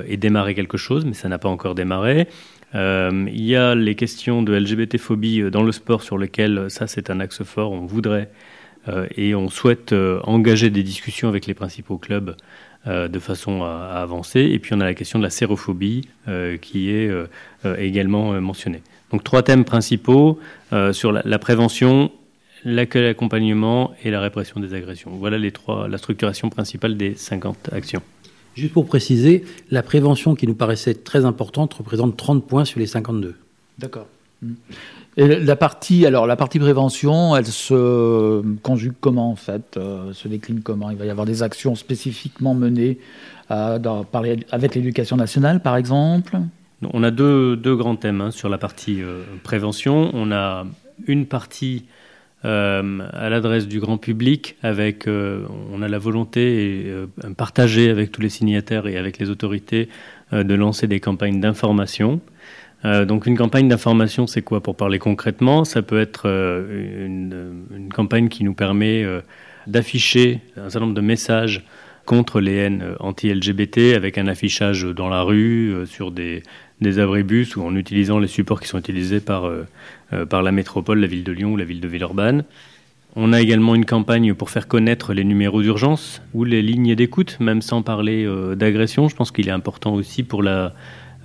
et 0.07 0.17
démarrer 0.17 0.55
quelque 0.55 0.77
chose, 0.77 1.05
mais 1.05 1.13
ça 1.13 1.29
n'a 1.29 1.37
pas 1.37 1.49
encore 1.49 1.75
démarré. 1.75 2.27
Euh, 2.75 3.27
il 3.31 3.43
y 3.43 3.55
a 3.55 3.75
les 3.75 3.95
questions 3.95 4.43
de 4.43 4.53
LGBT-phobie 4.53 5.41
euh, 5.41 5.49
dans 5.49 5.63
le 5.63 5.71
sport 5.71 6.03
sur 6.03 6.17
lesquelles 6.17 6.69
ça 6.69 6.87
c'est 6.87 7.09
un 7.09 7.19
axe 7.19 7.43
fort. 7.43 7.71
On 7.71 7.85
voudrait 7.85 8.29
et 9.15 9.35
on 9.35 9.47
souhaite 9.47 9.93
engager 10.23 10.71
des 10.71 10.81
discussions 10.81 11.29
avec 11.29 11.45
les 11.45 11.53
principaux 11.53 11.99
clubs 11.99 12.35
de 12.87 13.19
façon 13.19 13.61
à, 13.61 14.01
avancer. 14.01 14.39
Et 14.39 14.57
puis 14.57 14.73
on 14.73 14.79
a 14.79 14.85
la 14.85 14.95
question 14.95 15.19
de 15.19 15.23
la 15.23 15.29
sérophobie 15.29 16.07
qui 16.63 16.89
est 16.89 17.11
également 17.77 18.41
mentionnée. 18.41 18.81
Donc 19.11 19.23
trois 19.23 19.43
thèmes 19.43 19.65
principaux 19.65 20.39
sur 20.93 21.11
la, 21.11 21.21
la 21.23 21.37
prévention, 21.37 22.11
l'accueil 22.65 23.03
l'accompagnement 23.03 23.93
et 24.03 24.09
la 24.09 24.19
répression 24.19 24.59
des 24.59 24.73
agressions. 24.73 25.11
Voilà 25.11 25.37
les 25.37 25.51
trois, 25.51 25.87
la 25.87 25.99
structuration 25.99 26.49
principale 26.49 26.97
des 26.97 27.13
50 27.13 27.69
actions. 27.73 28.01
Juste 28.55 28.73
pour 28.73 28.85
préciser, 28.85 29.43
la 29.69 29.83
prévention 29.83 30.35
qui 30.35 30.47
nous 30.47 30.55
paraissait 30.55 30.93
très 30.93 31.25
importante 31.25 31.73
représente 31.73 32.17
30 32.17 32.45
points 32.45 32.65
sur 32.65 32.79
les 32.79 32.87
52. 32.87 33.35
D'accord. 33.79 34.07
Et 35.17 35.27
la 35.27 35.55
partie, 35.55 36.05
alors 36.05 36.25
la 36.25 36.35
partie 36.35 36.59
prévention, 36.59 37.35
elle 37.35 37.45
se 37.45 38.41
conjugue 38.61 38.93
comment 38.99 39.31
en 39.31 39.35
fait, 39.35 39.77
euh, 39.77 40.13
se 40.13 40.27
décline 40.27 40.61
comment? 40.61 40.89
Il 40.89 40.97
va 40.97 41.05
y 41.05 41.09
avoir 41.09 41.25
des 41.25 41.43
actions 41.43 41.75
spécifiquement 41.75 42.53
menées 42.53 42.97
euh, 43.51 43.77
dans, 43.77 44.05
avec 44.51 44.75
l'éducation 44.75 45.17
nationale, 45.17 45.61
par 45.61 45.75
exemple? 45.75 46.39
On 46.93 47.03
a 47.03 47.11
deux, 47.11 47.55
deux 47.55 47.75
grands 47.75 47.95
thèmes 47.95 48.21
hein, 48.21 48.31
sur 48.31 48.49
la 48.49 48.57
partie 48.57 49.01
euh, 49.01 49.23
prévention. 49.43 50.09
On 50.13 50.31
a 50.31 50.65
une 51.07 51.25
partie 51.25 51.83
à 52.43 53.29
l'adresse 53.29 53.67
du 53.67 53.79
grand 53.79 53.97
public, 53.97 54.55
avec 54.63 55.07
on 55.07 55.81
a 55.81 55.87
la 55.87 55.99
volonté 55.99 56.87
et 56.87 56.93
partagée 57.37 57.89
avec 57.89 58.11
tous 58.11 58.21
les 58.21 58.29
signataires 58.29 58.87
et 58.87 58.97
avec 58.97 59.19
les 59.19 59.29
autorités 59.29 59.89
de 60.31 60.53
lancer 60.55 60.87
des 60.87 60.99
campagnes 60.99 61.39
d'information. 61.39 62.19
Euh, 62.83 63.05
donc 63.05 63.25
une 63.25 63.37
campagne 63.37 63.67
d'information, 63.67 64.27
c'est 64.27 64.41
quoi 64.41 64.61
Pour 64.61 64.75
parler 64.75 64.99
concrètement, 64.99 65.65
ça 65.65 65.81
peut 65.81 65.99
être 65.99 66.23
euh, 66.25 67.05
une, 67.05 67.89
campagne 67.93 68.27
qui 68.29 68.43
nous 68.43 68.53
permet 68.53 69.03
euh, 69.03 69.21
d'afficher 69.67 70.39
un 70.57 70.69
certain 70.69 70.87
nombre 70.87 70.95
de 70.95 71.01
messages 71.01 71.63
contre 72.05 72.41
les 72.41 72.55
haines 72.55 72.95
anti-LGBT 72.99 73.95
avec 73.95 74.17
un 74.17 74.27
affichage 74.27 74.83
dans 74.83 75.07
la 75.07 75.21
rue, 75.21 75.85
sur 75.85 76.11
des, 76.11 76.41
des 76.81 76.99
abribus 76.99 77.55
ou 77.55 77.63
en 77.63 77.75
utilisant 77.75 78.19
les 78.19 78.27
supports 78.27 78.59
qui 78.59 78.67
sont 78.67 78.79
utilisés 78.79 79.19
par, 79.19 79.49
par 80.29 80.41
la 80.41 80.51
métropole, 80.51 80.99
la 80.99 81.07
ville 81.07 81.23
de 81.23 81.31
Lyon 81.31 81.53
ou 81.53 81.57
la 81.57 81.63
ville 81.63 81.79
de 81.79 81.87
Villeurbanne. 81.87 82.43
On 83.15 83.33
a 83.33 83.41
également 83.41 83.75
une 83.75 83.85
campagne 83.85 84.33
pour 84.33 84.49
faire 84.49 84.67
connaître 84.67 85.13
les 85.13 85.23
numéros 85.23 85.61
d'urgence 85.61 86.21
ou 86.33 86.43
les 86.43 86.61
lignes 86.61 86.95
d'écoute, 86.95 87.37
même 87.39 87.61
sans 87.61 87.81
parler 87.83 88.27
d'agression. 88.55 89.07
Je 89.09 89.15
pense 89.15 89.31
qu'il 89.31 89.47
est 89.47 89.51
important 89.51 89.93
aussi 89.93 90.23
pour 90.23 90.41
la, 90.41 90.73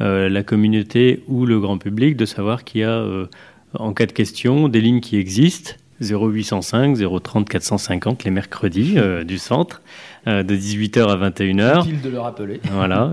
euh, 0.02 0.28
la 0.28 0.42
communauté 0.42 1.22
ou 1.26 1.46
le 1.46 1.58
grand 1.58 1.78
public 1.78 2.16
de 2.16 2.26
savoir 2.26 2.64
qu'il 2.64 2.82
y 2.82 2.84
a, 2.84 2.90
euh, 2.90 3.26
en 3.72 3.94
cas 3.94 4.04
de 4.04 4.12
question, 4.12 4.68
des 4.68 4.82
lignes 4.82 5.00
qui 5.00 5.16
existent. 5.16 5.72
0805 6.02 6.98
030 7.22 7.48
450 7.48 8.24
les 8.24 8.30
mercredis 8.30 8.98
euh, 8.98 9.24
du 9.24 9.38
centre 9.38 9.80
de 10.26 10.56
18h 10.56 11.08
à 11.08 11.30
21h. 11.30 11.80
Utile 11.80 12.00
de 12.02 12.10
le 12.10 12.18
rappeler. 12.18 12.60
Voilà. 12.72 13.12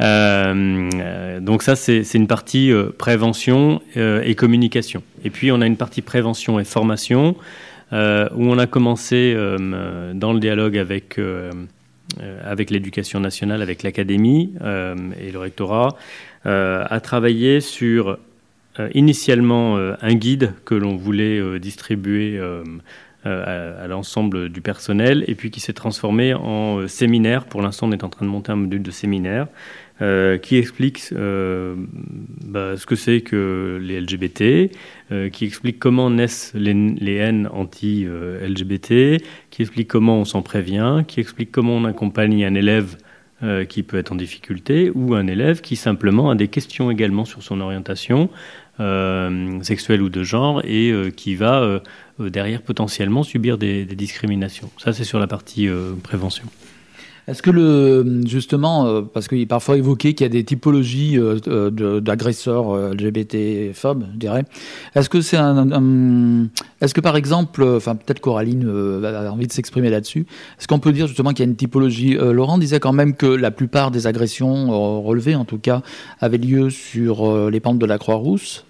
donc 1.40 1.62
ça 1.62 1.76
c'est 1.76 2.14
une 2.14 2.26
partie 2.26 2.72
prévention 2.98 3.80
et 3.94 4.34
communication. 4.34 5.02
Et 5.24 5.30
puis 5.30 5.52
on 5.52 5.60
a 5.60 5.66
une 5.66 5.76
partie 5.76 6.02
prévention 6.02 6.58
et 6.58 6.64
formation 6.64 7.36
où 7.92 7.94
on 7.94 8.58
a 8.58 8.66
commencé 8.66 9.34
dans 9.34 10.32
le 10.32 10.40
dialogue 10.40 10.78
avec 10.78 11.18
euh, 12.20 12.40
avec 12.44 12.70
l'éducation 12.70 13.18
nationale, 13.18 13.62
avec 13.62 13.82
l'académie 13.82 14.54
euh, 14.62 14.94
et 15.20 15.32
le 15.32 15.38
rectorat, 15.40 15.96
euh, 16.46 16.84
à 16.88 17.00
travailler 17.00 17.60
sur 17.60 18.18
initialement 18.92 19.78
un 19.78 20.14
guide 20.14 20.52
que 20.66 20.74
l'on 20.74 20.96
voulait 20.96 21.58
distribuer 21.58 22.38
à, 23.26 23.86
l'ensemble 23.88 24.48
du 24.48 24.60
personnel 24.60 25.24
et 25.26 25.34
puis 25.34 25.50
qui 25.50 25.60
s'est 25.60 25.72
transformé 25.72 26.34
en 26.34 26.86
séminaire. 26.88 27.44
Pour 27.44 27.62
l'instant, 27.62 27.88
on 27.88 27.92
est 27.92 28.04
en 28.04 28.08
train 28.08 28.24
de 28.24 28.30
monter 28.30 28.52
un 28.52 28.56
module 28.56 28.82
de 28.82 28.90
séminaire 28.90 29.48
euh, 30.02 30.36
qui 30.36 30.56
explique 30.56 31.04
euh, 31.12 31.74
bah, 32.44 32.76
ce 32.76 32.84
que 32.84 32.96
c'est 32.96 33.22
que 33.22 33.80
les 33.82 33.98
LGBT, 33.98 34.70
euh, 35.10 35.30
qui 35.30 35.46
explique 35.46 35.78
comment 35.78 36.10
naissent 36.10 36.52
les, 36.54 36.74
les 36.74 37.14
haines 37.14 37.48
anti-LGBT, 37.50 39.22
qui 39.48 39.62
explique 39.62 39.88
comment 39.88 40.18
on 40.18 40.26
s'en 40.26 40.42
prévient, 40.42 41.02
qui 41.08 41.20
explique 41.20 41.50
comment 41.50 41.76
on 41.76 41.86
accompagne 41.86 42.44
un 42.44 42.54
élève 42.54 42.98
qui 43.68 43.82
peut 43.82 43.98
être 43.98 44.12
en 44.12 44.16
difficulté 44.16 44.90
ou 44.94 45.14
un 45.14 45.26
élève 45.26 45.60
qui 45.60 45.76
simplement 45.76 46.30
a 46.30 46.34
des 46.34 46.48
questions 46.48 46.90
également 46.90 47.26
sur 47.26 47.42
son 47.42 47.60
orientation 47.60 48.30
sexuelle 48.78 50.02
ou 50.02 50.08
de 50.08 50.22
genre 50.22 50.60
et 50.64 50.92
qui 51.16 51.34
va 51.34 51.80
derrière 52.18 52.62
potentiellement 52.62 53.22
subir 53.22 53.58
des, 53.58 53.84
des 53.84 53.96
discriminations. 53.96 54.70
Ça, 54.78 54.92
c'est 54.92 55.04
sur 55.04 55.18
la 55.18 55.26
partie 55.26 55.68
prévention. 56.02 56.46
Est-ce 57.28 57.42
que 57.42 57.50
le 57.50 58.22
justement, 58.24 58.86
euh, 58.86 59.02
parce 59.02 59.26
qu'il 59.26 59.40
est 59.40 59.46
parfois 59.46 59.76
évoqué 59.76 60.14
qu'il 60.14 60.24
y 60.24 60.28
a 60.28 60.32
des 60.32 60.44
typologies 60.44 61.18
euh, 61.18 61.38
euh, 61.48 62.00
d'agresseurs 62.00 62.76
LGBT 62.92 63.72
phobes, 63.74 64.04
je 64.12 64.18
dirais. 64.18 64.44
Est-ce 64.94 65.08
que 65.08 65.20
c'est 65.20 65.36
un, 65.36 66.48
est-ce 66.80 66.94
que 66.94 67.00
par 67.00 67.16
exemple, 67.16 67.64
enfin 67.64 67.96
peut-être 67.96 68.20
Coraline 68.20 68.68
a 69.04 69.32
envie 69.32 69.48
de 69.48 69.52
s'exprimer 69.52 69.90
là-dessus. 69.90 70.26
Est-ce 70.58 70.68
qu'on 70.68 70.78
peut 70.78 70.92
dire 70.92 71.08
justement 71.08 71.30
qu'il 71.30 71.40
y 71.40 71.48
a 71.48 71.50
une 71.50 71.56
typologie 71.56 72.14
Laurent 72.14 72.58
disait 72.58 72.80
quand 72.80 72.92
même 72.92 73.14
que 73.16 73.26
la 73.26 73.50
plupart 73.50 73.90
des 73.90 74.06
agressions 74.06 75.02
relevées, 75.02 75.34
en 75.34 75.44
tout 75.44 75.58
cas, 75.58 75.82
avaient 76.20 76.38
lieu 76.38 76.70
sur 76.70 77.50
les 77.50 77.60
pentes 77.60 77.78
de 77.78 77.86
la 77.86 77.98
Croix-Rousse. 77.98 78.64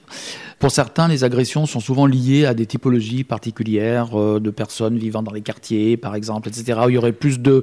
Pour 0.58 0.70
certains, 0.70 1.06
les 1.06 1.22
agressions 1.22 1.66
sont 1.66 1.80
souvent 1.80 2.06
liées 2.06 2.46
à 2.46 2.54
des 2.54 2.64
typologies 2.64 3.24
particulières 3.24 4.18
euh, 4.18 4.40
de 4.40 4.48
personnes 4.48 4.96
vivant 4.96 5.22
dans 5.22 5.32
les 5.32 5.42
quartiers, 5.42 5.98
par 5.98 6.14
exemple, 6.14 6.48
etc. 6.48 6.80
Où 6.86 6.88
il 6.88 6.94
y 6.94 6.98
aurait 6.98 7.12
plus 7.12 7.40
de, 7.40 7.62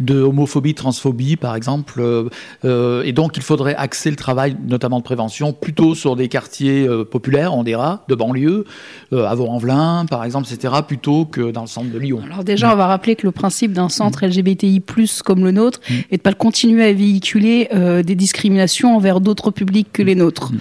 de 0.00 0.20
homophobie, 0.20 0.74
transphobie, 0.74 1.36
par 1.36 1.56
exemple. 1.56 1.94
Euh, 2.00 2.28
euh, 2.66 3.02
et 3.02 3.12
donc, 3.12 3.38
il 3.38 3.42
faudrait 3.42 3.74
axer 3.76 4.10
le 4.10 4.16
travail, 4.16 4.58
notamment 4.68 4.98
de 4.98 5.04
prévention, 5.04 5.54
plutôt 5.54 5.94
sur 5.94 6.16
des 6.16 6.28
quartiers 6.28 6.86
populaires, 7.10 7.54
on 7.54 7.64
dira, 7.64 8.04
de 8.08 8.14
banlieue, 8.14 8.66
à 9.12 9.34
Vaux-en-Velin, 9.34 10.04
par 10.04 10.22
exemple, 10.22 10.46
etc., 10.52 10.74
plutôt 10.86 11.24
que 11.24 11.50
dans 11.50 11.62
le 11.62 11.66
centre 11.66 11.90
de 11.90 11.98
Lyon. 11.98 12.20
Alors 12.26 12.44
déjà, 12.44 12.72
on 12.74 12.76
va 12.76 12.86
rappeler 12.86 13.16
que 13.16 13.26
le 13.26 13.32
principe 13.32 13.72
d'un 13.72 13.88
centre 13.88 14.22
mm. 14.22 14.28
LGBTI+, 14.28 14.82
comme 15.24 15.44
le 15.44 15.50
nôtre, 15.50 15.80
mm. 15.88 15.94
est 16.10 16.16
de 16.18 16.22
pas 16.22 16.34
continuer 16.34 16.84
à 16.84 16.92
véhiculer 16.92 17.70
des 18.04 18.14
discriminations 18.14 18.96
envers 18.96 19.20
d'autres 19.20 19.50
publics 19.50 19.88
que 19.92 20.02
les 20.02 20.14
nôtres. 20.14 20.52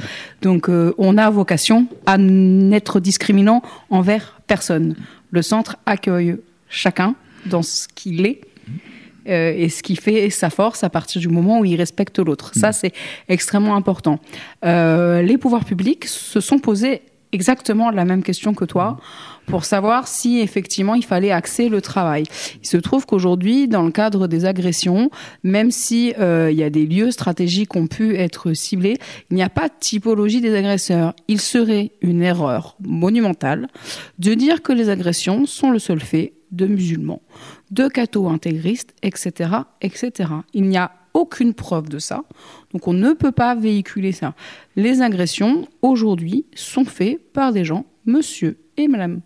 Donc, 0.43 0.69
on 0.69 1.17
a 1.17 1.29
vocation 1.31 1.87
à 2.05 2.19
n'être 2.19 2.99
discriminant 2.99 3.63
envers 3.89 4.39
personne. 4.45 4.95
Le 5.31 5.41
centre 5.41 5.77
accueille 5.87 6.37
chacun 6.69 7.15
dans 7.45 7.63
ce 7.63 7.87
qu'il 7.87 8.25
est. 8.25 8.41
Euh, 9.29 9.53
et 9.55 9.69
ce 9.69 9.83
qui 9.83 9.95
fait 9.95 10.29
sa 10.29 10.49
force 10.49 10.83
à 10.83 10.89
partir 10.89 11.21
du 11.21 11.29
moment 11.29 11.59
où 11.59 11.65
il 11.65 11.77
respecte 11.77 12.19
l'autre. 12.19 12.51
Ça, 12.55 12.69
mm. 12.69 12.73
c'est 12.73 12.93
extrêmement 13.29 13.75
important. 13.75 14.19
Euh, 14.65 15.21
les 15.21 15.37
pouvoirs 15.37 15.63
publics 15.63 16.05
se 16.05 16.41
sont 16.41 16.59
posés 16.59 17.01
exactement 17.33 17.91
la 17.91 18.05
même 18.05 18.23
question 18.23 18.53
que 18.53 18.65
toi 18.65 18.97
pour 19.45 19.65
savoir 19.65 20.07
si 20.07 20.39
effectivement 20.39 20.95
il 20.95 21.03
fallait 21.03 21.31
axer 21.31 21.67
le 21.67 21.81
travail. 21.81 22.23
Il 22.61 22.67
se 22.67 22.77
trouve 22.77 23.05
qu'aujourd'hui, 23.05 23.67
dans 23.67 23.83
le 23.83 23.91
cadre 23.91 24.27
des 24.27 24.45
agressions, 24.45 25.09
même 25.43 25.71
si 25.71 26.13
euh, 26.19 26.49
il 26.51 26.57
y 26.57 26.63
a 26.63 26.69
des 26.69 26.85
lieux 26.85 27.11
stratégiques 27.11 27.71
qui 27.71 27.77
ont 27.77 27.87
pu 27.87 28.15
être 28.15 28.53
ciblés, 28.53 28.97
il 29.29 29.35
n'y 29.35 29.43
a 29.43 29.49
pas 29.49 29.67
de 29.67 29.73
typologie 29.79 30.41
des 30.41 30.55
agresseurs. 30.55 31.13
Il 31.27 31.41
serait 31.41 31.91
une 32.01 32.21
erreur 32.21 32.77
monumentale 32.79 33.67
de 34.19 34.33
dire 34.33 34.61
que 34.61 34.71
les 34.71 34.89
agressions 34.89 35.45
sont 35.45 35.71
le 35.71 35.79
seul 35.79 35.99
fait 35.99 36.33
de 36.51 36.67
musulmans, 36.67 37.21
de 37.71 37.87
cathos 37.87 38.29
intégristes, 38.29 38.93
etc., 39.01 39.49
etc. 39.81 40.29
Il 40.53 40.69
n'y 40.69 40.77
a 40.77 40.91
aucune 41.13 41.53
preuve 41.53 41.89
de 41.89 41.99
ça. 41.99 42.23
Donc 42.73 42.87
on 42.87 42.93
ne 42.93 43.13
peut 43.13 43.31
pas 43.31 43.55
véhiculer 43.55 44.11
ça. 44.11 44.33
Les 44.75 45.01
agressions, 45.01 45.67
aujourd'hui, 45.81 46.45
sont 46.55 46.85
faites 46.85 47.31
par 47.33 47.53
des 47.53 47.65
gens, 47.65 47.85
monsieur 48.05 48.57
et 48.77 48.87
madame 48.87 49.21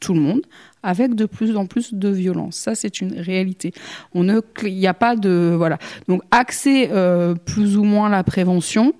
tout 0.00 0.14
le 0.14 0.20
monde, 0.20 0.42
avec 0.82 1.14
de 1.14 1.26
plus 1.26 1.56
en 1.56 1.66
plus 1.66 1.94
de 1.94 2.08
violence. 2.08 2.56
Ça, 2.56 2.74
c'est 2.74 3.00
une 3.00 3.18
réalité. 3.18 3.72
Il 4.14 4.22
n'y 4.62 4.86
a 4.86 4.94
pas 4.94 5.16
de 5.16 5.54
voilà. 5.56 5.78
Donc, 6.06 6.22
axer 6.30 6.90
euh, 6.92 7.34
plus 7.34 7.76
ou 7.76 7.84
moins 7.84 8.08
la 8.08 8.22
prévention. 8.22 8.92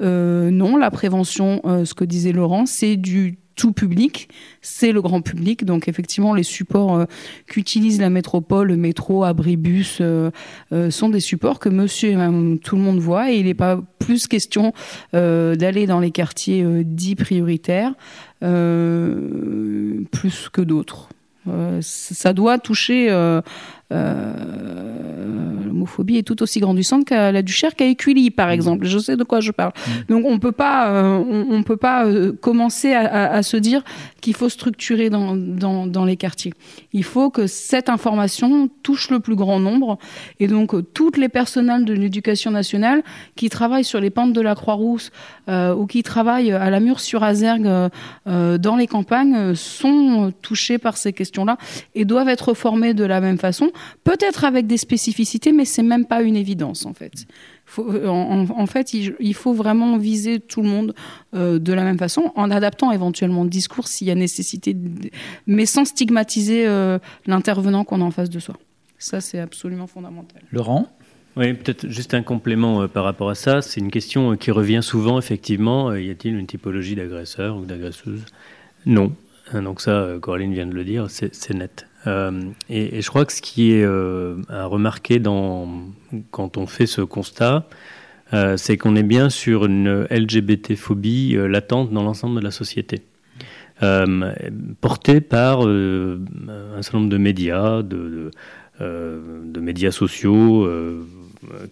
Euh, 0.00 0.50
non, 0.50 0.76
la 0.76 0.90
prévention, 0.90 1.60
euh, 1.64 1.84
ce 1.84 1.94
que 1.94 2.04
disait 2.04 2.32
Laurent, 2.32 2.66
c'est 2.66 2.96
du 2.96 3.38
tout 3.54 3.72
public, 3.72 4.28
c'est 4.60 4.92
le 4.92 5.02
grand 5.02 5.20
public. 5.20 5.64
Donc 5.64 5.88
effectivement, 5.88 6.34
les 6.34 6.42
supports 6.42 6.96
euh, 6.96 7.04
qu'utilise 7.46 8.00
la 8.00 8.10
métropole, 8.10 8.68
le 8.68 8.76
métro, 8.76 9.24
Abribus, 9.24 9.98
euh, 10.00 10.30
euh, 10.72 10.90
sont 10.90 11.08
des 11.08 11.20
supports 11.20 11.58
que 11.58 11.68
monsieur 11.68 12.10
et 12.10 12.16
madame 12.16 12.58
tout 12.58 12.76
le 12.76 12.82
monde 12.82 12.98
voit. 12.98 13.30
Et 13.30 13.36
il 13.36 13.46
n'est 13.46 13.54
pas 13.54 13.80
plus 13.98 14.26
question 14.26 14.72
d'aller 15.12 15.86
dans 15.86 16.00
les 16.00 16.10
quartiers 16.10 16.84
dits 16.84 17.14
prioritaires 17.14 17.94
plus 18.40 18.48
que 20.52 20.60
d'autres. 20.60 21.08
ça 21.80 22.32
doit 22.32 22.58
toucher 22.58 23.10
l'homophobie 25.82 26.18
est 26.18 26.22
tout 26.22 26.42
aussi 26.42 26.60
grandissante 26.60 27.04
qu'à 27.04 27.32
la 27.32 27.42
Duchère 27.42 27.74
qu'à 27.74 27.86
Écully, 27.86 28.30
par 28.30 28.48
mmh. 28.48 28.52
exemple. 28.52 28.86
Je 28.86 28.98
sais 28.98 29.16
de 29.16 29.24
quoi 29.24 29.40
je 29.40 29.50
parle. 29.50 29.72
Mmh. 29.74 29.90
Donc 30.08 30.24
on 30.26 30.38
peut 30.38 30.52
pas, 30.52 30.90
euh, 30.90 31.44
on, 31.50 31.62
peut 31.62 31.76
pas 31.76 32.06
euh, 32.06 32.32
commencer 32.32 32.92
à, 32.92 33.42
se 33.42 33.56
dire 33.56 33.82
qu'il 34.20 34.34
faut 34.34 34.48
structurer 34.48 35.10
dans, 35.10 35.36
dans, 35.36 36.04
les 36.04 36.16
quartiers. 36.16 36.52
Il 36.92 37.04
faut 37.04 37.30
que 37.30 37.46
cette 37.46 37.88
information 37.88 38.68
touche 38.82 39.10
le 39.10 39.20
plus 39.20 39.34
grand 39.34 39.58
nombre. 39.58 39.98
Et 40.38 40.46
donc 40.46 40.74
toutes 40.92 41.16
les 41.16 41.28
personnels 41.28 41.84
de 41.84 41.92
l'éducation 41.92 42.50
nationale 42.50 43.02
qui 43.36 43.48
travaillent 43.48 43.84
sur 43.84 44.00
les 44.00 44.10
pentes 44.10 44.32
de 44.32 44.40
la 44.40 44.54
Croix-Rousse 44.54 45.10
ou 45.48 45.86
qui 45.86 46.02
travaillent 46.02 46.52
à 46.52 46.70
la 46.70 46.80
mur 46.80 47.00
sur 47.00 47.24
Azergue 47.24 47.68
dans 48.26 48.76
les 48.76 48.86
campagnes 48.86 49.54
sont 49.54 50.32
touchés 50.42 50.78
par 50.78 50.96
ces 50.96 51.12
questions-là 51.12 51.56
et 51.94 52.04
doivent 52.04 52.28
être 52.28 52.54
formés 52.54 52.94
de 52.94 53.04
la 53.04 53.20
même 53.20 53.38
façon 53.38 53.70
peut-être 54.04 54.44
avec 54.44 54.66
des 54.66 54.76
spécificités, 54.76 55.52
mais 55.52 55.64
c'est 55.72 55.82
même 55.82 56.06
pas 56.06 56.22
une 56.22 56.36
évidence 56.36 56.86
en 56.86 56.94
fait. 56.94 57.26
Euh, 57.78 58.08
en, 58.08 58.66
fait, 58.66 58.92
il, 58.92 59.34
faut 59.34 59.54
vraiment 59.54 59.96
viser 59.96 60.40
tout 60.40 60.62
le 60.62 60.68
monde 60.68 60.94
euh, 61.34 61.58
de 61.58 61.72
la 61.72 61.84
même 61.84 61.98
façon, 61.98 62.32
en 62.36 62.50
adaptant 62.50 62.92
éventuellement 62.92 63.44
le 63.44 63.50
discours 63.50 63.88
s'il 63.88 64.08
y 64.08 64.10
a 64.10 64.14
nécessité, 64.14 64.76
mais 65.46 65.64
sans 65.64 65.84
stigmatiser 65.84 66.66
euh, 66.66 66.98
l'intervenant 67.26 67.84
qu'on 67.84 68.00
a 68.02 68.04
en 68.04 68.10
face 68.10 68.30
de 68.30 68.38
soi. 68.38 68.56
Ça, 68.98 69.20
c'est 69.20 69.38
absolument 69.38 69.86
fondamental. 69.86 70.42
Laurent? 70.52 70.86
Oui, 71.36 71.54
peut-être 71.54 71.88
juste 71.88 72.12
un 72.12 72.22
complément 72.22 72.86
par 72.88 73.04
rapport 73.04 73.30
à 73.30 73.34
ça. 73.34 73.62
C'est 73.62 73.80
une 73.80 73.90
question 73.90 74.36
qui 74.36 74.50
revient 74.50 74.80
souvent, 74.82 75.18
effectivement. 75.18 75.94
y 75.94 76.10
a-t-il 76.10 76.36
une 76.36 76.46
typologie 76.46 76.94
d'agresseur 76.94 77.56
ou 77.56 77.64
d'agresseuse 77.64 78.26
Non. 78.84 79.14
Donc 79.54 79.80
ça, 79.80 80.10
Coraline 80.20 80.52
vient 80.52 80.66
de 80.66 80.74
le 80.74 80.84
dire, 80.84 81.06
c'est 81.08 81.54
net. 81.54 81.86
Euh, 82.06 82.42
et, 82.68 83.00
je 83.00 83.08
crois 83.08 83.24
que 83.24 83.32
ce 83.32 83.42
qui 83.42 83.72
est 83.72 83.84
euh, 83.84 84.36
à 84.48 84.64
remarquer 84.64 85.18
dans, 85.18 85.68
quand 86.30 86.56
on 86.56 86.66
fait 86.66 86.86
ce 86.86 87.00
constat, 87.00 87.66
euh, 88.32 88.56
c'est 88.56 88.76
qu'on 88.76 88.96
est 88.96 89.02
bien 89.02 89.30
sur 89.30 89.66
une 89.66 90.06
LGBT-phobie 90.10 91.36
latente 91.48 91.92
dans 91.92 92.02
l'ensemble 92.02 92.40
de 92.40 92.44
la 92.44 92.50
société. 92.50 93.02
portée 94.80 95.20
par 95.20 95.62
un 95.62 96.82
certain 96.82 96.98
nombre 96.98 97.10
de 97.10 97.18
médias, 97.18 97.82
de, 97.82 98.30
de 98.80 99.60
médias 99.60 99.90
sociaux, 99.90 100.68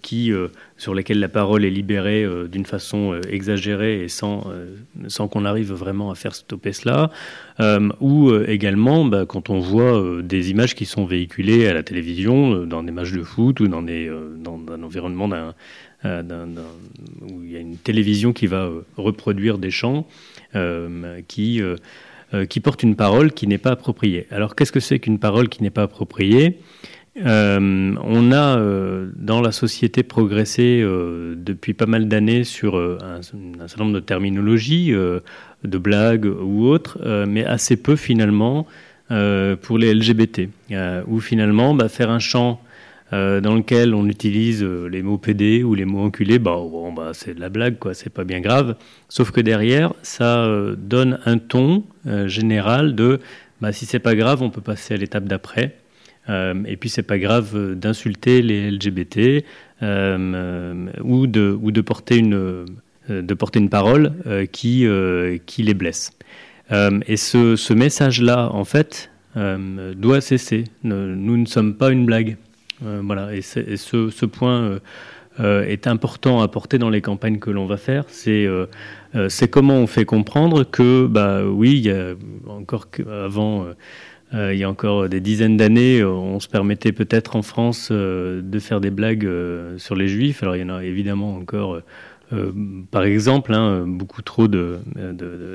qui, 0.03 0.33
euh, 0.33 0.49
sur 0.77 0.95
lesquels 0.95 1.21
la 1.21 1.29
parole 1.29 1.65
est 1.65 1.71
libérée 1.71 2.25
euh, 2.25 2.49
d'une 2.49 2.67
façon 2.67 3.21
exagérée 3.29 4.03
et 4.03 4.09
sans, 4.09 4.47
sans 5.09 5.29
qu'on 5.29 5.45
arrive 5.45 5.73
vraiment 5.73 6.11
à 6.11 6.15
faire 6.15 6.35
stopper 6.35 6.73
cela, 6.73 7.11
ou 8.01 8.35
également 8.35 9.05
bah, 9.05 9.27
quand 9.27 9.51
on 9.51 9.59
voit 9.61 10.23
des 10.23 10.51
images 10.51 10.75
qui 10.75 10.87
sont 10.87 11.05
véhiculées 11.05 11.67
à 11.69 11.75
la 11.75 11.83
télévision, 11.83 12.65
dans 12.65 12.83
des 12.83 12.93
matchs 12.93 13.13
de 13.13 13.23
foot 13.23 13.61
ou 13.61 13.69
dans, 13.69 13.83
des, 13.83 14.11
dans 14.39 14.59
un 14.73 14.83
environnement 14.83 15.29
où 16.05 17.43
il 17.45 17.51
y 17.51 17.57
a 17.57 17.61
une 17.61 17.77
télévision 17.77 18.33
qui 18.33 18.47
va 18.47 18.71
reproduire 18.97 19.59
des 19.59 19.71
chants 19.71 20.07
qui, 21.29 21.61
qui 22.49 22.61
portent 22.61 22.83
une 22.83 22.97
parole 22.97 23.33
qui 23.33 23.47
n'est 23.47 23.59
pas 23.59 23.73
appropriée. 23.73 24.27
Alors 24.31 24.55
qu'est-ce 24.55 24.73
que 24.73 24.81
c'est 24.81 24.99
qu'une 24.99 25.19
parole 25.19 25.49
qui 25.49 25.63
n'est 25.63 25.71
pas 25.71 25.83
appropriée? 25.83 26.59
Euh, 27.17 27.95
on 28.03 28.33
a 28.33 28.59
euh, 28.59 29.11
dans 29.17 29.41
la 29.41 29.51
société 29.51 30.05
progressé 30.05 30.81
euh, 30.81 31.35
depuis 31.37 31.75
pas 31.75 31.87
mal 31.87 32.07
d'années 32.07 32.45
sur 32.45 32.77
un, 32.77 33.23
certain 33.23 33.85
nombre 33.85 33.95
de 33.95 34.01
terminologies, 34.01 34.93
de 34.93 35.79
blagues 35.79 36.27
ou 36.27 36.67
autres, 36.67 36.99
mais 37.27 37.45
assez 37.45 37.77
peu 37.77 37.97
finalement 37.97 38.67
pour 39.09 39.79
les 39.79 39.95
LGBT. 39.95 40.49
où 41.09 41.21
finalement, 41.21 41.75
bah, 41.75 41.89
faire 41.89 42.11
un 42.11 42.21
chant 42.21 42.61
dans 43.13 43.55
lequel 43.57 43.93
on 43.93 44.07
utilise 44.07 44.63
les 44.63 45.03
mots 45.03 45.19
PD 45.19 45.65
ou 45.65 45.75
les 45.75 45.85
mots 45.85 46.05
enculés, 46.05 46.39
bah, 46.39 46.57
bon, 46.57 46.93
bah, 46.93 47.11
c'est 47.13 47.35
de 47.35 47.41
la 47.41 47.49
blague, 47.49 47.79
quoi, 47.79 47.93
c'est 47.93 48.11
pas 48.11 48.25
bien 48.25 48.41
grave. 48.41 48.77
Sauf 49.09 49.33
que 49.33 49.41
derrière, 49.41 49.93
ça 50.03 50.49
donne 50.79 51.19
un 51.27 51.39
ton 51.39 51.85
général 52.27 52.95
de 52.95 53.21
bah, 53.61 53.73
si 53.73 53.85
c'est 53.85 53.99
pas 53.99 54.15
grave, 54.15 54.43
on 54.43 54.51
peut 54.51 54.63
passer 54.63 54.95
à 54.95 54.97
l'étape 54.97 55.25
d'après. 55.25 55.80
Euh, 56.29 56.55
et 56.67 56.77
puis 56.77 56.89
c'est 56.89 57.03
pas 57.03 57.19
grave 57.19 57.75
d'insulter 57.75 58.43
les 58.43 58.71
LGBT 58.71 59.45
euh, 59.83 60.87
ou, 61.03 61.27
de, 61.27 61.81
porter 61.81 62.19
une, 62.19 62.67
une 63.09 63.71
parole 63.71 64.13
euh, 64.27 64.47
qui, 64.47 64.87
les 65.63 65.75
blesse. 65.75 66.13
et 66.71 67.17
ce, 67.17 67.57
ce 67.57 67.73
message-là, 67.73 68.51
en 68.53 68.65
fait, 68.65 69.11
doit 69.35 70.21
cesser. 70.21 70.65
Nous 70.83 71.37
ne 71.37 71.47
sommes 71.47 71.75
pas 71.75 71.91
une 71.91 72.05
blague. 72.05 72.37
voilà. 72.81 73.35
Et, 73.35 73.43
ce, 73.43 74.27
point 74.27 74.79
est 75.39 75.87
important 75.87 76.43
à 76.43 76.49
porter 76.49 76.79
dans 76.79 76.91
les 76.91 77.01
campagnes 77.01 77.39
que 77.39 77.51
l'on 77.51 77.67
va 77.67 77.77
faire. 77.77 78.05
C'est 78.09 79.49
comment 79.51 79.77
on 79.77 79.87
fait 79.87 80.05
comprendre 80.05 80.65
que, 80.65 81.07
bah 81.07 81.45
oui, 81.45 81.73
il 81.73 81.87
y 81.87 81.91
a 81.91 82.15
encore 82.49 82.89
avant 83.09 83.65
euh, 83.65 83.73
il 84.33 84.57
y 84.57 84.65
a 84.65 84.71
encore 84.71 85.09
des 85.09 85.21
dizaines 85.21 85.57
d'années, 85.57 86.05
on 86.05 86.39
se 86.39 86.49
permettait 86.49 86.93
peut-être 86.93 87.37
en 87.37 87.43
France 87.43 87.89
euh, 87.91 88.41
de 88.43 88.59
faire 88.59 88.81
des 88.81 88.91
blagues 88.91 89.27
euh, 89.27 89.77
sur 89.79 89.97
les 89.97 90.09
juifs. 90.09 90.43
Alors 90.43 90.57
il 90.57 90.61
y 90.61 90.65
en 90.65 90.71
a 90.71 90.85
évidemment 90.85 91.37
encore, 91.37 91.81
par 92.93 93.03
exemple, 93.03 93.53
hein, 93.53 93.85
beaucoup 93.89 94.23
trop 94.23 94.47
de, 94.47 94.79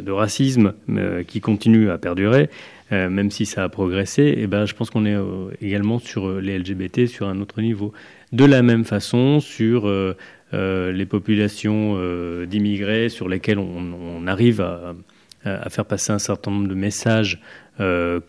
racisme 0.09 0.73
qui 1.25 1.39
continue 1.39 1.89
à 1.89 1.97
perdurer, 1.97 2.49
même 2.91 3.31
si 3.31 3.45
ça 3.45 3.63
a 3.63 3.69
progressé. 3.69 4.23
Et 4.23 4.41
eh 4.41 4.47
ben, 4.47 4.65
je 4.65 4.73
pense 4.73 4.89
qu'on 4.89 5.05
est 5.05 5.15
également 5.61 5.99
sur 5.99 6.41
les 6.41 6.59
LGBT 6.59 7.05
sur 7.05 7.29
un 7.29 7.39
autre 7.39 7.61
niveau. 7.61 7.93
De 8.33 8.43
la 8.43 8.61
même 8.61 8.83
façon, 8.83 9.39
sur 9.39 9.89
les 10.51 11.05
populations 11.05 11.97
d'immigrés 12.45 13.07
sur 13.07 13.29
lesquelles 13.29 13.59
on, 13.59 14.27
arrive 14.27 14.59
à, 14.59 14.95
à, 15.45 15.69
faire 15.69 15.85
passer 15.85 16.11
un 16.11 16.19
certain 16.19 16.51
nombre 16.51 16.67
de 16.67 16.75
messages 16.75 17.39
euh, 17.79 18.19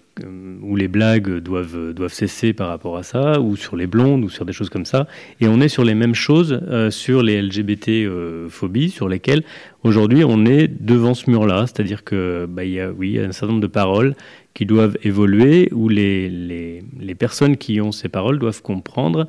où 0.63 0.77
les 0.77 0.89
blagues 0.89 1.39
doivent, 1.39 1.93
doivent 1.93 2.13
cesser 2.13 2.53
par 2.53 2.69
rapport 2.69 2.97
à 2.97 3.03
ça, 3.03 3.41
ou 3.41 3.57
sur 3.57 3.77
les 3.77 3.87
blondes, 3.87 4.25
ou 4.25 4.29
sur 4.29 4.45
des 4.45 4.53
choses 4.53 4.71
comme 4.71 4.85
ça. 4.85 5.07
Et 5.41 5.49
on 5.49 5.61
est 5.61 5.69
sur 5.69 5.85
les 5.85 5.95
mêmes 5.95 6.15
choses 6.15 6.61
euh, 6.69 6.91
sur 6.91 7.23
les 7.23 7.41
LGBT-phobies, 7.43 8.87
euh, 8.87 8.91
sur 8.91 9.09
lesquelles 9.09 9.43
aujourd'hui 9.83 10.25
on 10.25 10.47
est 10.47 10.69
devant 10.69 11.15
ce 11.15 11.31
mur-là. 11.31 11.67
C'est-à-dire 11.67 12.05
que 12.05 12.47
bah, 12.49 12.65
y 12.65 12.81
a, 12.81 12.91
oui, 12.91 13.19
un 13.19 13.33
certain 13.33 13.49
nombre 13.49 13.63
de 13.63 13.67
paroles 13.67 14.15
qui 14.55 14.65
doivent 14.65 14.97
évoluer, 15.03 15.69
où 15.73 15.89
les, 15.89 16.29
les, 16.29 16.83
les 16.99 17.15
personnes 17.15 17.57
qui 17.57 17.81
ont 17.81 17.93
ces 17.93 18.09
paroles 18.09 18.39
doivent 18.39 18.63
comprendre 18.63 19.29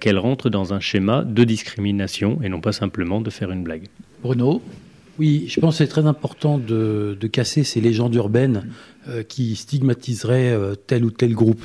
qu'elles 0.00 0.18
rentrent 0.18 0.50
dans 0.50 0.74
un 0.74 0.80
schéma 0.80 1.22
de 1.22 1.44
discrimination 1.44 2.40
et 2.42 2.48
non 2.48 2.60
pas 2.60 2.72
simplement 2.72 3.20
de 3.20 3.30
faire 3.30 3.52
une 3.52 3.62
blague. 3.62 3.84
Bruno? 4.20 4.60
Oui, 5.18 5.44
je 5.48 5.60
pense 5.60 5.74
que 5.74 5.84
c'est 5.84 5.90
très 5.90 6.06
important 6.06 6.58
de, 6.58 7.16
casser 7.30 7.64
ces 7.64 7.80
légendes 7.80 8.14
urbaines 8.14 8.68
euh, 9.08 9.22
qui 9.22 9.56
stigmatiseraient 9.56 10.52
euh, 10.52 10.74
tel 10.74 11.04
ou 11.04 11.10
tel 11.10 11.34
groupe. 11.34 11.64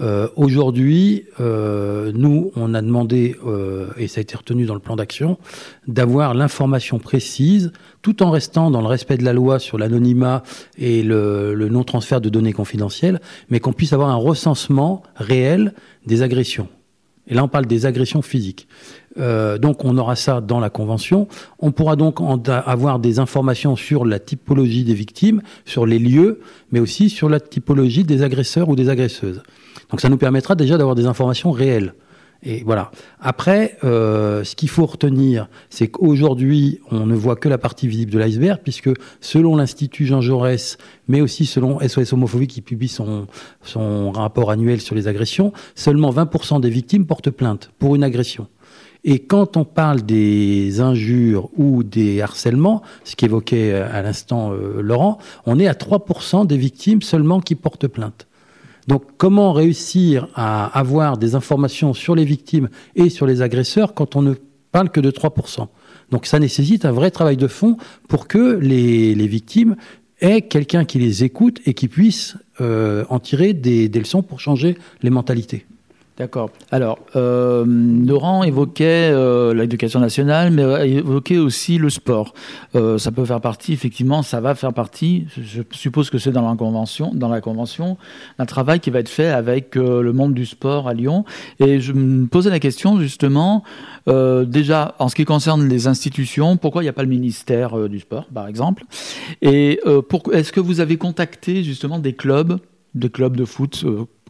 Euh, 0.00 0.28
Aujourd'hui, 0.36 1.24
nous, 1.38 2.52
on 2.56 2.74
a 2.74 2.82
demandé, 2.82 3.36
et 3.96 4.08
ça 4.08 4.18
a 4.18 4.22
été 4.22 4.36
retenu 4.36 4.64
dans 4.66 4.74
le 4.74 4.80
plan 4.80 4.96
d'action, 4.96 5.38
d'avoir 5.88 6.34
l'information 6.34 6.98
précise, 6.98 7.72
tout 8.02 8.22
en 8.22 8.30
restant 8.30 8.70
dans 8.70 8.80
le 8.80 8.86
respect 8.86 9.16
de 9.16 9.24
la 9.24 9.32
loi 9.32 9.58
sur 9.58 9.78
l'anonymat 9.78 10.42
et 10.78 11.02
le, 11.02 11.54
le 11.54 11.68
non-transfert 11.68 12.20
de 12.20 12.28
données 12.28 12.52
confidentielles, 12.52 13.20
mais 13.50 13.60
qu'on 13.60 13.72
puisse 13.72 13.92
avoir 13.92 14.10
un 14.10 14.16
recensement 14.16 15.02
réel 15.16 15.74
des 16.06 16.22
agressions. 16.22 16.68
Et 17.26 17.34
là, 17.34 17.42
on 17.44 17.48
parle 17.48 17.66
des 17.66 17.86
agressions 17.86 18.22
physiques. 18.22 18.68
Euh, 19.18 19.58
donc 19.58 19.84
on 19.84 19.96
aura 19.96 20.16
ça 20.16 20.40
dans 20.40 20.60
la 20.60 20.70
convention. 20.70 21.28
On 21.58 21.72
pourra 21.72 21.96
donc 21.96 22.18
avoir 22.48 22.98
des 22.98 23.18
informations 23.18 23.76
sur 23.76 24.04
la 24.04 24.18
typologie 24.18 24.84
des 24.84 24.94
victimes, 24.94 25.40
sur 25.64 25.86
les 25.86 25.98
lieux, 25.98 26.40
mais 26.70 26.80
aussi 26.80 27.08
sur 27.08 27.28
la 27.28 27.40
typologie 27.40 28.04
des 28.04 28.22
agresseurs 28.22 28.68
ou 28.68 28.76
des 28.76 28.88
agresseuses. 28.88 29.42
Donc 29.90 30.00
ça 30.00 30.08
nous 30.08 30.16
permettra 30.16 30.54
déjà 30.54 30.76
d'avoir 30.76 30.96
des 30.96 31.06
informations 31.06 31.50
réelles. 31.50 31.94
Et 32.44 32.62
voilà. 32.64 32.90
Après, 33.20 33.78
euh, 33.84 34.44
ce 34.44 34.54
qu'il 34.54 34.68
faut 34.68 34.84
retenir, 34.84 35.48
c'est 35.70 35.88
qu'aujourd'hui, 35.88 36.80
on 36.90 37.06
ne 37.06 37.14
voit 37.14 37.36
que 37.36 37.48
la 37.48 37.56
partie 37.56 37.88
visible 37.88 38.12
de 38.12 38.18
l'iceberg, 38.18 38.60
puisque 38.62 38.90
selon 39.20 39.56
l'Institut 39.56 40.04
Jean 40.04 40.20
Jaurès, 40.20 40.76
mais 41.08 41.22
aussi 41.22 41.46
selon 41.46 41.80
SOS 41.80 42.12
Homophobie 42.12 42.46
qui 42.46 42.60
publie 42.60 42.88
son, 42.88 43.26
rapport 44.12 44.50
annuel 44.50 44.80
sur 44.80 44.94
les 44.94 45.08
agressions, 45.08 45.52
seulement 45.74 46.10
20% 46.10 46.60
des 46.60 46.70
victimes 46.70 47.06
portent 47.06 47.30
plainte 47.30 47.70
pour 47.78 47.94
une 47.94 48.04
agression. 48.04 48.46
Et 49.06 49.18
quand 49.18 49.56
on 49.56 49.64
parle 49.64 50.02
des 50.02 50.80
injures 50.80 51.50
ou 51.58 51.82
des 51.82 52.22
harcèlements, 52.22 52.82
ce 53.04 53.16
qu'évoquait 53.16 53.72
euh, 53.72 53.88
à 53.92 54.02
l'instant 54.02 54.52
euh, 54.52 54.80
Laurent, 54.80 55.18
on 55.46 55.58
est 55.58 55.66
à 55.66 55.74
3% 55.74 56.46
des 56.46 56.56
victimes 56.56 57.02
seulement 57.02 57.40
qui 57.40 57.54
portent 57.54 57.86
plainte. 57.86 58.26
Donc 58.88 59.04
comment 59.16 59.52
réussir 59.52 60.28
à 60.34 60.66
avoir 60.78 61.16
des 61.16 61.34
informations 61.34 61.94
sur 61.94 62.14
les 62.14 62.24
victimes 62.24 62.68
et 62.96 63.08
sur 63.08 63.26
les 63.26 63.42
agresseurs 63.42 63.94
quand 63.94 64.16
on 64.16 64.22
ne 64.22 64.34
parle 64.72 64.90
que 64.90 65.00
de 65.00 65.10
3% 65.10 65.68
Donc 66.10 66.26
ça 66.26 66.38
nécessite 66.38 66.84
un 66.84 66.92
vrai 66.92 67.10
travail 67.10 67.36
de 67.36 67.48
fond 67.48 67.76
pour 68.08 68.28
que 68.28 68.58
les, 68.60 69.14
victimes 69.26 69.76
aient 70.20 70.42
quelqu'un 70.42 70.84
qui 70.84 70.98
les 70.98 71.24
écoute 71.24 71.60
et 71.66 71.74
qui 71.74 71.88
puisse 71.88 72.36
euh, 72.60 73.04
en 73.08 73.20
tirer 73.20 73.52
des 73.52 73.88
leçons 73.88 74.22
pour 74.22 74.40
changer 74.40 74.76
les 75.02 75.10
mentalités. 75.10 75.66
D'accord. 76.16 76.50
Alors, 76.70 77.00
euh, 77.16 77.64
Laurent 77.66 78.44
évoquait 78.44 79.10
euh, 79.12 79.52
l'éducation 79.52 79.98
nationale, 79.98 80.52
mais 80.52 80.88
évoquait 80.88 81.38
aussi 81.38 81.76
le 81.76 81.90
sport. 81.90 82.34
Euh, 82.76 82.98
ça 82.98 83.10
peut 83.10 83.24
faire 83.24 83.40
partie, 83.40 83.72
effectivement, 83.72 84.22
ça 84.22 84.40
va 84.40 84.54
faire 84.54 84.72
partie. 84.72 85.26
Je 85.36 85.62
suppose 85.72 86.10
que 86.10 86.18
c'est 86.18 86.30
dans 86.30 86.48
la 86.48 86.54
convention, 86.54 87.10
dans 87.12 87.28
la 87.28 87.40
convention, 87.40 87.96
un 88.38 88.46
travail 88.46 88.78
qui 88.78 88.90
va 88.90 89.00
être 89.00 89.08
fait 89.08 89.26
avec 89.26 89.74
le 89.74 90.12
monde 90.12 90.34
du 90.34 90.46
sport 90.46 90.86
à 90.86 90.94
Lyon. 90.94 91.24
Et 91.58 91.80
je 91.80 91.92
me 91.92 92.28
posais 92.28 92.50
la 92.50 92.60
question 92.60 93.00
justement, 93.00 93.64
déjà 94.06 94.94
en 95.00 95.08
ce 95.08 95.16
qui 95.16 95.24
concerne 95.24 95.66
les 95.66 95.88
institutions, 95.88 96.56
pourquoi 96.56 96.82
il 96.82 96.84
n'y 96.84 96.90
a 96.90 96.92
pas 96.92 97.02
le 97.02 97.08
ministère 97.08 97.88
du 97.88 97.98
sport, 97.98 98.26
par 98.32 98.46
exemple? 98.46 98.84
Et 99.42 99.80
est-ce 100.32 100.52
que 100.52 100.60
vous 100.60 100.78
avez 100.78 100.96
contacté 100.96 101.64
justement 101.64 101.98
des 101.98 102.12
clubs, 102.12 102.60
des 102.94 103.10
clubs 103.10 103.36
de 103.36 103.44
foot 103.44 103.84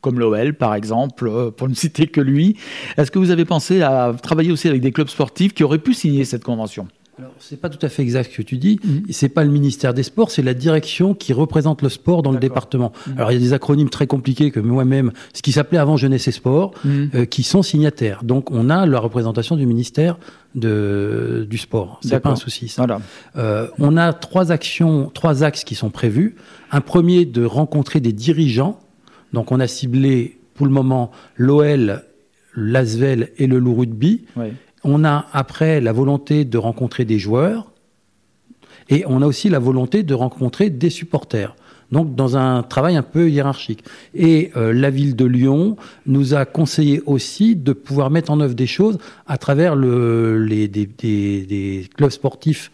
comme 0.04 0.18
l'OL 0.18 0.52
par 0.54 0.74
exemple, 0.74 1.26
euh, 1.26 1.50
pour 1.50 1.68
ne 1.68 1.74
citer 1.84 2.06
que 2.06 2.20
lui. 2.20 2.56
Est-ce 2.98 3.10
que 3.10 3.18
vous 3.18 3.30
avez 3.30 3.46
pensé 3.46 3.82
à 3.82 4.14
travailler 4.22 4.52
aussi 4.52 4.68
avec 4.68 4.82
des 4.82 4.92
clubs 4.92 5.08
sportifs 5.08 5.54
qui 5.54 5.64
auraient 5.64 5.78
pu 5.78 5.94
signer 5.94 6.24
cette 6.24 6.44
convention? 6.44 6.86
Alors, 7.18 7.30
c'est 7.38 7.60
pas 7.60 7.68
tout 7.68 7.84
à 7.86 7.88
fait 7.88 8.02
exact 8.02 8.32
ce 8.32 8.38
que 8.38 8.42
tu 8.42 8.56
dis. 8.56 8.80
Mm 8.82 8.98
C'est 9.10 9.28
pas 9.28 9.44
le 9.44 9.50
ministère 9.50 9.94
des 9.94 10.02
Sports, 10.02 10.32
c'est 10.32 10.42
la 10.42 10.54
direction 10.54 11.14
qui 11.14 11.32
représente 11.32 11.80
le 11.82 11.88
sport 11.88 12.22
dans 12.22 12.32
le 12.32 12.40
département. 12.40 12.92
Mhm. 13.06 13.14
Alors, 13.16 13.30
il 13.30 13.34
y 13.34 13.36
a 13.36 13.40
des 13.40 13.52
acronymes 13.52 13.88
très 13.88 14.08
compliqués 14.08 14.50
que 14.50 14.58
moi-même, 14.58 15.12
ce 15.32 15.40
qui 15.40 15.52
s'appelait 15.52 15.78
avant 15.78 15.96
Jeunesse 15.96 16.26
et 16.26 16.32
Sport, 16.32 16.72
mhm. 16.84 17.10
euh, 17.14 17.24
qui 17.24 17.44
sont 17.44 17.62
signataires. 17.62 18.24
Donc, 18.24 18.50
on 18.50 18.68
a 18.68 18.84
la 18.84 18.98
représentation 18.98 19.54
du 19.54 19.64
ministère 19.64 20.18
de, 20.56 21.46
du 21.48 21.58
sport. 21.58 22.00
C'est 22.02 22.18
pas 22.18 22.30
un 22.30 22.36
souci. 22.36 22.68
Ça. 22.68 22.82
Voilà. 22.82 23.00
Euh, 23.36 23.68
on 23.78 23.96
a 23.96 24.12
trois 24.12 24.50
actions, 24.50 25.10
trois 25.14 25.44
axes 25.44 25.64
qui 25.64 25.76
sont 25.76 25.90
prévus. 25.90 26.34
Un 26.72 26.80
premier 26.80 27.26
de 27.26 27.44
rencontrer 27.44 28.00
des 28.00 28.12
dirigeants. 28.12 28.80
Donc, 29.34 29.52
on 29.52 29.60
a 29.60 29.66
ciblé 29.66 30.38
pour 30.54 30.64
le 30.64 30.72
moment 30.72 31.10
l'OL, 31.36 32.02
l'Asvel 32.56 33.30
et 33.36 33.46
le 33.46 33.58
Loup 33.58 33.74
Rugby. 33.74 34.24
Oui. 34.36 34.46
On 34.84 35.04
a 35.04 35.26
après 35.32 35.80
la 35.80 35.92
volonté 35.92 36.44
de 36.44 36.56
rencontrer 36.56 37.04
des 37.04 37.18
joueurs 37.18 37.72
et 38.88 39.04
on 39.06 39.22
a 39.22 39.26
aussi 39.26 39.48
la 39.48 39.58
volonté 39.58 40.02
de 40.02 40.14
rencontrer 40.14 40.70
des 40.70 40.90
supporters. 40.90 41.56
Donc 41.90 42.14
dans 42.14 42.36
un 42.36 42.62
travail 42.62 42.96
un 42.96 43.02
peu 43.02 43.30
hiérarchique. 43.30 43.84
Et 44.14 44.50
euh, 44.56 44.72
la 44.72 44.90
ville 44.90 45.16
de 45.16 45.24
Lyon 45.24 45.76
nous 46.06 46.34
a 46.34 46.44
conseillé 46.44 47.02
aussi 47.06 47.56
de 47.56 47.72
pouvoir 47.72 48.10
mettre 48.10 48.30
en 48.30 48.40
œuvre 48.40 48.54
des 48.54 48.66
choses 48.66 48.98
à 49.26 49.38
travers 49.38 49.76
le, 49.76 50.44
les, 50.44 50.68
des, 50.68 50.86
des 50.86 51.88
clubs 51.96 52.10
sportifs 52.10 52.70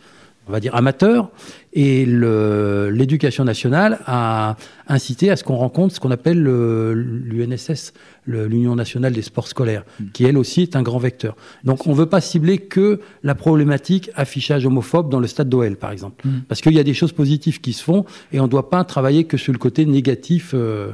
on 0.51 0.53
va 0.53 0.59
dire 0.59 0.75
amateurs, 0.75 1.31
et 1.73 2.05
l'éducation 2.05 3.45
nationale 3.45 4.01
a 4.05 4.57
incité 4.89 5.31
à 5.31 5.37
ce 5.37 5.45
qu'on 5.45 5.55
rencontre 5.55 5.95
ce 5.95 6.01
qu'on 6.01 6.11
appelle 6.11 6.43
l'UNSS, 6.43 7.93
l'Union 8.27 8.75
nationale 8.75 9.13
des 9.13 9.23
sports 9.23 9.47
scolaires, 9.47 9.85
mm. 10.01 10.05
qui 10.13 10.25
elle 10.25 10.37
aussi 10.37 10.63
est 10.63 10.75
un 10.75 10.83
grand 10.83 10.99
vecteur. 10.99 11.37
Donc 11.63 11.87
on 11.87 11.91
ne 11.91 11.95
veut 11.95 12.07
pas 12.07 12.21
cibler 12.21 12.59
que 12.59 13.01
la 13.23 13.37
problématique 13.37 14.11
affichage 14.17 14.67
homophobe 14.67 15.09
dans 15.09 15.21
le 15.21 15.29
stade 15.29 15.49
d'OL, 15.49 15.77
par 15.77 15.93
exemple, 15.93 16.27
mm. 16.27 16.41
parce 16.49 16.61
qu'il 16.61 16.75
y 16.75 16.81
a 16.81 16.85
des 16.85 16.95
choses 16.95 17.13
positives 17.13 17.61
qui 17.61 17.73
se 17.73 17.85
font, 17.85 18.05
et 18.33 18.41
on 18.41 18.45
ne 18.45 18.49
doit 18.49 18.69
pas 18.69 18.83
travailler 18.83 19.23
que 19.23 19.37
sur 19.37 19.53
le 19.53 19.59
côté 19.59 19.87
négatif 19.87 20.51
euh, 20.55 20.91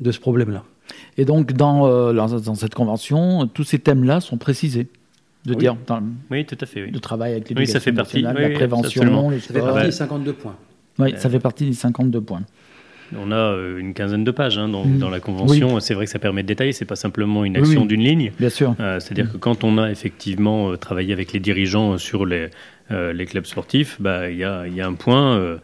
de 0.00 0.10
ce 0.10 0.18
problème-là. 0.18 0.64
Et 1.16 1.24
donc 1.24 1.52
dans, 1.52 1.86
euh, 1.86 2.12
dans 2.12 2.54
cette 2.56 2.74
convention, 2.74 3.46
tous 3.46 3.64
ces 3.64 3.78
thèmes-là 3.78 4.20
sont 4.20 4.36
précisés 4.36 4.88
de 5.46 5.52
oui. 5.52 5.58
dire 5.58 5.76
oui, 6.30 6.44
tout 6.44 6.58
à 6.60 6.66
fait, 6.66 6.82
oui. 6.82 6.90
de 6.90 6.98
travail 6.98 7.32
avec 7.32 7.48
l'éducation 7.48 7.72
oui, 7.72 7.72
ça 7.72 7.80
fait 7.80 7.92
partie, 7.92 8.20
la 8.22 8.32
prévention, 8.50 9.30
ça 9.40 9.54
fait 9.54 9.60
partie 9.60 9.86
des 9.86 9.92
52 9.92 10.32
points. 10.32 10.56
Oui, 10.98 11.14
ça 11.16 11.30
fait 11.30 11.38
partie 11.38 11.66
des 11.66 11.72
52 11.72 12.20
points. 12.20 12.42
On 13.16 13.30
a 13.30 13.36
euh, 13.36 13.78
une 13.78 13.94
quinzaine 13.94 14.24
de 14.24 14.30
pages 14.30 14.58
hein, 14.58 14.68
dans, 14.68 14.84
mm. 14.84 14.98
dans, 14.98 15.10
la 15.10 15.20
convention. 15.20 15.78
C'est 15.78 15.94
vrai 15.94 16.06
que 16.06 16.10
ça 16.10 16.18
permet 16.18 16.42
de 16.42 16.48
détailler. 16.48 16.72
C'est 16.72 16.84
pas 16.84 16.96
simplement 16.96 17.44
une 17.44 17.56
action 17.56 17.86
d'une 17.86 18.02
ligne. 18.02 18.32
Bien 18.38 18.48
sûr. 18.48 18.74
Euh, 18.80 18.98
C'est-à-dire 18.98 19.30
que 19.30 19.36
quand 19.36 19.62
on 19.62 19.78
a 19.78 19.90
effectivement 19.90 20.70
euh, 20.70 20.76
travaillé 20.76 21.12
avec 21.12 21.32
les 21.32 21.38
dirigeants 21.38 21.98
sur 21.98 22.26
les, 22.26 22.48
euh, 22.90 23.12
les 23.12 23.26
clubs 23.26 23.46
sportifs, 23.46 24.00
bah, 24.00 24.28
il 24.28 24.38
y, 24.38 24.44
a, 24.44 24.66
y, 24.66 24.80
a, 24.80 24.86
un 24.86 24.94
point 24.94 25.58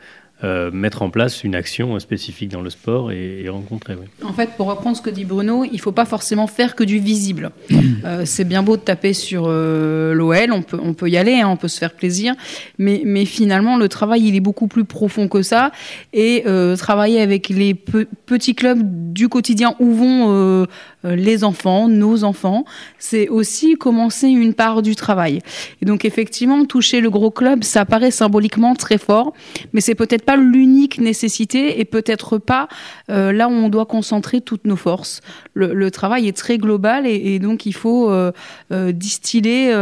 euh, 0.45 0.71
mettre 0.73 1.03
en 1.03 1.11
place 1.11 1.45
une 1.45 1.55
action 1.55 1.99
spécifique 2.01 2.51
dans 2.51 2.63
le 2.63 2.71
sport 2.71 3.13
et, 3.13 3.49
rencontrer. 3.49 3.95
Oui. 3.95 4.07
En 4.25 4.33
fait, 4.33 4.51
pour 4.57 4.67
reprendre 4.67 4.97
ce 4.97 5.03
que 5.03 5.11
dit 5.11 5.25
Bruno, 5.25 5.65
il 5.65 5.75
ne 5.75 5.79
faut 5.79 5.93
pas 5.93 6.05
forcément 6.05 6.47
faire 6.47 6.75
que 6.75 6.85
du 6.85 6.99
visible. 6.99 7.51
Euh, 8.05 8.23
c'est 8.25 8.45
bien 8.45 8.65
beau 8.65 8.77
de 8.77 8.83
taper 8.83 9.13
sur 9.13 9.45
euh, 9.47 10.13
l'OL, 10.13 10.51
on 10.51 10.63
peut, 10.63 10.79
on 10.83 10.93
peut 10.93 11.09
y 11.09 11.17
aller, 11.17 11.35
hein, 11.35 11.49
on 11.49 11.57
peut 11.57 11.69
se 11.69 11.79
faire 11.79 11.93
plaisir, 11.93 12.35
mais, 12.79 13.03
mais 13.05 13.25
finalement, 13.25 13.77
le 13.77 13.89
travail, 13.89 14.27
il 14.27 14.35
est 14.35 14.41
beaucoup 14.41 14.67
plus 14.67 14.85
profond 14.85 15.29
que 15.29 15.43
ça. 15.43 15.71
Et 16.13 16.45
travailler 16.79 17.21
avec 17.21 17.49
les 17.49 17.75
petits 17.75 18.57
clubs 18.57 18.81
du 19.13 19.29
quotidien 19.29 19.77
où 19.79 19.93
vont 19.93 20.67
les 21.05 21.45
enfants, 21.45 21.89
nos 21.89 22.25
enfants, 22.25 22.65
c'est 22.99 23.29
aussi 23.29 23.75
commencer 23.75 24.29
une 24.29 24.55
part 24.55 24.83
du 24.83 24.95
travail. 24.95 25.41
Et 25.81 25.85
donc, 25.85 26.05
effectivement, 26.05 26.65
toucher 26.65 27.01
le 27.01 27.11
gros 27.11 27.31
club, 27.31 27.65
ça 27.65 27.85
paraît 27.85 28.11
symboliquement 28.11 28.75
très 28.75 28.99
fort, 28.99 29.33
mais 29.73 29.81
c'est 29.81 29.95
peut-être 29.95 30.25
pas 30.25 30.37
l'unique 30.37 30.99
nécessité 30.99 31.81
et 31.81 31.85
peut-être 31.85 32.39
pas 32.39 32.69
euh, 33.11 33.33
là 33.33 33.49
où 33.49 33.53
on 33.53 33.69
doit 33.69 33.87
concentrer 33.87 34.41
toutes 34.41 34.65
nos 34.65 34.77
forces. 34.77 35.21
Le, 35.55 35.91
travail 35.91 36.29
est 36.29 36.37
très 36.37 36.59
global 36.59 37.07
et, 37.07 37.39
donc 37.39 37.67
il 37.67 37.75
faut 37.75 38.11
euh, 38.11 38.33
euh, 38.73 38.93
distiller 38.93 39.75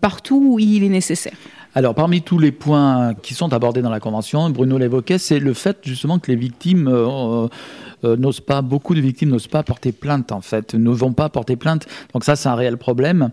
partout 0.00 0.40
où 0.44 0.58
il 0.58 0.84
est 0.84 0.88
nécessaire. 0.88 1.34
Alors, 1.76 1.94
parmi 1.94 2.20
tous 2.20 2.38
les 2.38 2.50
points 2.50 3.14
qui 3.22 3.32
sont 3.32 3.52
abordés 3.52 3.80
dans 3.80 3.90
la 3.90 4.00
Convention, 4.00 4.50
Bruno 4.50 4.76
l'évoquait, 4.76 5.18
c'est 5.18 5.38
le 5.38 5.54
fait 5.54 5.78
justement 5.84 6.18
que 6.18 6.28
les 6.28 6.36
victimes 6.36 6.88
euh, 6.88 7.46
n'osent 8.04 8.40
pas, 8.40 8.62
beaucoup 8.62 8.94
de 8.94 9.00
victimes 9.00 9.30
n'osent 9.30 9.46
pas 9.46 9.62
porter 9.62 9.92
plainte 9.92 10.32
en 10.32 10.40
fait, 10.40 10.74
ne 10.74 10.90
vont 10.90 11.12
pas 11.12 11.28
porter 11.28 11.56
plainte. 11.56 11.86
Donc 12.12 12.24
ça, 12.24 12.36
c'est 12.36 12.48
un 12.48 12.54
réel 12.54 12.76
problème. 12.76 13.30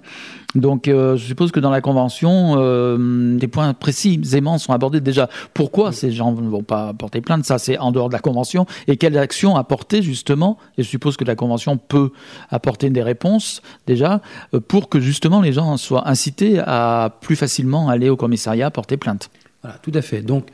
Donc 0.56 0.88
euh, 0.88 1.18
je 1.18 1.26
suppose 1.26 1.52
que 1.52 1.60
dans 1.60 1.70
la 1.70 1.82
Convention, 1.82 2.56
euh, 2.58 3.38
des 3.38 3.48
points 3.48 3.74
précisément 3.74 4.58
sont 4.58 4.74
abordés 4.74 5.02
déjà. 5.02 5.30
Pourquoi 5.54 5.92
ces 5.92 6.12
gens 6.12 6.32
ne 6.32 6.50
vont 6.50 6.64
pas 6.64 6.94
porter 6.94 7.22
plainte? 7.22 7.46
Ça, 7.46 7.60
c'est 7.60 7.78
en 7.78 7.92
dehors 7.92 8.10
de 8.10 8.14
la 8.14 8.20
Convention. 8.20 8.66
Et 8.88 8.98
quelles 8.98 9.18
actions 9.18 9.56
apporter 9.56 10.02
justement? 10.02 10.58
Et 10.78 10.84
je 10.84 10.88
suppose 10.88 11.18
que 11.18 11.26
la 11.26 11.36
Convention 11.36 11.78
peut 11.78 12.12
apporter 12.50 12.90
des 12.90 13.04
réponses 13.04 13.62
déjà 13.86 14.22
pour 14.68 14.90
que 14.90 15.00
justement 15.00 15.42
les 15.42 15.54
gens 15.54 15.78
soient 15.78 16.08
incités 16.10 16.60
à 16.60 17.18
plus 17.22 17.36
facilement 17.36 17.90
aller 17.90 18.10
au 18.10 18.16
commissariat 18.16 18.72
porter 18.72 18.98
plainte. 18.98 19.30
Voilà, 19.68 19.82
tout 19.82 19.92
à 19.96 20.02
fait. 20.02 20.22
Donc, 20.22 20.48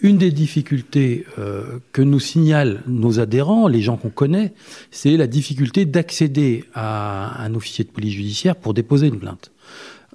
une 0.00 0.16
des 0.16 0.30
difficultés 0.30 1.26
euh, 1.38 1.80
que 1.92 2.00
nous 2.00 2.18
signalent 2.18 2.80
nos 2.86 3.20
adhérents, 3.20 3.68
les 3.68 3.82
gens 3.82 3.98
qu'on 3.98 4.08
connaît, 4.08 4.54
c'est 4.90 5.18
la 5.18 5.26
difficulté 5.26 5.84
d'accéder 5.84 6.64
à 6.72 7.42
un 7.44 7.54
officier 7.54 7.84
de 7.84 7.90
police 7.90 8.14
judiciaire 8.14 8.56
pour 8.56 8.72
déposer 8.72 9.08
une 9.08 9.18
plainte. 9.18 9.52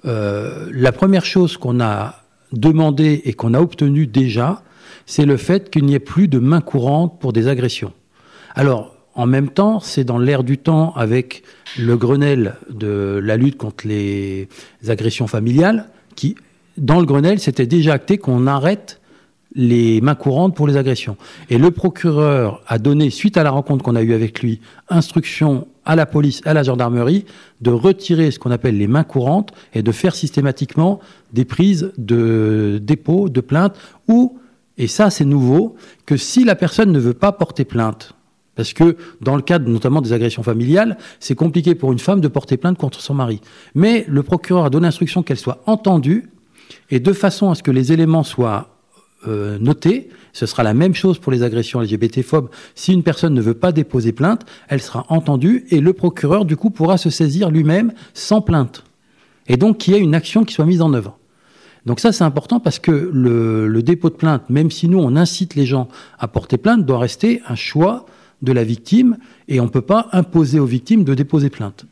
Euh, 0.04 0.68
la 0.72 0.90
première 0.90 1.24
chose 1.24 1.58
qu'on 1.58 1.80
a 1.80 2.24
demandé 2.50 3.22
et 3.24 3.34
qu'on 3.34 3.54
a 3.54 3.60
obtenu 3.60 4.08
déjà, 4.08 4.64
c'est 5.06 5.26
le 5.26 5.36
fait 5.36 5.70
qu'il 5.70 5.84
n'y 5.84 5.94
ait 5.94 6.00
plus 6.00 6.26
de 6.26 6.40
main 6.40 6.60
courante 6.60 7.20
pour 7.20 7.32
des 7.32 7.46
agressions. 7.46 7.92
Alors, 8.56 8.96
en 9.14 9.26
même 9.26 9.50
temps, 9.50 9.78
c'est 9.78 10.02
dans 10.02 10.18
l'air 10.18 10.42
du 10.42 10.58
temps 10.58 10.92
avec 10.96 11.44
le 11.78 11.96
Grenelle 11.96 12.56
de 12.68 13.20
la 13.22 13.36
lutte 13.36 13.58
contre 13.58 13.86
les 13.86 14.48
agressions 14.88 15.28
familiales 15.28 15.88
qui 16.16 16.34
dans 16.76 17.00
le 17.00 17.06
Grenelle, 17.06 17.40
c'était 17.40 17.66
déjà 17.66 17.94
acté 17.94 18.18
qu'on 18.18 18.46
arrête 18.46 19.00
les 19.54 20.00
mains 20.00 20.14
courantes 20.14 20.54
pour 20.54 20.66
les 20.66 20.76
agressions. 20.76 21.16
Et 21.48 21.58
le 21.58 21.70
procureur 21.70 22.62
a 22.68 22.78
donné, 22.78 23.10
suite 23.10 23.36
à 23.36 23.42
la 23.42 23.50
rencontre 23.50 23.84
qu'on 23.84 23.96
a 23.96 24.02
eue 24.02 24.14
avec 24.14 24.42
lui, 24.42 24.60
instruction 24.88 25.66
à 25.84 25.96
la 25.96 26.06
police, 26.06 26.40
à 26.44 26.54
la 26.54 26.62
gendarmerie, 26.62 27.24
de 27.60 27.70
retirer 27.70 28.30
ce 28.30 28.38
qu'on 28.38 28.50
appelle 28.52 28.78
les 28.78 28.86
mains 28.86 29.04
courantes 29.04 29.52
et 29.74 29.82
de 29.82 29.92
faire 29.92 30.14
systématiquement 30.14 31.00
des 31.32 31.44
prises 31.44 31.92
de 31.98 32.78
dépôt, 32.82 33.28
de 33.28 33.40
plainte, 33.40 33.76
ou, 34.06 34.38
et 34.78 34.86
ça 34.86 35.10
c'est 35.10 35.24
nouveau, 35.24 35.74
que 36.06 36.16
si 36.16 36.44
la 36.44 36.54
personne 36.54 36.92
ne 36.92 37.00
veut 37.00 37.14
pas 37.14 37.32
porter 37.32 37.64
plainte, 37.64 38.14
parce 38.54 38.72
que 38.72 38.96
dans 39.20 39.36
le 39.36 39.42
cadre 39.42 39.68
notamment 39.68 40.00
des 40.00 40.12
agressions 40.12 40.42
familiales, 40.42 40.96
c'est 41.18 41.34
compliqué 41.34 41.74
pour 41.74 41.92
une 41.92 41.98
femme 41.98 42.20
de 42.20 42.28
porter 42.28 42.56
plainte 42.56 42.78
contre 42.78 43.00
son 43.00 43.14
mari. 43.14 43.40
Mais 43.74 44.04
le 44.06 44.22
procureur 44.22 44.66
a 44.66 44.70
donné 44.70 44.86
instruction 44.86 45.22
qu'elle 45.22 45.38
soit 45.38 45.62
entendue 45.66 46.28
et 46.90 47.00
de 47.00 47.12
façon 47.12 47.50
à 47.50 47.54
ce 47.54 47.62
que 47.62 47.70
les 47.70 47.92
éléments 47.92 48.24
soient 48.24 48.76
euh, 49.28 49.58
notés, 49.58 50.08
ce 50.32 50.46
sera 50.46 50.62
la 50.62 50.74
même 50.74 50.94
chose 50.94 51.18
pour 51.18 51.32
les 51.32 51.42
agressions 51.42 51.80
LGBT-phobes. 51.80 52.48
Si 52.74 52.92
une 52.92 53.02
personne 53.02 53.34
ne 53.34 53.40
veut 53.40 53.54
pas 53.54 53.72
déposer 53.72 54.12
plainte, 54.12 54.46
elle 54.68 54.80
sera 54.80 55.04
entendue 55.08 55.66
et 55.70 55.80
le 55.80 55.92
procureur, 55.92 56.44
du 56.44 56.56
coup, 56.56 56.70
pourra 56.70 56.98
se 56.98 57.10
saisir 57.10 57.50
lui-même 57.50 57.92
sans 58.14 58.40
plainte. 58.40 58.84
Et 59.46 59.56
donc 59.56 59.78
qu'il 59.78 59.94
y 59.94 59.96
ait 59.96 60.00
une 60.00 60.14
action 60.14 60.44
qui 60.44 60.54
soit 60.54 60.66
mise 60.66 60.82
en 60.82 60.94
œuvre. 60.94 61.18
Donc 61.86 62.00
ça, 62.00 62.12
c'est 62.12 62.24
important 62.24 62.60
parce 62.60 62.78
que 62.78 62.90
le, 62.90 63.66
le, 63.66 63.82
dépôt 63.82 64.10
de 64.10 64.14
plainte, 64.14 64.48
même 64.50 64.70
si 64.70 64.88
nous, 64.88 64.98
on 64.98 65.16
incite 65.16 65.54
les 65.54 65.66
gens 65.66 65.88
à 66.18 66.28
porter 66.28 66.58
plainte, 66.58 66.84
doit 66.84 66.98
rester 66.98 67.40
un 67.48 67.54
choix 67.54 68.06
de 68.42 68.52
la 68.52 68.64
victime 68.64 69.16
et 69.48 69.60
on 69.60 69.64
ne 69.64 69.70
peut 69.70 69.80
pas 69.80 70.08
imposer 70.12 70.60
aux 70.60 70.66
victimes 70.66 71.04
de 71.04 71.14
déposer 71.14 71.50
plainte. 71.50 71.86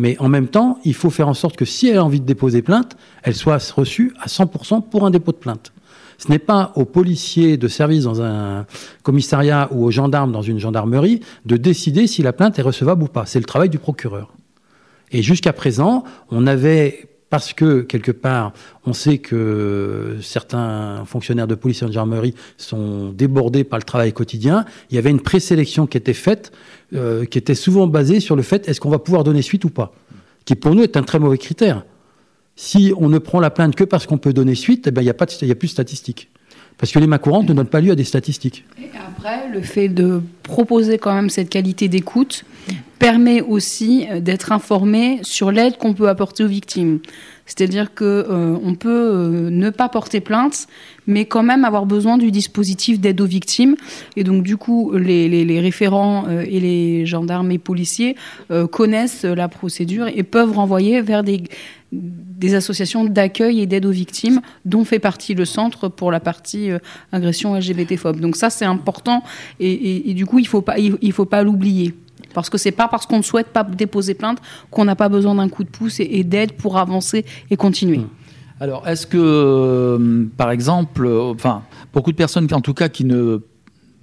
Mais 0.00 0.16
en 0.18 0.30
même 0.30 0.48
temps, 0.48 0.78
il 0.86 0.94
faut 0.94 1.10
faire 1.10 1.28
en 1.28 1.34
sorte 1.34 1.56
que 1.56 1.66
si 1.66 1.88
elle 1.88 1.98
a 1.98 2.04
envie 2.04 2.20
de 2.20 2.24
déposer 2.24 2.62
plainte, 2.62 2.96
elle 3.22 3.34
soit 3.34 3.58
reçue 3.72 4.14
à 4.18 4.28
100% 4.28 4.88
pour 4.88 5.04
un 5.04 5.10
dépôt 5.10 5.32
de 5.32 5.36
plainte. 5.36 5.74
Ce 6.16 6.28
n'est 6.30 6.38
pas 6.38 6.72
aux 6.74 6.86
policiers 6.86 7.58
de 7.58 7.68
service 7.68 8.04
dans 8.04 8.22
un 8.22 8.64
commissariat 9.02 9.68
ou 9.72 9.84
aux 9.84 9.90
gendarmes 9.90 10.32
dans 10.32 10.40
une 10.40 10.58
gendarmerie 10.58 11.20
de 11.44 11.58
décider 11.58 12.06
si 12.06 12.22
la 12.22 12.32
plainte 12.32 12.58
est 12.58 12.62
recevable 12.62 13.02
ou 13.02 13.08
pas. 13.08 13.26
C'est 13.26 13.40
le 13.40 13.44
travail 13.44 13.68
du 13.68 13.78
procureur. 13.78 14.32
Et 15.12 15.22
jusqu'à 15.22 15.52
présent, 15.52 16.04
on 16.30 16.46
avait 16.46 17.09
parce 17.30 17.52
que 17.52 17.82
quelque 17.82 18.10
part, 18.10 18.52
on 18.84 18.92
sait 18.92 19.18
que 19.18 20.18
certains 20.20 21.04
fonctionnaires 21.06 21.46
de 21.46 21.54
police 21.54 21.80
et 21.80 21.86
de 21.86 21.92
gendarmerie 21.92 22.34
sont 22.56 23.10
débordés 23.10 23.62
par 23.62 23.78
le 23.78 23.84
travail 23.84 24.12
quotidien. 24.12 24.64
Il 24.90 24.96
y 24.96 24.98
avait 24.98 25.10
une 25.10 25.20
présélection 25.20 25.86
qui 25.86 25.96
était 25.96 26.12
faite, 26.12 26.52
euh, 26.92 27.24
qui 27.24 27.38
était 27.38 27.54
souvent 27.54 27.86
basée 27.86 28.18
sur 28.18 28.34
le 28.34 28.42
fait 28.42 28.68
est-ce 28.68 28.80
qu'on 28.80 28.90
va 28.90 28.98
pouvoir 28.98 29.22
donner 29.22 29.42
suite 29.42 29.64
ou 29.64 29.70
pas, 29.70 29.94
qui 30.44 30.56
pour 30.56 30.74
nous 30.74 30.82
est 30.82 30.96
un 30.96 31.04
très 31.04 31.20
mauvais 31.20 31.38
critère. 31.38 31.84
Si 32.56 32.92
on 32.96 33.08
ne 33.08 33.18
prend 33.18 33.38
la 33.38 33.50
plainte 33.50 33.76
que 33.76 33.84
parce 33.84 34.06
qu'on 34.06 34.18
peut 34.18 34.32
donner 34.32 34.56
suite, 34.56 34.88
eh 34.88 34.90
ben, 34.90 35.00
il 35.00 35.04
n'y 35.04 35.10
a, 35.10 35.14
pas 35.14 35.24
a 35.24 35.54
plus 35.54 35.68
de 35.68 35.72
statistiques. 35.72 36.30
Parce 36.80 36.92
que 36.92 36.98
les 36.98 37.06
mains 37.06 37.18
courantes 37.18 37.46
ne 37.46 37.52
donnent 37.52 37.66
pas 37.66 37.82
lieu 37.82 37.92
à 37.92 37.94
des 37.94 38.04
statistiques. 38.04 38.64
Et 38.78 38.88
après, 39.06 39.50
le 39.50 39.60
fait 39.60 39.88
de 39.88 40.22
proposer 40.42 40.96
quand 40.96 41.14
même 41.14 41.28
cette 41.28 41.50
qualité 41.50 41.88
d'écoute 41.88 42.46
permet 42.98 43.42
aussi 43.42 44.06
euh, 44.10 44.20
d'être 44.20 44.52
informé 44.52 45.18
sur 45.22 45.52
l'aide 45.52 45.76
qu'on 45.76 45.92
peut 45.92 46.08
apporter 46.08 46.42
aux 46.42 46.48
victimes. 46.48 47.00
C'est-à-dire 47.44 47.92
que 47.94 48.04
euh, 48.04 48.74
peut 48.78 48.88
euh, 48.88 49.50
ne 49.50 49.68
pas 49.70 49.88
porter 49.88 50.20
plainte, 50.20 50.68
mais 51.06 51.26
quand 51.26 51.42
même 51.42 51.64
avoir 51.66 51.84
besoin 51.84 52.16
du 52.16 52.30
dispositif 52.30 52.98
d'aide 52.98 53.20
aux 53.20 53.26
victimes. 53.26 53.76
Et 54.16 54.24
donc 54.24 54.42
du 54.42 54.56
coup, 54.56 54.92
les, 54.94 55.60
référents 55.60 56.28
et 56.28 56.60
les 56.60 57.04
gendarmes 57.04 57.50
et 57.50 57.58
policiers 57.58 58.14
connaissent 58.70 59.24
la 59.24 59.48
procédure 59.48 60.06
et 60.06 60.22
peuvent 60.22 60.52
renvoyer 60.52 61.00
vers 61.02 61.24
des, 61.24 61.42
des 61.92 62.54
associations 62.54 63.04
d'accueil 63.04 63.60
et 63.60 63.66
d'aide 63.66 63.84
aux 63.84 63.90
victimes, 63.90 64.40
dont 64.64 64.84
fait 64.84 64.98
partie 64.98 65.34
le 65.34 65.44
centre 65.44 65.88
pour 65.88 66.12
la 66.12 66.20
partie 66.20 66.70
euh, 66.70 66.78
agression 67.12 67.56
LGBT-phobe. 67.56 68.20
Donc 68.20 68.36
ça, 68.36 68.50
c'est 68.50 68.64
important. 68.64 69.22
Et, 69.58 70.14
du 70.14 70.26
coup, 70.26 70.38
il 70.38 70.48
il 71.02 71.12
faut 71.12 71.24
pas 71.24 71.42
l'oublier. 71.42 71.94
Parce 72.34 72.50
que 72.50 72.58
c'est 72.58 72.72
pas 72.72 72.88
parce 72.88 73.06
qu'on 73.06 73.18
ne 73.18 73.22
souhaite 73.22 73.48
pas 73.48 73.64
déposer 73.64 74.14
plainte 74.14 74.38
qu'on 74.70 74.84
n'a 74.84 74.96
pas 74.96 75.08
besoin 75.08 75.34
d'un 75.34 75.48
coup 75.48 75.64
de 75.64 75.68
pouce 75.68 76.00
et, 76.00 76.24
d'aide 76.24 76.52
pour 76.52 76.78
avancer 76.78 77.24
et 77.50 77.56
continuer. 77.56 78.00
Alors, 78.60 78.86
est-ce 78.86 79.06
que, 79.06 79.16
euh, 79.18 80.26
par 80.36 80.50
exemple, 80.50 81.06
euh, 81.06 81.32
enfin, 81.32 81.62
beaucoup 81.94 82.12
de 82.12 82.16
personnes, 82.16 82.46
en 82.52 82.60
tout 82.60 82.74
cas, 82.74 82.90
qui 82.90 83.04
ne 83.04 83.40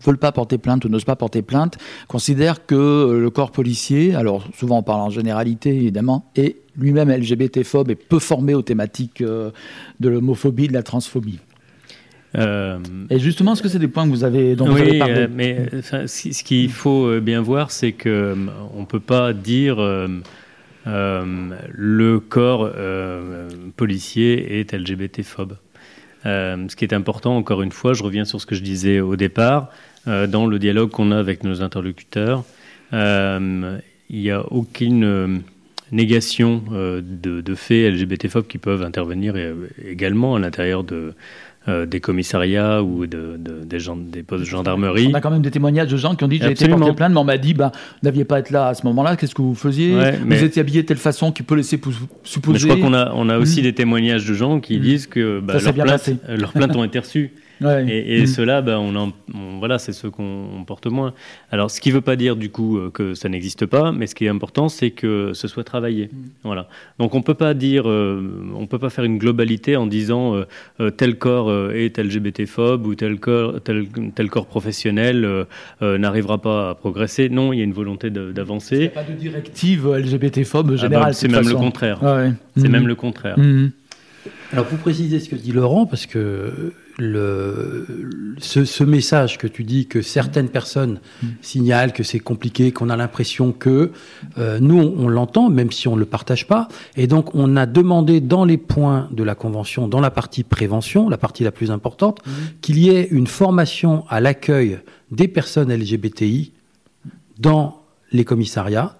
veulent 0.07 0.17
pas 0.17 0.31
porter 0.31 0.57
plainte 0.57 0.85
ou 0.85 0.89
n'osent 0.89 1.05
pas 1.05 1.15
porter 1.15 1.41
plainte, 1.41 1.77
considèrent 2.07 2.65
que 2.65 3.17
le 3.19 3.29
corps 3.29 3.51
policier, 3.51 4.15
alors 4.15 4.47
souvent 4.55 4.79
on 4.79 4.83
parle 4.83 5.01
en 5.01 5.09
généralité 5.09 5.75
évidemment, 5.75 6.31
est 6.35 6.57
lui-même 6.77 7.11
LGBT-phobe 7.11 7.91
et 7.91 7.95
peu 7.95 8.19
formé 8.19 8.53
aux 8.53 8.61
thématiques 8.61 9.21
euh, 9.21 9.51
de 9.99 10.09
l'homophobie, 10.09 10.67
de 10.67 10.73
la 10.73 10.83
transphobie. 10.83 11.39
Euh, 12.37 12.77
et 13.09 13.19
justement, 13.19 13.53
est-ce 13.53 13.63
que 13.63 13.69
c'est 13.69 13.79
des 13.79 13.87
points 13.87 14.05
que 14.05 14.11
vous 14.11 14.23
avez, 14.23 14.55
dont 14.55 14.65
oui, 14.67 14.73
vous 14.73 14.79
avez 14.81 14.99
parlé 14.99 15.13
euh, 15.21 15.27
mais 15.33 15.69
enfin, 15.79 16.05
ce, 16.05 16.43
qu'il 16.43 16.71
faut 16.71 17.19
bien 17.19 17.41
voir, 17.41 17.71
c'est 17.71 17.93
que 17.93 18.35
on 18.75 18.85
peut 18.85 18.99
pas 18.99 19.33
dire 19.33 19.79
euh, 20.87 21.49
le 21.71 22.19
corps 22.19 22.69
euh, 22.73 23.49
policier 23.75 24.59
est 24.59 24.73
LGBT-phobe. 24.73 25.57
Euh, 26.25 26.65
ce 26.69 26.75
qui 26.75 26.85
est 26.85 26.93
important, 26.93 27.35
encore 27.35 27.61
une 27.61 27.71
fois, 27.71 27.93
je 27.93 28.03
reviens 28.03 28.25
sur 28.25 28.39
ce 28.39 28.45
que 28.45 28.55
je 28.55 28.61
disais 28.61 28.99
au 28.99 29.15
départ, 29.15 29.69
dans 30.07 30.47
le 30.47 30.59
dialogue 30.59 30.89
qu'on 30.89 31.11
a 31.11 31.17
avec 31.17 31.43
nos 31.43 31.61
interlocuteurs, 31.61 32.43
il 32.91 33.79
n'y 34.09 34.31
a 34.31 34.41
aucune 34.51 35.43
négation 35.91 36.63
de, 36.71 37.41
de, 37.41 37.55
faits 37.55 37.93
LGBT-phobes 37.93 38.47
qui 38.47 38.57
peuvent 38.57 38.83
intervenir 38.83 39.35
également 39.85 40.35
à 40.35 40.39
l'intérieur 40.39 40.83
de, 40.83 41.13
euh, 41.69 41.85
des 41.85 41.99
commissariats 41.99 42.81
ou 42.81 43.07
de, 43.07 43.35
de, 43.37 43.65
des, 43.65 43.79
gens, 43.81 43.97
des 43.97 44.23
postes 44.23 44.45
de 44.45 44.47
gendarmerie. 44.47 45.09
On 45.11 45.15
a 45.15 45.19
quand 45.19 45.31
même 45.31 45.41
des 45.41 45.51
témoignages 45.51 45.91
de 45.91 45.97
gens 45.97 46.15
qui 46.15 46.23
ont 46.23 46.29
dit 46.29 46.39
j'ai 46.41 46.51
été 46.51 46.65
porté 46.69 46.93
plainte, 46.93 47.11
mais 47.11 47.19
on 47.19 47.25
m'a 47.25 47.37
dit 47.37 47.53
bah, 47.53 47.73
vous 47.73 48.07
n'aviez 48.07 48.23
pas 48.23 48.39
être 48.39 48.51
là 48.51 48.69
à 48.69 48.73
ce 48.73 48.85
moment-là, 48.85 49.17
qu'est-ce 49.17 49.35
que 49.35 49.41
vous 49.41 49.53
faisiez 49.53 49.93
ouais, 49.93 50.17
Vous 50.17 50.43
étiez 50.45 50.61
habillé 50.61 50.83
de 50.83 50.87
telle 50.87 50.95
façon 50.95 51.33
qui 51.33 51.43
peut 51.43 51.55
laisser 51.55 51.77
supposer. 52.23 52.53
Mais 52.53 52.59
je 52.59 52.67
crois 52.67 52.77
qu'on 52.77 52.93
a, 52.93 53.11
on 53.13 53.27
a 53.27 53.37
aussi 53.37 53.59
mmh. 53.59 53.63
des 53.63 53.73
témoignages 53.73 54.25
de 54.25 54.33
gens 54.33 54.61
qui 54.61 54.77
mmh. 54.77 54.81
disent 54.81 55.07
que 55.07 55.41
bah, 55.41 55.55
leurs, 55.61 55.73
plaintes, 55.73 56.09
leurs 56.29 56.53
plaintes 56.53 56.75
ont 56.77 56.85
été 56.85 56.99
reçues. 56.99 57.33
Ouais. 57.61 57.85
Et, 57.87 58.19
et 58.19 58.23
mmh. 58.23 58.27
ceux-là, 58.27 58.61
ben, 58.61 58.77
on 58.77 58.95
en, 58.95 59.11
on, 59.33 59.59
voilà, 59.59 59.79
c'est 59.79 59.93
ceux 59.93 60.09
qu'on 60.09 60.63
porte 60.65 60.87
moins. 60.87 61.13
Alors, 61.51 61.71
ce 61.71 61.81
qui 61.81 61.89
ne 61.89 61.95
veut 61.95 62.01
pas 62.01 62.15
dire 62.15 62.35
du 62.35 62.49
coup 62.49 62.77
euh, 62.77 62.89
que 62.91 63.13
ça 63.13 63.29
n'existe 63.29 63.65
pas, 63.65 63.91
mais 63.91 64.07
ce 64.07 64.15
qui 64.15 64.25
est 64.25 64.29
important, 64.29 64.69
c'est 64.69 64.91
que 64.91 65.31
ce 65.33 65.47
soit 65.47 65.63
travaillé. 65.63 66.05
Mmh. 66.05 66.17
Voilà. 66.43 66.67
Donc, 66.99 67.15
on 67.15 67.21
peut 67.21 67.33
pas 67.33 67.53
dire, 67.53 67.89
euh, 67.89 68.21
on 68.55 68.67
peut 68.67 68.79
pas 68.79 68.89
faire 68.89 69.03
une 69.03 69.17
globalité 69.17 69.75
en 69.75 69.87
disant 69.87 70.35
euh, 70.35 70.45
euh 70.79 70.91
tel 70.91 71.17
corps 71.17 71.49
euh, 71.49 71.73
est 71.73 71.97
LGBT-phobe 71.97 72.85
ou 72.85 72.95
tel 72.95 73.19
corps, 73.19 73.61
tel, 73.61 73.87
tel 74.15 74.29
corps 74.29 74.47
professionnel 74.47 75.25
euh, 75.25 75.97
n'arrivera 75.97 76.41
pas 76.41 76.69
à 76.71 76.75
progresser. 76.75 77.29
Non, 77.29 77.53
il 77.53 77.59
y 77.59 77.61
a 77.61 77.65
une 77.65 77.73
volonté 77.73 78.09
d'avancer. 78.09 78.75
Il 78.75 78.79
n'y 78.81 78.87
a 78.87 78.89
pas 78.89 79.03
de 79.03 79.13
directive 79.13 79.87
LGBT-phobe 79.87 80.75
générale. 80.75 81.03
Ah 81.03 81.07
bah, 81.07 81.13
c'est 81.13 81.27
même 81.27 81.43
façon. 81.43 81.57
le 81.57 81.59
contraire. 81.59 81.99
C'est 82.55 82.69
même 82.69 82.87
le 82.87 82.95
contraire. 82.95 83.37
Alors, 84.51 84.65
pour 84.65 84.77
préciser 84.79 85.19
ce 85.19 85.29
que 85.29 85.35
dit 85.35 85.51
Laurent, 85.51 85.85
parce 85.85 86.05
que 86.05 86.73
le, 86.97 87.85
ce, 88.39 88.65
ce, 88.65 88.83
message 88.83 89.37
que 89.37 89.47
tu 89.47 89.63
dis 89.63 89.85
que 89.87 90.01
certaines 90.01 90.49
personnes 90.49 90.99
mmh. 91.21 91.27
signalent 91.41 91.91
que 91.91 92.03
c'est 92.03 92.19
compliqué, 92.19 92.71
qu'on 92.71 92.89
a 92.89 92.95
l'impression 92.95 93.51
que 93.51 93.91
euh, 94.37 94.59
nous 94.59 94.79
on, 94.79 95.05
on 95.05 95.07
l'entend, 95.07 95.49
même 95.49 95.71
si 95.71 95.87
on 95.87 95.95
ne 95.95 95.99
le 95.99 96.05
partage 96.05 96.47
pas, 96.47 96.67
et 96.95 97.07
donc 97.07 97.35
on 97.35 97.55
a 97.55 97.65
demandé 97.65 98.19
dans 98.19 98.45
les 98.45 98.57
points 98.57 99.09
de 99.11 99.23
la 99.23 99.35
convention, 99.35 99.87
dans 99.87 99.99
la 99.99 100.11
partie 100.11 100.43
prévention, 100.43 101.09
la 101.09 101.17
partie 101.17 101.43
la 101.43 101.51
plus 101.51 101.69
importante, 101.71 102.25
mmh. 102.25 102.31
qu'il 102.61 102.79
y 102.79 102.89
ait 102.89 103.07
une 103.11 103.27
formation 103.27 104.05
à 104.09 104.19
l'accueil 104.19 104.79
des 105.11 105.27
personnes 105.27 105.73
LGBTI 105.73 106.51
dans 107.39 107.81
les 108.11 108.25
commissariats 108.25 108.97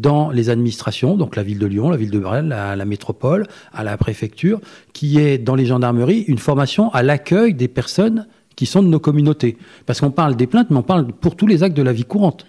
dans 0.00 0.30
les 0.30 0.50
administrations, 0.50 1.16
donc 1.16 1.36
la 1.36 1.42
ville 1.42 1.58
de 1.58 1.66
Lyon, 1.66 1.90
la 1.90 1.96
ville 1.96 2.10
de 2.10 2.18
Brel, 2.18 2.48
la, 2.48 2.84
métropole, 2.84 3.46
à 3.72 3.84
la 3.84 3.96
préfecture, 3.96 4.60
qui 4.92 5.18
est 5.18 5.38
dans 5.38 5.54
les 5.54 5.66
gendarmeries 5.66 6.24
une 6.26 6.38
formation 6.38 6.90
à 6.92 7.02
l'accueil 7.02 7.54
des 7.54 7.68
personnes 7.68 8.26
qui 8.56 8.66
sont 8.66 8.82
de 8.82 8.88
nos 8.88 9.00
communautés. 9.00 9.56
Parce 9.86 10.00
qu'on 10.00 10.10
parle 10.10 10.36
des 10.36 10.46
plaintes, 10.46 10.68
mais 10.70 10.78
on 10.78 10.82
parle 10.82 11.06
pour 11.06 11.36
tous 11.36 11.46
les 11.46 11.62
actes 11.62 11.76
de 11.76 11.82
la 11.82 11.92
vie 11.92 12.04
courante. 12.04 12.46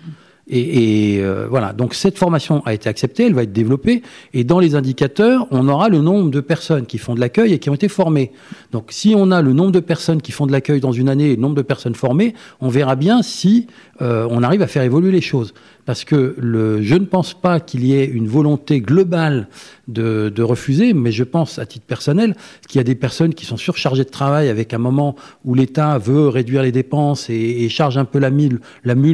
Et, 0.47 1.15
et 1.15 1.23
euh, 1.23 1.47
voilà, 1.49 1.71
donc 1.71 1.93
cette 1.93 2.17
formation 2.17 2.61
a 2.65 2.73
été 2.73 2.89
acceptée, 2.89 3.27
elle 3.27 3.33
va 3.33 3.43
être 3.43 3.53
développée, 3.53 4.01
et 4.33 4.43
dans 4.43 4.59
les 4.59 4.75
indicateurs, 4.75 5.47
on 5.51 5.69
aura 5.69 5.87
le 5.87 5.99
nombre 5.99 6.29
de 6.29 6.41
personnes 6.41 6.85
qui 6.85 6.97
font 6.97 7.15
de 7.15 7.19
l'accueil 7.19 7.53
et 7.53 7.59
qui 7.59 7.69
ont 7.69 7.73
été 7.73 7.87
formées. 7.87 8.31
Donc 8.71 8.87
si 8.89 9.13
on 9.15 9.31
a 9.31 9.41
le 9.41 9.53
nombre 9.53 9.71
de 9.71 9.79
personnes 9.79 10.21
qui 10.21 10.31
font 10.31 10.47
de 10.47 10.51
l'accueil 10.51 10.81
dans 10.81 10.91
une 10.91 11.09
année 11.09 11.31
et 11.31 11.35
le 11.35 11.41
nombre 11.41 11.55
de 11.55 11.61
personnes 11.61 11.95
formées, 11.95 12.33
on 12.59 12.69
verra 12.69 12.95
bien 12.95 13.21
si 13.21 13.67
euh, 14.01 14.27
on 14.29 14.41
arrive 14.43 14.61
à 14.61 14.67
faire 14.67 14.83
évoluer 14.83 15.11
les 15.11 15.21
choses 15.21 15.53
parce 15.85 16.03
que 16.03 16.35
je 16.39 16.95
ne 16.95 17.05
pense 17.05 17.33
pas 17.33 17.59
qu'il 17.59 17.85
y 17.85 17.93
ait 17.93 18.05
une 18.05 18.27
volonté 18.27 18.81
globale 18.81 19.47
de, 19.87 20.41
refuser, 20.41 20.93
mais 20.93 21.11
je 21.11 21.23
pense 21.23 21.59
à 21.59 21.65
titre 21.65 21.85
personnel 21.85 22.35
qu'il 22.67 22.79
y 22.79 22.81
a 22.81 22.83
des 22.83 22.95
personnes 22.95 23.33
qui 23.33 23.45
sont 23.45 23.57
surchargées 23.57 24.03
de 24.03 24.09
travail 24.09 24.49
avec 24.49 24.73
un 24.73 24.77
moment 24.77 25.15
où 25.45 25.53
l'État 25.53 25.97
veut 25.97 26.27
réduire 26.27 26.63
les 26.63 26.71
dépenses 26.71 27.29
et, 27.29 27.69
charge 27.69 27.97
un 27.97 28.05
peu 28.05 28.19
la 28.19 28.31
mule, 28.31 28.59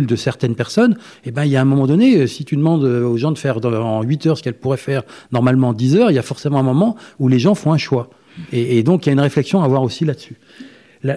de 0.05 0.15
certaines 0.15 0.55
personnes. 0.55 0.93
Et 1.23 1.29
eh 1.29 1.31
ben 1.31 1.45
il 1.45 1.51
y 1.51 1.57
a 1.57 1.61
un 1.61 1.65
moment 1.65 1.87
donné, 1.87 2.27
si 2.27 2.45
tu 2.45 2.55
demandes 2.55 2.83
aux 2.83 3.17
gens 3.17 3.31
de 3.31 3.37
faire 3.37 3.63
en 3.65 4.01
8 4.01 4.27
heures 4.27 4.37
ce 4.37 4.43
qu'elles 4.43 4.53
pourraient 4.53 4.77
faire 4.77 5.03
normalement 5.31 5.69
en 5.69 5.73
10 5.73 5.95
heures, 5.95 6.11
il 6.11 6.15
y 6.15 6.19
a 6.19 6.23
forcément 6.23 6.59
un 6.59 6.63
moment 6.63 6.95
où 7.19 7.27
les 7.27 7.39
gens 7.39 7.55
font 7.55 7.73
un 7.73 7.77
choix. 7.77 8.09
Et 8.51 8.83
donc 8.83 9.05
il 9.05 9.09
y 9.09 9.11
a 9.11 9.13
une 9.13 9.19
réflexion 9.19 9.61
à 9.61 9.65
avoir 9.65 9.83
aussi 9.83 10.05
là-dessus. 10.05 10.37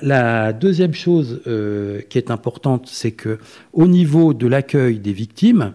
La, 0.03 0.53
deuxième 0.53 0.95
chose 0.95 1.41
euh, 1.47 2.01
qui 2.09 2.18
est 2.18 2.30
importante, 2.30 2.88
c'est 2.91 3.11
que 3.11 3.38
au 3.72 3.88
niveau 3.88 4.34
de 4.34 4.47
l'accueil 4.47 5.01
des 5.01 5.12
victimes, 5.12 5.72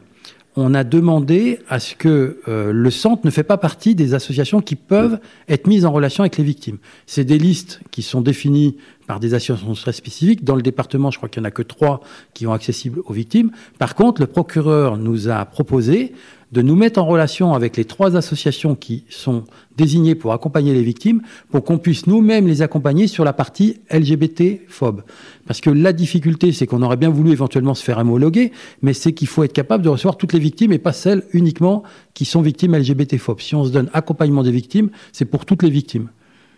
on 0.58 0.74
a 0.74 0.86
demandé 0.86 1.60
à 1.68 1.80
ce 1.80 1.96
que 1.96 2.40
euh, 2.48 2.72
le 2.72 2.90
centre 2.92 3.26
ne 3.26 3.30
fait 3.30 3.44
pas 3.44 3.58
partie 3.58 3.94
des 3.94 4.14
associations 4.14 4.62
qui 4.62 4.76
peuvent 4.76 5.20
être 5.50 5.68
mises 5.68 5.86
en 5.86 5.92
relation 5.92 6.24
avec 6.24 6.38
les 6.38 6.46
victimes. 6.46 6.78
C'est 7.06 7.26
des 7.26 7.38
listes 7.38 7.82
qui 7.92 8.02
sont 8.02 8.22
définies 8.22 8.78
par 9.06 9.20
des 9.20 9.34
associations 9.34 9.74
très 9.74 9.92
spécifiques. 9.92 10.46
Dans 10.46 10.56
le 10.56 10.62
département, 10.62 11.12
je 11.12 11.18
crois 11.18 11.28
qu'il 11.28 11.42
n'y 11.42 11.48
en 11.48 11.50
a 11.50 11.52
que 11.52 11.62
trois 11.62 12.00
qui 12.34 12.46
sont 12.46 12.54
accessibles 12.54 13.02
aux 13.06 13.14
victimes. 13.14 13.52
Par 13.80 13.96
contre, 13.96 14.22
le 14.22 14.28
procureur 14.28 14.98
nous 14.98 15.28
a 15.28 15.44
proposé 15.44 16.14
de 16.56 16.62
nous 16.62 16.78
mettre 16.78 17.02
en 17.02 17.06
relation 17.06 17.54
avec 17.54 17.76
les 17.76 17.84
trois 17.84 18.16
associations 18.16 18.76
qui 18.76 19.04
sont 19.10 19.44
désignées 19.76 20.16
pour 20.16 20.32
accompagner 20.32 20.74
les 20.74 20.84
victimes, 20.84 21.22
pour 21.52 21.66
qu'on 21.66 21.78
puisse 21.78 22.08
nous-mêmes 22.08 22.48
les 22.48 22.62
accompagner 22.62 23.08
sur 23.08 23.26
la 23.26 23.34
partie 23.34 23.82
LGBT-phobe. 23.92 25.02
Parce 25.48 25.60
que 25.60 25.70
la 25.70 25.92
difficulté, 25.92 26.54
c'est 26.54 26.66
qu'on 26.66 26.82
aurait 26.82 26.96
bien 26.96 27.10
voulu 27.10 27.32
éventuellement 27.32 27.74
se 27.74 27.84
faire 27.84 27.98
homologuer, 27.98 28.54
mais 28.82 28.94
c'est 28.94 29.12
qu'il 29.12 29.28
faut 29.28 29.44
être 29.44 29.52
capable 29.52 29.84
de 29.84 29.90
recevoir 29.90 30.16
toutes 30.16 30.32
les 30.32 30.40
victimes 30.40 30.72
et 30.72 30.78
pas 30.78 30.94
celles 30.94 31.24
uniquement 31.34 31.84
qui 32.14 32.24
sont 32.24 32.42
victimes 32.42 32.74
LGBT-phobes. 32.74 33.42
Si 33.42 33.54
on 33.54 33.66
se 33.66 33.72
donne 33.72 33.90
accompagnement 33.92 34.42
des 34.42 34.52
victimes, 34.52 34.92
c'est 35.12 35.26
pour 35.26 35.46
toutes 35.46 35.62
les 35.62 35.70
victimes. 35.70 36.08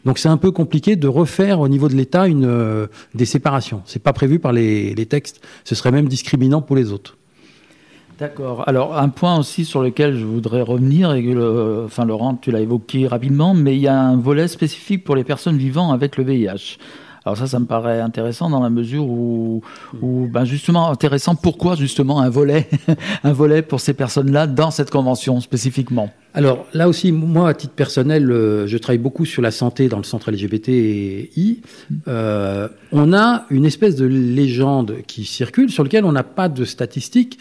Donc 0.06 0.20
c'est 0.20 0.30
un 0.30 0.38
peu 0.38 0.52
compliqué 0.52 0.96
de 0.96 1.08
refaire 1.08 1.60
au 1.60 1.68
niveau 1.68 1.90
de 1.90 1.96
l'État 1.96 2.26
euh, 2.26 2.86
des 3.16 3.26
séparations. 3.26 3.82
C'est 3.86 4.04
pas 4.04 4.14
prévu 4.14 4.38
par 4.38 4.54
les 4.54 5.08
textes. 5.10 5.42
Ce 5.64 5.74
serait 5.74 5.92
même 5.92 6.08
discriminant 6.08 6.62
pour 6.62 6.76
les 6.76 6.92
autres. 6.92 7.17
D'accord. 8.20 8.64
Alors 8.68 8.98
un 8.98 9.10
point 9.10 9.38
aussi 9.38 9.64
sur 9.64 9.82
lequel 9.84 10.18
je 10.18 10.26
voudrais 10.26 10.62
revenir, 10.62 11.14
et 11.14 11.22
le, 11.22 11.84
enfin 11.86 12.04
Laurent, 12.04 12.36
tu 12.36 12.50
l'as 12.50 12.62
évoqué 12.62 13.06
rapidement, 13.06 13.54
mais 13.54 13.76
il 13.76 13.82
y 13.82 13.88
a 13.88 14.00
un 14.00 14.18
volet 14.18 14.48
spécifique 14.48 15.04
pour 15.04 15.16
les 15.16 15.24
personnes 15.24 15.58
vivant 15.58 15.92
avec 15.92 16.18
le 16.18 16.24
VIH. 16.24 16.78
Alors 17.28 17.38
ça, 17.38 17.46
ça 17.46 17.60
me 17.60 17.66
paraît 17.66 18.00
intéressant 18.00 18.50
dans 18.50 18.62
la 18.62 18.70
mesure 18.70 19.06
où, 19.06 19.62
où 20.02 20.30
ben 20.32 20.46
justement 20.46 20.90
intéressant. 20.90 21.36
Pourquoi 21.36 21.76
justement 21.76 22.22
un 22.22 22.30
volet, 22.30 22.70
un 23.26 23.34
volet 23.34 23.62
pour 23.62 23.82
ces 23.82 23.94
personnes-là 23.94 24.48
dans 24.48 24.72
cette 24.72 24.90
convention 24.90 25.42
spécifiquement? 25.42 26.10
Alors 26.34 26.66
là 26.74 26.88
aussi, 26.88 27.12
moi 27.12 27.50
à 27.50 27.54
titre 27.54 27.74
personnel, 27.74 28.32
euh, 28.32 28.66
je 28.66 28.78
travaille 28.78 29.00
beaucoup 29.00 29.26
sur 29.26 29.42
la 29.42 29.52
santé 29.52 29.90
dans 29.90 29.98
le 29.98 30.04
centre 30.04 30.32
LGBTI. 30.32 31.62
Euh, 32.08 32.70
on 32.94 33.12
a 33.12 33.46
une 33.50 33.66
espèce 33.66 33.98
de 33.98 34.06
légende 34.06 34.98
qui 35.06 35.26
circule 35.26 35.70
sur 35.70 35.84
lequel 35.84 36.06
on 36.06 36.14
n'a 36.14 36.24
pas 36.24 36.48
de 36.48 36.64
statistiques 36.64 37.40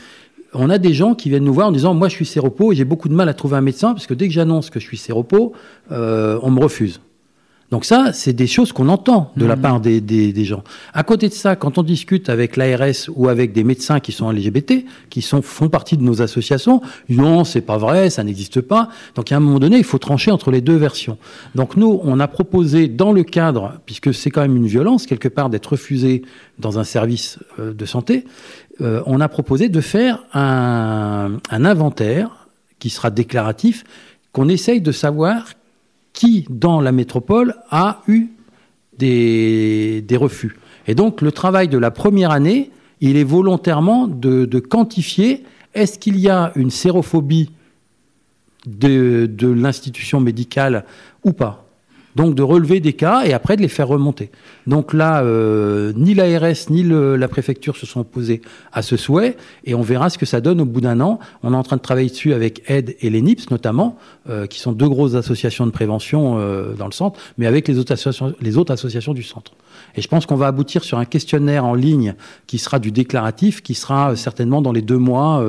on 0.53 0.71
a 0.71 0.79
des 0.79 0.95
gens 0.95 1.15
qui 1.15 1.29
viennent 1.29 1.45
nous 1.45 1.55
voir 1.55 1.69
en 1.69 1.73
disant 1.73 1.95
moi 1.95 2.09
je 2.09 2.15
suis 2.15 2.27
séropo 2.27 2.73
et 2.73 2.77
j'ai 2.77 2.85
beaucoup 2.85 3.09
de 3.09 3.15
mal 3.15 3.29
à 3.29 3.35
trouver 3.35 3.57
un 3.57 3.61
médecin 3.61 3.93
parce 3.93 4.07
que 4.07 4.15
dès 4.15 4.29
que 4.29 4.35
j'annonce 4.35 4.71
que 4.71 4.81
je 4.81 4.87
suis 4.87 4.97
séropo, 4.97 5.53
euh, 5.93 6.39
on 6.43 6.51
me 6.51 6.61
refuse. 6.61 7.01
Donc 7.73 7.85
ça, 7.85 8.13
c'est 8.13 8.33
des 8.33 8.47
choses 8.47 8.73
qu'on 8.73 8.89
entend 8.89 9.33
de 9.37 9.45
la 9.45 9.57
Mhm. 9.57 9.63
part 9.63 9.81
des, 9.81 10.01
des, 10.01 10.33
des 10.33 10.45
gens. 10.45 10.63
À 10.95 11.03
côté 11.03 11.29
de 11.29 11.35
ça, 11.35 11.57
quand 11.57 11.79
on 11.79 11.83
discute 11.83 12.29
avec 12.29 12.57
l'ARS 12.57 13.09
ou 13.15 13.29
avec 13.29 13.53
des 13.53 13.65
médecins 13.65 13.99
qui 13.99 14.13
sont 14.13 14.31
LGBT, 14.31 14.85
qui 15.11 15.21
sont, 15.21 15.43
font 15.43 15.69
partie 15.69 15.97
de 15.97 16.03
nos 16.03 16.23
associations, 16.23 16.81
non, 17.09 17.43
c'est 17.45 17.61
pas 17.63 17.77
vrai, 17.77 18.09
ça 18.09 18.23
n'existe 18.23 18.61
pas. 18.61 18.89
Donc 19.17 19.33
à 19.33 19.37
un 19.37 19.41
moment 19.41 19.59
donné, 19.59 19.79
il 19.79 19.85
faut 19.85 19.99
trancher 19.99 20.31
entre 20.31 20.51
les 20.53 20.61
deux 20.61 20.77
versions. 20.77 21.19
Donc 21.57 21.77
nous, 21.77 22.01
on 22.05 22.21
a 22.21 22.29
proposé 22.29 22.87
dans 22.87 23.13
le 23.13 23.25
cadre, 23.25 23.75
puisque 23.85 24.15
c'est 24.15 24.31
quand 24.31 24.43
même 24.43 24.57
une 24.57 24.69
violence 24.69 25.07
quelque 25.07 25.29
part 25.29 25.51
d'être 25.51 25.67
refusé 25.73 26.23
dans 26.61 26.79
un 26.79 26.85
service 26.85 27.39
euh, 27.59 27.75
de 27.75 27.85
santé, 27.85 28.27
euh, 28.81 29.03
on 29.07 29.21
a 29.21 29.29
proposé 29.29 29.69
de 29.69 29.81
faire 29.81 30.23
un, 30.35 31.39
un 31.51 31.65
inventaire 31.65 32.47
qui 32.79 32.91
sera 32.91 33.11
déclaratif, 33.11 33.85
qu'on 34.33 34.49
essaye 34.49 34.81
de 34.81 34.93
savoir 34.93 35.47
qui, 36.17 36.47
dans 36.49 36.81
la 36.81 36.91
métropole, 36.91 37.55
a 37.71 38.03
eu 38.09 38.31
des, 38.99 40.05
refus. 40.19 40.57
Et 40.89 40.95
donc, 40.95 41.21
le 41.21 41.31
travail 41.31 41.69
de 41.69 41.79
la 41.79 41.91
première 41.91 42.31
année, 42.31 42.71
il 43.01 43.17
est 43.19 43.25
volontairement 43.25 44.09
de, 44.09 44.59
quantifier 44.59 45.45
est-ce 45.75 45.99
qu'il 45.99 46.19
y 46.19 46.31
a 46.31 46.53
une 46.57 46.71
sérophobie 46.71 47.51
de 48.67 49.47
l'institution 49.47 50.19
médicale 50.19 50.87
ou 51.23 51.35
pas? 51.35 51.66
Donc 52.17 52.35
de 52.35 52.43
relever 52.43 52.81
des 52.81 52.95
cas 52.95 53.25
et 53.27 53.35
après 53.35 53.57
de 53.57 53.63
les 53.63 53.69
faire 53.69 53.89
remonter. 53.89 54.31
Donc 54.67 54.95
là, 54.95 55.23
euh, 55.23 55.93
ni 55.95 56.15
l'ARS 56.15 56.71
ni 56.71 56.83
la 56.83 57.29
préfecture 57.29 57.77
se 57.77 57.85
sont 57.85 58.01
opposés 58.01 58.41
à 58.73 58.81
ce 58.81 58.97
souhait 58.97 59.37
et 59.65 59.75
on 59.75 59.83
verra 59.83 60.09
ce 60.09 60.17
que 60.17 60.25
ça 60.25 60.41
donne 60.41 60.63
au 60.63 60.65
bout 60.65 60.81
d'un 60.81 61.01
an. 61.01 61.19
On 61.43 61.53
est 61.53 61.57
en 61.57 61.63
train 61.63 61.77
de 61.77 61.83
travailler 61.83 62.09
dessus 62.09 62.33
avec 62.33 62.63
AID 62.71 62.97
et 63.03 63.11
l'ENIPS 63.11 63.51
notamment, 63.51 63.99
euh, 64.31 64.47
qui 64.47 64.61
sont 64.61 64.73
deux 64.73 64.89
grosses 64.89 65.15
associations 65.15 65.67
de 65.67 65.71
prévention 65.71 66.39
euh, 66.39 66.73
dans 66.73 66.87
le 66.87 66.93
centre, 66.93 67.21
mais 67.37 67.47
avec 67.47 67.69
les 67.69 67.79
autres, 67.79 67.93
associations, 67.93 68.35
les 68.41 68.57
autres 68.57 68.73
associations 68.73 69.13
du 69.13 69.23
centre. 69.23 69.53
Et 69.95 70.01
je 70.01 70.09
pense 70.09 70.25
qu'on 70.25 70.37
va 70.37 70.47
aboutir 70.47 70.85
sur 70.85 70.97
un 70.99 71.05
questionnaire 71.05 71.67
en 71.67 71.75
ligne 71.75 72.15
qui 72.47 72.57
sera 72.57 72.79
du 72.79 72.93
déclaratif, 72.93 73.63
qui 73.63 73.75
sera 73.75 74.17
certainement 74.17 74.63
dans 74.63 74.73
les 74.73 74.81
deux 74.81 74.97
mois 74.97 75.45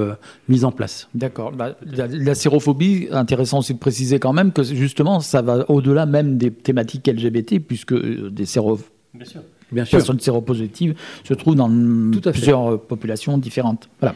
mis 0.49 0.65
en 0.65 0.72
place. 0.72 1.07
D'accord. 1.15 1.53
Bah, 1.53 1.76
la 1.86 2.36
sérophobie, 2.36 3.07
intéressant 3.11 3.59
aussi 3.59 3.74
de 3.74 3.80
préciser 3.80 4.20
quand 4.20 4.34
même 4.34 4.51
que 4.51 4.63
justement, 4.63 5.22
ça 5.22 5.41
va 5.41 5.70
au-delà 5.70 6.05
même 6.05 6.38
des 6.38 6.51
thématiques 6.63 7.07
LGBT, 7.07 7.59
puisque 7.59 7.93
euh, 7.93 8.29
des 8.29 8.45
séro 8.45 8.79
Bien 9.13 9.25
sûr. 9.25 9.41
Bien 9.71 9.83
sûr. 9.83 9.97
personnes 9.97 10.19
séropositives 10.21 10.95
se 11.25 11.33
trouvent 11.33 11.55
dans 11.55 11.67
Tout 11.69 12.19
à 12.19 12.31
fait. 12.31 12.39
plusieurs 12.39 12.73
euh, 12.73 12.77
populations 12.77 13.37
différentes. 13.37 13.89
Voilà. 13.99 14.15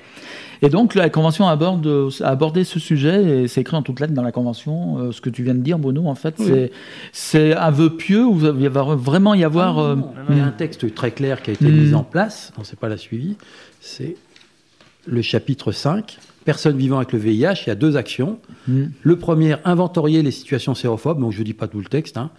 Et 0.62 0.70
donc, 0.70 0.94
la 0.96 1.10
Convention 1.10 1.48
aborde, 1.48 1.86
euh, 1.88 2.10
a 2.22 2.28
abordé 2.30 2.64
ce 2.64 2.80
sujet, 2.80 3.24
et 3.44 3.48
c'est 3.50 3.62
écrit 3.62 3.76
en 3.76 3.82
toutes 3.82 4.00
lettres 4.00 4.14
dans 4.14 4.22
la 4.24 4.32
Convention. 4.32 4.98
euh, 5.00 5.12
ce 5.12 5.20
que 5.20 5.30
tu 5.30 5.44
viens 5.44 5.56
de 5.56 5.60
dire, 5.60 5.78
Bruno, 5.80 6.06
en 6.08 6.16
fait, 6.16 6.36
Oui. 6.40 6.46
c'est- 6.48 6.72
c'est 7.12 7.54
un 7.56 7.72
vœu 7.72 7.90
pieux 7.98 8.26
où 8.26 8.36
il 8.40 8.70
va 8.70 8.84
vraiment 8.96 9.34
y 9.34 9.44
avoir. 9.44 9.78
Ah, 9.80 9.96
non, 9.96 9.96
non, 9.96 10.12
Il 10.30 10.38
y 10.38 10.40
a 10.40 10.46
un 10.46 10.52
texte 10.52 10.94
très 10.94 11.12
clair 11.12 11.42
qui 11.42 11.50
a 11.50 11.54
été 11.54 11.66
Mm. 11.66 11.84
mis 11.88 11.94
en 11.96 12.04
place, 12.04 12.54
on 12.58 12.62
ne 12.62 12.66
sait 12.66 12.76
pas 12.78 12.88
la 12.90 12.98
suivi, 12.98 13.36
c'est 13.82 14.16
le 15.08 15.22
chapitre 15.24 15.72
5, 15.74 16.18
personnes 16.46 16.78
vivant 16.78 16.98
avec 16.98 17.12
le 17.14 17.20
VIH, 17.20 17.64
il 17.66 17.68
y 17.68 17.70
a 17.72 17.76
deux 17.76 17.98
actions. 17.98 18.40
hmm, 18.68 18.86
Le 19.04 19.16
premier, 19.16 19.56
inventorier 19.66 20.22
les 20.24 20.32
situations 20.32 20.74
sérophobes, 20.76 21.20
donc 21.20 21.32
je 21.32 21.40
ne 21.40 21.44
dis 21.44 21.54
pas 21.54 21.68
tout 21.68 21.80
le 21.80 21.86
texte, 21.86 22.18
hein. 22.18 22.30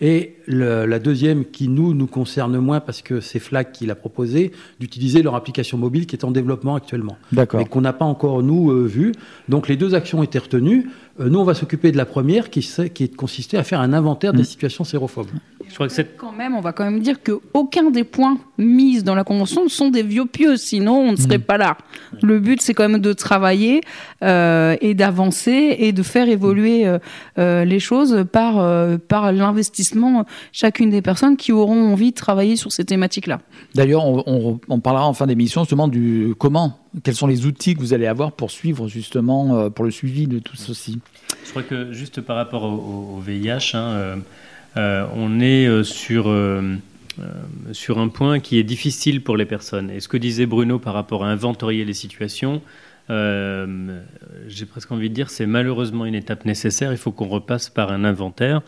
et 0.00 0.34
le- 0.46 0.84
la 0.86 0.98
deuxième 0.98 1.44
qui 1.44 1.68
nous, 1.68 1.94
nous 1.94 2.06
concerne 2.06 2.58
moins 2.58 2.80
parce 2.80 3.00
que 3.02 3.20
c'est 3.20 3.38
FLAC 3.38 3.72
qui 3.72 3.86
l'a 3.86 3.94
proposé, 3.94 4.52
d'utiliser 4.80 5.22
leur 5.22 5.34
application 5.34 5.78
mobile 5.78 6.06
qui 6.06 6.16
est 6.16 6.24
en 6.24 6.30
développement 6.30 6.74
actuellement 6.74 7.16
D'accord. 7.32 7.60
mais 7.60 7.66
qu'on 7.66 7.80
n'a 7.80 7.92
pas 7.92 8.04
encore, 8.04 8.42
nous, 8.42 8.70
euh, 8.70 8.84
vu. 8.86 9.12
Donc 9.48 9.68
les 9.68 9.76
deux 9.76 9.94
actions 9.94 10.18
ont 10.20 10.22
été 10.24 10.38
retenues. 10.38 10.88
Euh, 11.20 11.28
nous, 11.28 11.38
on 11.38 11.44
va 11.44 11.54
s'occuper 11.54 11.92
de 11.92 11.96
la 11.96 12.06
première 12.06 12.50
qui, 12.50 12.68
qui 12.92 13.08
consistait 13.10 13.56
à 13.56 13.62
faire 13.62 13.80
un 13.80 13.92
inventaire 13.92 14.32
des 14.32 14.40
Mm. 14.42 14.44
situations 14.44 14.84
sérophobes. 14.84 15.28
Je 15.68 15.74
crois 15.74 15.88
que 15.88 15.92
c'est 15.92 16.16
Quand 16.16 16.32
même, 16.32 16.54
on 16.54 16.60
va 16.60 16.72
quand 16.72 16.84
même 16.84 17.00
dire 17.00 17.22
que 17.22 17.40
aucun 17.52 17.90
des 17.90 18.04
points 18.04 18.36
mis 18.58 19.02
dans 19.02 19.14
la 19.14 19.24
convention 19.24 19.64
ne 19.64 19.68
sont 19.68 19.90
des 19.90 20.02
vieux 20.02 20.26
pieux, 20.26 20.56
sinon 20.56 20.94
on 20.98 21.10
ne 21.12 21.16
serait 21.16 21.38
pas 21.40 21.58
là. 21.58 21.76
Le 22.22 22.38
but, 22.38 22.60
c'est 22.62 22.74
quand 22.74 22.88
même 22.88 23.00
de 23.00 23.12
travailler 23.12 23.80
euh, 24.22 24.76
et 24.80 24.94
d'avancer 24.94 25.76
et 25.78 25.92
de 25.92 26.02
faire 26.02 26.28
évoluer 26.28 26.86
euh, 26.86 26.98
euh, 27.38 27.64
les 27.64 27.80
choses 27.80 28.24
par 28.30 28.58
euh, 28.58 28.98
par 28.98 29.32
l'investissement 29.32 30.24
chacune 30.52 30.90
des 30.90 31.02
personnes 31.02 31.36
qui 31.36 31.50
auront 31.52 31.92
envie 31.92 32.10
de 32.10 32.16
travailler 32.16 32.56
sur 32.56 32.70
ces 32.72 32.84
thématiques-là. 32.84 33.40
D'ailleurs, 33.74 34.04
on, 34.06 34.22
on- 34.26 34.60
on 34.68 34.80
parlera 34.80 35.06
en 35.08 35.12
fin 35.14 35.26
d'émission 35.26 35.62
justement 35.62 35.88
du 35.88 36.34
comment, 36.38 36.78
quels 37.02 37.14
sont 37.14 37.26
les 37.26 37.46
outils 37.46 37.74
que 37.74 37.80
vous 37.80 37.92
allez 37.94 38.06
avoir 38.06 38.32
pour 38.32 38.50
suivre 38.50 38.86
justement, 38.88 39.56
euh, 39.56 39.70
pour 39.70 39.84
le 39.84 39.90
suivi 39.90 40.26
de 40.26 40.38
tout 40.38 40.56
ceci. 40.56 41.00
Je 41.44 41.50
crois 41.50 41.62
que 41.62 41.92
juste 41.92 42.20
par 42.20 42.36
rapport 42.36 42.62
au, 42.62 42.68
au- 42.68 43.16
au 43.16 43.20
VIH, 43.20 43.72
hein, 43.74 44.18
on 44.76 45.40
est 45.40 45.66
euh, 45.66 45.84
sur, 45.84 46.28
euh, 46.28 46.76
euh, 47.20 47.24
sur 47.72 47.98
un 47.98 48.08
point 48.08 48.40
qui 48.40 48.58
est 48.58 48.64
difficile 48.64 49.22
pour 49.22 49.36
les 49.36 49.46
personnes. 49.46 49.90
Et 49.90 50.00
ce 50.00 50.08
que 50.08 50.16
disait 50.16 50.46
Bruno 50.46 50.78
par 50.78 50.94
rapport 50.94 51.24
à 51.24 51.28
inventorier 51.28 51.84
les 51.84 51.94
situations, 51.94 52.60
euh, 53.10 54.00
j'ai 54.48 54.64
presque 54.64 54.90
envie 54.90 55.10
de 55.10 55.14
dire 55.14 55.28
c'est 55.28 55.44
malheureusement 55.44 56.06
une 56.06 56.14
étape 56.14 56.46
nécessaire. 56.46 56.90
Il 56.90 56.96
faut 56.96 57.12
qu'on 57.12 57.28
repasse 57.28 57.68
par 57.68 57.92
un 57.92 58.04
inventaire 58.04 58.62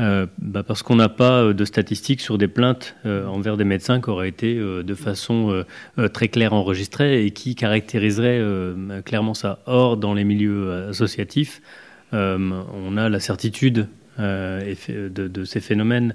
euh, 0.00 0.26
bah, 0.38 0.62
parce 0.62 0.82
qu'on 0.82 0.96
n'a 0.96 1.08
pas 1.08 1.42
euh, 1.42 1.54
de 1.54 1.64
statistiques 1.64 2.20
sur 2.20 2.36
des 2.36 2.48
plaintes 2.48 2.96
euh, 3.06 3.26
envers 3.26 3.56
des 3.56 3.64
médecins 3.64 4.00
qui 4.00 4.10
auraient 4.10 4.28
été 4.28 4.56
euh, 4.58 4.82
de 4.82 4.94
façon 4.94 5.50
euh, 5.50 5.64
euh, 5.98 6.08
très 6.08 6.28
claire 6.28 6.52
enregistrées 6.52 7.24
et 7.24 7.30
qui 7.30 7.54
caractériseraient 7.54 8.38
euh, 8.38 9.00
clairement 9.02 9.34
ça. 9.34 9.60
Or, 9.66 9.96
dans 9.96 10.12
les 10.12 10.24
milieux 10.24 10.68
euh, 10.68 10.90
associatifs, 10.90 11.62
euh, 12.12 12.62
on 12.74 12.96
a 12.96 13.08
la 13.08 13.20
certitude 13.20 13.88
euh, 14.18 14.60
effe- 14.62 15.12
de, 15.12 15.44
ces 15.44 15.60
phénomènes 15.60 16.14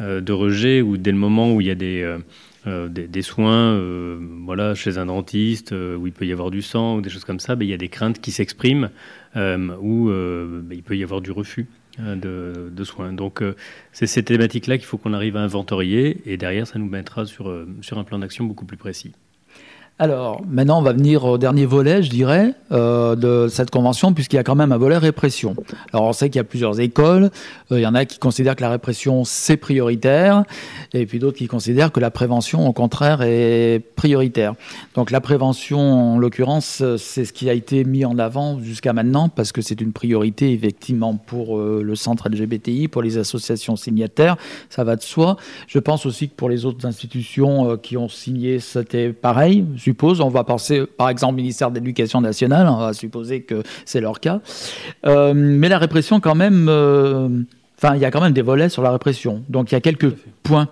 euh, 0.00 0.20
de 0.20 0.32
rejet 0.32 0.82
ou 0.82 0.96
dès 0.96 1.12
le 1.12 1.18
moment 1.18 1.52
où 1.52 1.60
il 1.60 1.66
y 1.66 1.70
a 1.70 1.74
des, 1.74 2.02
euh, 2.02 2.18
euh, 2.66 2.88
des, 2.88 3.22
soins 3.22 3.72
euh, 3.72 4.18
voilà, 4.44 4.74
chez 4.74 4.98
un 4.98 5.06
dentiste 5.06 5.72
euh, 5.72 5.96
où 5.96 6.06
il 6.06 6.12
peut 6.12 6.26
y 6.26 6.32
avoir 6.32 6.50
du 6.50 6.62
sang 6.62 6.96
ou 6.96 7.00
des 7.00 7.10
choses 7.10 7.24
comme 7.24 7.40
ça, 7.40 7.56
ben, 7.56 7.64
il 7.64 7.70
y 7.70 7.74
a 7.74 7.78
des 7.78 7.88
craintes 7.88 8.20
qui 8.20 8.32
s'expriment 8.32 8.90
euh, 9.36 9.74
où 9.80 10.10
euh, 10.10 10.60
ben, 10.62 10.76
il 10.76 10.82
peut 10.82 10.96
y 10.96 11.02
avoir 11.02 11.20
du 11.20 11.30
refus 11.30 11.66
euh, 12.00 12.70
de, 12.70 12.84
soins. 12.84 13.12
Donc 13.12 13.42
euh, 13.42 13.56
c'est 13.92 14.06
ces 14.06 14.22
thématiques-là 14.22 14.78
qu'il 14.78 14.86
faut 14.86 14.98
qu'on 14.98 15.12
arrive 15.14 15.36
à 15.36 15.40
inventorier 15.40 16.20
et 16.26 16.36
derrière 16.36 16.66
ça 16.66 16.78
nous 16.78 16.88
mettra 16.88 17.26
sur, 17.26 17.48
euh, 17.48 17.66
sur 17.80 17.98
un 17.98 18.04
plan 18.04 18.18
d'action 18.18 18.44
beaucoup 18.44 18.66
plus 18.66 18.76
précis. 18.76 19.12
Alors, 20.02 20.40
maintenant, 20.48 20.78
on 20.78 20.82
va 20.82 20.94
venir 20.94 21.26
au 21.26 21.36
dernier 21.36 21.66
volet, 21.66 22.02
je 22.02 22.08
dirais, 22.08 22.54
euh, 22.72 23.14
de 23.16 23.48
cette 23.48 23.70
convention, 23.70 24.14
puisqu'il 24.14 24.36
y 24.36 24.38
a 24.38 24.42
quand 24.42 24.54
même 24.54 24.72
un 24.72 24.78
volet 24.78 24.96
répression. 24.96 25.54
Alors, 25.92 26.06
on 26.06 26.14
sait 26.14 26.30
qu'il 26.30 26.38
y 26.38 26.40
a 26.40 26.44
plusieurs 26.44 26.80
écoles. 26.80 27.24
Euh, 27.70 27.80
il 27.80 27.82
y 27.82 27.86
en 27.86 27.94
a 27.94 28.06
qui 28.06 28.18
considèrent 28.18 28.56
que 28.56 28.62
la 28.62 28.70
répression, 28.70 29.24
c'est 29.26 29.58
prioritaire, 29.58 30.44
et 30.94 31.04
puis 31.04 31.18
d'autres 31.18 31.36
qui 31.36 31.48
considèrent 31.48 31.92
que 31.92 32.00
la 32.00 32.10
prévention, 32.10 32.66
au 32.66 32.72
contraire, 32.72 33.20
est 33.20 33.84
prioritaire. 33.94 34.54
Donc, 34.94 35.10
la 35.10 35.20
prévention, 35.20 36.14
en 36.14 36.18
l'occurrence, 36.18 36.78
euh, 36.80 36.96
c'est 36.96 37.26
ce 37.26 37.34
qui 37.34 37.50
a 37.50 37.52
été 37.52 37.84
mis 37.84 38.06
en 38.06 38.18
avant 38.18 38.58
jusqu'à 38.58 38.94
maintenant, 38.94 39.28
parce 39.28 39.52
que 39.52 39.60
c'est 39.60 39.82
une 39.82 39.92
priorité, 39.92 40.54
effectivement, 40.54 41.14
pour 41.14 41.58
le 41.58 41.94
centre 41.94 42.30
LGBTI, 42.30 42.88
pour 42.88 43.02
les 43.02 43.18
associations 43.18 43.76
signataires. 43.76 44.38
Ça 44.70 44.82
va 44.82 44.96
de 44.96 45.02
soi. 45.02 45.36
Je 45.66 45.78
pense 45.78 46.06
aussi 46.06 46.30
que 46.30 46.34
pour 46.34 46.48
les 46.48 46.64
autres 46.64 46.86
institutions 46.86 47.76
qui 47.76 47.98
ont 47.98 48.08
signé, 48.08 48.60
c'était 48.60 49.12
pareil. 49.12 49.66
On 50.02 50.28
va 50.28 50.44
penser, 50.44 50.84
par 50.86 51.08
exemple, 51.08 51.34
au 51.34 51.36
ministère 51.36 51.70
de 51.70 51.76
l'Éducation 51.76 52.20
nationale, 52.20 52.66
on 52.68 52.78
va 52.78 52.92
supposer 52.92 53.42
que 53.42 53.62
c'est 53.84 54.00
leur 54.00 54.20
cas. 54.20 54.40
Euh, 55.06 55.32
mais 55.34 55.68
la 55.68 55.78
répression, 55.78 56.20
quand 56.20 56.34
même, 56.34 56.66
euh, 56.68 57.28
enfin, 57.78 57.94
il 57.96 58.00
y 58.00 58.04
a 58.04 58.10
quand 58.10 58.20
même 58.20 58.32
des 58.32 58.42
volets 58.42 58.68
sur 58.68 58.82
la 58.82 58.90
répression. 58.90 59.42
Donc, 59.48 59.70
il 59.70 59.74
y 59.74 59.76
a 59.76 59.80
quelques 59.80 60.14
points. 60.42 60.68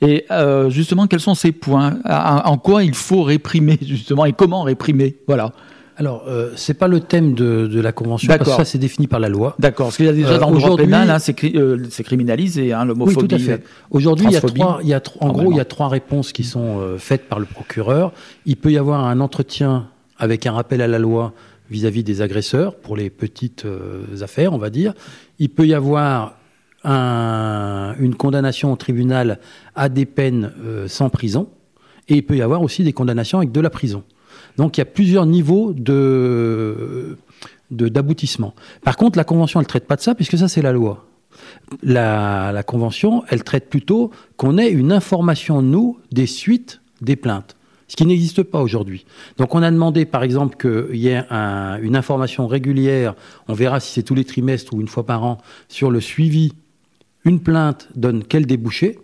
Et 0.00 0.24
euh, 0.30 0.70
justement, 0.70 1.06
quels 1.06 1.20
sont 1.20 1.34
ces 1.34 1.52
points? 1.52 1.98
En 2.04 2.58
quoi 2.58 2.82
il 2.84 2.94
faut 2.94 3.22
réprimer, 3.22 3.78
justement, 3.82 4.24
et 4.24 4.32
comment 4.32 4.62
réprimer? 4.62 5.16
Voilà. 5.26 5.52
Alors, 6.00 6.24
euh, 6.26 6.50
c'est 6.56 6.74
pas 6.74 6.88
le 6.88 7.00
thème 7.00 7.34
de, 7.34 7.66
de 7.66 7.80
la 7.80 7.92
convention, 7.92 8.26
parce 8.28 8.50
que 8.50 8.56
ça, 8.56 8.64
c'est 8.64 8.78
défini 8.78 9.06
par 9.06 9.20
la 9.20 9.28
loi. 9.28 9.54
D'accord. 9.58 9.86
Parce 9.88 9.98
qu'il 9.98 10.06
y 10.06 10.08
a 10.08 10.12
déjà 10.14 10.32
Euh, 10.34 10.38
dans 10.38 10.48
le 10.50 10.56
droit 10.56 10.68
aujourd'hui- 10.70 10.86
pénal, 10.86 11.10
hein, 11.10 11.18
c'est 11.18 11.34
cri- 11.34 11.52
euh, 11.56 11.84
c'est 11.90 12.02
criminalisé, 12.04 12.72
hein, 12.72 12.80
Oui, 12.82 12.88
l'homophobie. 12.88 13.28
tout 13.28 13.34
à 13.34 13.38
fait. 13.38 13.62
Aujourd'hui, 13.90 14.26
il 14.28 14.32
y 14.32 14.36
a 14.36 14.40
trois, 14.40 14.78
il 14.82 14.88
y 14.88 14.94
a 14.94 15.02
en 15.20 15.28
gros, 15.30 15.52
il 15.52 15.56
y 15.58 15.60
a 15.60 15.64
trois 15.66 15.88
réponses 15.88 16.32
qui 16.32 16.42
sont 16.42 16.80
euh, 16.80 16.96
faites 16.98 17.28
par 17.28 17.38
le 17.38 17.44
procureur. 17.44 18.12
Il 18.46 18.56
peut 18.56 18.72
y 18.72 18.78
avoir 18.78 19.04
un 19.04 19.20
entretien 19.20 19.88
avec 20.18 20.46
un 20.46 20.52
rappel 20.52 20.80
à 20.80 20.88
la 20.88 20.98
loi 20.98 21.34
vis-à-vis 21.70 22.02
des 22.02 22.22
agresseurs 22.22 22.76
pour 22.76 22.96
les 22.96 23.10
petites 23.10 23.66
euh, 23.66 24.02
affaires, 24.22 24.54
on 24.54 24.58
va 24.58 24.70
dire. 24.70 24.94
Il 25.38 25.50
peut 25.50 25.66
y 25.66 25.74
avoir 25.74 26.34
un- 26.82 27.94
une 28.00 28.14
condamnation 28.14 28.72
au 28.72 28.76
tribunal 28.76 29.38
à 29.76 29.88
des 29.90 30.06
peines 30.06 30.52
euh, 30.64 30.88
sans 30.88 31.10
prison. 31.10 31.48
Et 32.08 32.14
il 32.16 32.22
peut 32.24 32.36
y 32.36 32.42
avoir 32.42 32.62
aussi 32.62 32.82
des 32.84 32.92
condamnations 32.94 33.38
avec 33.38 33.52
de 33.52 33.60
la 33.60 33.70
prison. 33.70 34.02
Donc 34.60 34.76
il 34.76 34.80
y 34.80 34.82
a 34.82 34.84
plusieurs 34.84 35.24
niveaux 35.24 35.72
de 35.72 37.16
d'aboutissement. 37.70 38.52
Par 38.82 38.96
contre, 38.98 39.16
la 39.16 39.24
convention, 39.24 39.58
elle 39.58 39.66
traite 39.66 39.86
pas 39.86 39.96
de 39.96 40.02
ça 40.02 40.14
puisque 40.14 40.36
ça 40.36 40.48
c'est 40.48 40.60
la 40.60 40.72
loi. 40.72 41.06
La, 41.82 42.62
convention, 42.66 43.24
elle 43.30 43.42
traite 43.42 43.70
plutôt 43.70 44.10
qu'on 44.36 44.58
ait 44.58 44.68
une 44.70 44.92
information 44.92 45.62
nous 45.62 45.96
des 46.12 46.26
suites 46.26 46.82
des 47.00 47.16
plaintes, 47.16 47.56
ce 47.88 47.96
qui 47.96 48.04
n'existe 48.04 48.42
pas 48.42 48.60
aujourd'hui. 48.60 49.06
Donc 49.38 49.54
on 49.54 49.62
a 49.62 49.70
demandé 49.70 50.04
par 50.04 50.22
exemple 50.24 50.56
qu'il 50.58 50.96
y 51.00 51.08
ait 51.08 51.22
un- 51.30 51.80
une 51.80 51.96
information 51.96 52.46
régulière, 52.46 53.14
on 53.48 53.54
verra 53.54 53.80
si 53.80 53.94
c'est 53.94 54.02
tous 54.02 54.14
les 54.14 54.24
trimestres 54.26 54.74
ou 54.74 54.80
une 54.82 54.88
fois 54.88 55.06
par 55.06 55.24
an, 55.24 55.38
sur 55.68 55.90
le 55.90 56.00
suivi 56.00 56.52
Une 57.24 57.40
plainte 57.40 57.88
donne 57.94 58.24
quel 58.24 58.44
débouché 58.46 58.98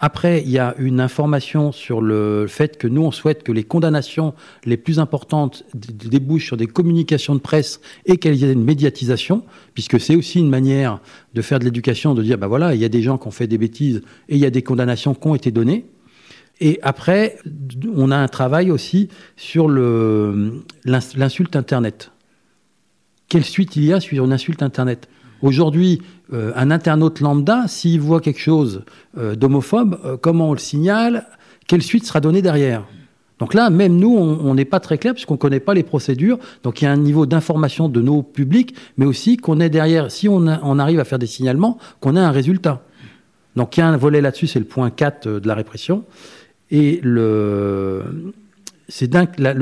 après, 0.00 0.42
il 0.42 0.50
y 0.50 0.58
a 0.58 0.76
une 0.78 1.00
information 1.00 1.72
sur 1.72 2.00
le 2.00 2.46
fait 2.46 2.78
que 2.78 2.86
nous, 2.86 3.02
on 3.02 3.10
souhaite 3.10 3.42
que 3.42 3.50
les 3.50 3.64
condamnations 3.64 4.32
les 4.64 4.76
plus 4.76 5.00
importantes 5.00 5.64
débouchent 5.74 6.46
sur 6.46 6.56
des 6.56 6.68
communications 6.68 7.34
de 7.34 7.40
presse 7.40 7.80
et 8.06 8.16
qu'il 8.18 8.34
y 8.36 8.44
ait 8.44 8.52
une 8.52 8.62
médiatisation, 8.62 9.44
puisque 9.74 9.98
c'est 9.98 10.14
aussi 10.14 10.38
une 10.38 10.50
manière 10.50 11.00
de 11.34 11.42
faire 11.42 11.58
de 11.58 11.64
l'éducation, 11.64 12.14
de 12.14 12.22
dire, 12.22 12.38
bah 12.38 12.46
voilà, 12.46 12.76
il 12.76 12.80
y 12.80 12.84
a 12.84 12.88
des 12.88 13.02
gens 13.02 13.18
qui 13.18 13.26
ont 13.26 13.32
fait 13.32 13.48
des 13.48 13.58
bêtises 13.58 14.02
et 14.28 14.36
il 14.36 14.38
y 14.38 14.46
a 14.46 14.50
des 14.50 14.62
condamnations 14.62 15.14
qui 15.14 15.26
ont 15.26 15.34
été 15.34 15.50
données. 15.50 15.86
Et 16.60 16.78
après, 16.82 17.38
on 17.92 18.12
a 18.12 18.16
un 18.16 18.28
travail 18.28 18.70
aussi 18.70 19.08
sur 19.36 19.68
l'insulte 19.68 21.56
Internet. 21.56 22.12
Quelle 23.28 23.44
suite 23.44 23.74
il 23.74 23.84
y 23.84 23.92
a 23.92 23.98
sur 23.98 24.24
une 24.24 24.32
insulte 24.32 24.62
Internet? 24.62 25.08
Aujourd'hui, 25.42 26.02
euh, 26.32 26.52
un 26.56 26.70
internaute 26.70 27.20
lambda, 27.20 27.64
s'il 27.68 28.00
voit 28.00 28.20
quelque 28.20 28.40
chose 28.40 28.82
euh, 29.16 29.34
d'homophobe, 29.34 29.98
euh, 30.04 30.16
comment 30.20 30.50
on 30.50 30.52
le 30.52 30.58
signale 30.58 31.26
Quelle 31.66 31.82
suite 31.82 32.04
sera 32.04 32.20
donnée 32.20 32.42
derrière 32.42 32.84
donc 33.38 33.54
là, 33.54 33.70
même 33.70 33.94
nous, 33.94 34.16
on 34.16 34.52
n'est 34.56 34.64
pas 34.64 34.80
très 34.80 34.98
clair 34.98 35.14
puisqu'on 35.14 35.34
ne 35.34 35.38
connaît 35.38 35.60
pas 35.60 35.72
les 35.72 35.84
procédures. 35.84 36.40
Donc 36.64 36.82
il 36.82 36.86
y 36.86 36.88
a 36.88 36.90
un 36.90 36.96
niveau 36.96 37.24
d'information 37.24 37.88
de 37.88 38.00
nos 38.00 38.24
publics, 38.24 38.74
mais 38.96 39.06
aussi 39.06 39.36
qu'on 39.36 39.60
est 39.60 39.70
derrière, 39.70 40.10
si 40.10 40.28
on, 40.28 40.48
arrive 40.48 40.98
à 40.98 41.04
faire 41.04 41.20
des 41.20 41.28
signalements, 41.28 41.78
qu'on 42.00 42.16
ait 42.16 42.18
un 42.18 42.32
résultat. 42.32 42.82
Donc 43.54 43.76
il 43.76 43.80
y 43.80 43.82
a 43.84 43.88
un 43.88 43.96
volet 43.96 44.20
là-dessus, 44.20 44.48
c'est 44.48 44.58
le 44.58 44.64
point 44.64 44.90
4 44.90 45.28
de 45.28 45.46
la 45.46 45.54
répression. 45.54 46.02
Et 46.72 46.98
le 47.04 48.02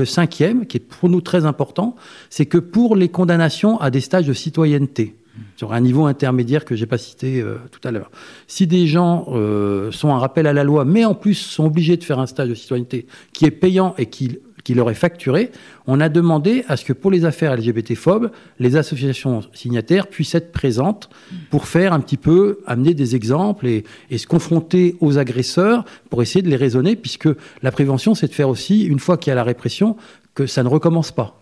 cinquième, 0.06 0.64
qui 0.64 0.78
est 0.78 0.80
pour 0.80 1.10
nous 1.10 1.20
très 1.20 1.44
important, 1.44 1.96
c'est 2.30 2.46
que 2.46 2.56
pour 2.56 2.96
les 2.96 3.10
condamnations 3.10 3.78
à 3.78 3.90
des 3.90 4.00
stages 4.00 4.26
de 4.26 4.32
citoyenneté, 4.32 5.16
sur 5.56 5.72
un 5.72 5.80
niveau 5.80 6.06
intermédiaire 6.06 6.64
que 6.64 6.76
j'ai 6.76 6.86
pas 6.86 6.98
cité 6.98 7.40
euh, 7.40 7.56
tout 7.70 7.86
à 7.86 7.90
l'heure. 7.90 8.10
Si 8.46 8.66
des 8.66 8.86
gens 8.86 9.26
euh, 9.28 9.90
sont 9.92 10.10
un 10.10 10.18
rappel 10.18 10.46
à 10.46 10.52
la 10.52 10.64
loi, 10.64 10.84
mais 10.84 11.04
en 11.04 11.14
plus 11.14 11.34
sont 11.34 11.66
obligés 11.66 11.96
de 11.96 12.04
faire 12.04 12.18
un 12.18 12.26
stage 12.26 12.48
de 12.48 12.54
citoyenneté 12.54 13.06
qui 13.32 13.44
est 13.44 13.50
payant 13.50 13.94
et 13.98 14.06
qui, 14.06 14.38
qui 14.64 14.74
leur 14.74 14.90
est 14.90 14.94
facturé, 14.94 15.50
on 15.86 16.00
a 16.00 16.08
demandé 16.08 16.64
à 16.68 16.76
ce 16.76 16.84
que 16.84 16.92
pour 16.92 17.10
les 17.10 17.24
affaires 17.24 17.56
LGBT-phobes, 17.56 18.30
les 18.58 18.76
associations 18.76 19.42
signataires 19.52 20.08
puissent 20.08 20.34
être 20.34 20.52
présentes 20.52 21.08
pour 21.50 21.66
faire 21.68 21.92
un 21.92 22.00
petit 22.00 22.16
peu, 22.16 22.58
amener 22.66 22.94
des 22.94 23.14
exemples 23.16 23.66
et, 23.66 23.84
et 24.10 24.18
se 24.18 24.26
confronter 24.26 24.96
aux 25.00 25.18
agresseurs 25.18 25.84
pour 26.10 26.22
essayer 26.22 26.42
de 26.42 26.50
les 26.50 26.56
raisonner, 26.56 26.96
puisque 26.96 27.28
la 27.62 27.70
prévention, 27.70 28.14
c'est 28.14 28.28
de 28.28 28.34
faire 28.34 28.48
aussi, 28.48 28.84
une 28.84 28.98
fois 28.98 29.16
qu'il 29.16 29.30
y 29.30 29.32
a 29.32 29.36
la 29.36 29.44
répression, 29.44 29.96
que 30.34 30.46
ça 30.46 30.62
ne 30.62 30.68
recommence 30.68 31.12
pas. 31.12 31.40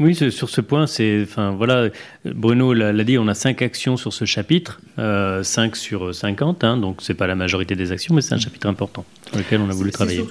Oui, 0.00 0.14
sur 0.14 0.48
ce 0.48 0.60
point, 0.62 0.86
c'est, 0.86 1.20
enfin 1.22 1.50
voilà, 1.50 1.90
Bruno 2.24 2.72
l'a 2.72 3.04
dit, 3.04 3.18
on 3.18 3.28
a 3.28 3.34
cinq 3.34 3.60
actions 3.60 3.98
sur 3.98 4.14
ce 4.14 4.24
chapitre, 4.24 4.80
euh, 4.98 5.42
5 5.42 5.76
sur 5.76 6.14
50, 6.14 6.64
hein, 6.64 6.78
donc 6.78 7.00
c'est 7.02 7.14
pas 7.14 7.26
la 7.26 7.34
majorité 7.34 7.76
des 7.76 7.92
actions, 7.92 8.14
mais 8.14 8.22
c'est 8.22 8.34
un 8.34 8.38
chapitre 8.38 8.66
important 8.66 9.04
sur 9.28 9.36
lequel 9.36 9.60
on 9.60 9.68
a 9.68 9.74
voulu 9.74 9.90
travailler. 9.90 10.24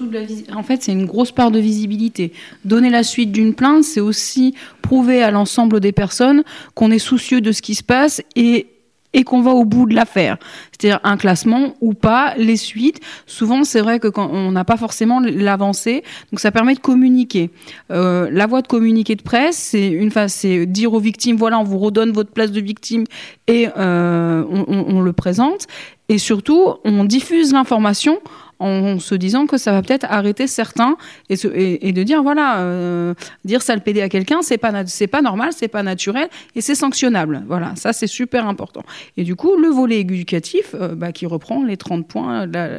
en 0.54 0.64
fait, 0.64 0.82
c'est 0.82 0.92
une 0.92 1.06
grosse 1.06 1.32
part 1.32 1.52
de 1.52 1.60
visibilité. 1.60 2.34
Donner 2.66 2.90
la 2.90 3.04
suite 3.04 3.32
d'une 3.32 3.54
plainte, 3.54 3.84
c'est 3.84 4.02
aussi 4.02 4.56
prouver 4.82 5.22
à 5.22 5.30
l'ensemble 5.30 5.80
des 5.80 5.92
personnes 5.92 6.44
qu'on 6.74 6.90
est 6.90 7.00
soucieux 7.00 7.40
de 7.40 7.52
ce 7.52 7.62
qui 7.62 7.76
se 7.76 7.84
passe 7.84 8.24
et 8.36 8.68
et 9.14 9.24
qu'on 9.24 9.42
va 9.42 9.52
au 9.52 9.66
bout 9.66 9.88
de 9.88 9.96
l'affaire. 9.96 10.38
C'est-à-dire 10.72 11.00
un 11.04 11.18
classement 11.18 11.76
ou 11.82 11.94
pas, 11.94 12.34
les 12.38 12.58
suites. 12.58 13.00
Souvent, 13.26 13.64
c'est 13.64 13.82
vrai 13.82 14.00
que 14.00 14.08
quand 14.08 14.30
on 14.32 14.52
n'a 14.52 14.64
pas 14.64 14.78
forcément 14.78 15.20
l'avancée, 15.20 16.04
donc 16.32 16.40
ça 16.40 16.52
permet 16.52 16.76
de 16.76 16.80
communiquer. 16.80 17.50
Euh, 17.92 18.30
la 18.32 18.46
voie 18.46 18.62
de 18.62 18.68
communiquer 18.68 19.16
de 19.16 19.24
presse, 19.24 19.58
c'est 19.58 19.88
une 19.88 20.12
phase, 20.12 20.34
c'est 20.34 20.66
dire 20.66 20.94
aux 20.94 21.00
victimes, 21.00 21.38
voilà, 21.38 21.60
on 21.60 21.64
vous 21.64 21.80
redonne 21.80 22.12
votre 22.12 22.32
place 22.32 22.52
de 22.52 22.62
victime 22.62 23.06
et 23.48 23.68
euh, 23.78 24.44
on, 24.50 24.66
on, 24.68 25.02
le 25.02 25.14
présente. 25.14 25.68
Et 26.08 26.18
surtout, 26.18 26.76
on 26.84 27.04
diffuse 27.04 27.54
l'information 27.54 28.20
en 28.60 29.00
se 29.00 29.16
disant 29.16 29.48
que 29.48 29.58
ça 29.58 29.72
va 29.72 29.82
peut-être 29.82 30.06
arrêter 30.10 30.48
certains 30.48 30.98
et, 31.30 31.92
de 31.92 32.04
dire 32.04 32.22
voilà 32.24 32.60
euh, 32.60 33.14
dire 33.46 33.62
ça 33.62 33.76
le 33.76 33.82
PD 33.82 34.02
à 34.02 34.10
quelqu'un 34.10 34.42
c'est 34.42 34.58
pas 34.58 34.86
c'est 34.86 35.08
pas 35.08 35.22
normal 35.22 35.52
c'est 35.56 35.68
pas 35.68 35.84
naturel 35.84 36.30
et 36.56 36.62
c'est 36.62 36.76
sanctionnable. 36.76 37.44
Voilà 37.48 37.76
ça 37.76 37.94
c'est 37.94 38.08
super 38.08 38.48
important. 38.48 38.84
Et 39.18 39.24
du 39.24 39.36
coup 39.36 39.56
le 39.56 39.70
volet 39.70 40.02
éducatif 40.02 40.76
euh, 40.76 40.96
bah, 40.96 41.12
qui 41.12 41.26
reprend 41.26 41.64
les 41.64 41.78
30 41.78 42.08
points 42.08 42.48
de 42.48 42.54
la, 42.54 42.70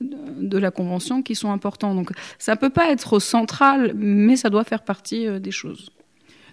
de 0.00 0.58
la 0.58 0.70
convention 0.70 1.22
qui 1.22 1.34
sont 1.34 1.52
importants. 1.52 1.94
Donc 1.94 2.12
ça 2.38 2.56
peut 2.56 2.70
pas 2.70 2.90
être 2.90 3.18
central 3.18 3.92
mais 3.94 4.36
ça 4.36 4.50
doit 4.50 4.64
faire 4.64 4.82
partie 4.82 5.26
euh, 5.26 5.38
des 5.38 5.52
choses 5.52 5.90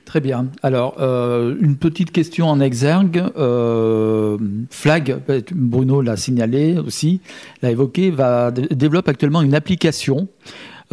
Très 0.07 0.21
bien. 0.21 0.47
Alors, 0.63 0.95
euh, 1.01 1.57
une 1.59 1.75
petite 1.75 2.13
question 2.13 2.47
en 2.47 2.61
exergue. 2.61 3.21
Euh, 3.37 4.37
Flag, 4.69 5.17
Bruno 5.53 6.01
l'a 6.01 6.15
signalé 6.15 6.77
aussi, 6.77 7.19
l'a 7.61 7.71
évoqué, 7.71 8.09
va 8.09 8.51
développe 8.51 9.09
actuellement 9.09 9.41
une 9.41 9.53
application 9.53 10.29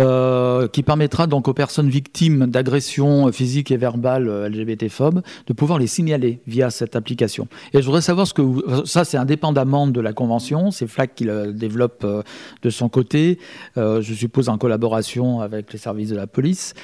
euh, 0.01 0.67
qui 0.67 0.83
permettra 0.83 1.29
donc 1.29 1.47
aux 1.47 1.55
personnes 1.55 1.89
victimes 1.89 2.47
d'agressions 2.47 3.31
physiques 3.31 3.71
et 3.71 3.77
verbales 3.77 4.29
euh, 4.29 4.49
LGBT-phobes 4.49 5.23
de 5.47 5.53
pouvoir 5.53 5.79
les 5.79 5.87
signaler 5.87 6.41
via 6.49 6.71
cette 6.71 6.97
application. 6.97 7.47
Et 7.73 7.81
je 7.81 7.87
voudrais 7.87 8.01
savoir 8.01 8.27
ce 8.27 8.35
que 8.35 8.43
vous, 8.43 8.63
ça 8.87 9.05
c'est 9.05 9.17
indépendamment 9.17 9.87
de 9.87 10.01
la 10.01 10.13
convention, 10.13 10.73
c'est 10.73 10.89
FLAC 10.89 11.15
qui 11.15 11.25
le 11.25 11.53
développe 11.53 12.03
euh, 12.03 12.23
de 12.63 12.71
son 12.71 12.89
côté, 12.89 13.39
je 13.77 14.15
suppose 14.15 14.49
en 14.49 14.59
collaboration 14.59 15.41
avec 15.41 15.73
les 15.73 15.79
services 15.79 16.09
de 16.09 16.17
la 16.17 16.27
police 16.27 16.75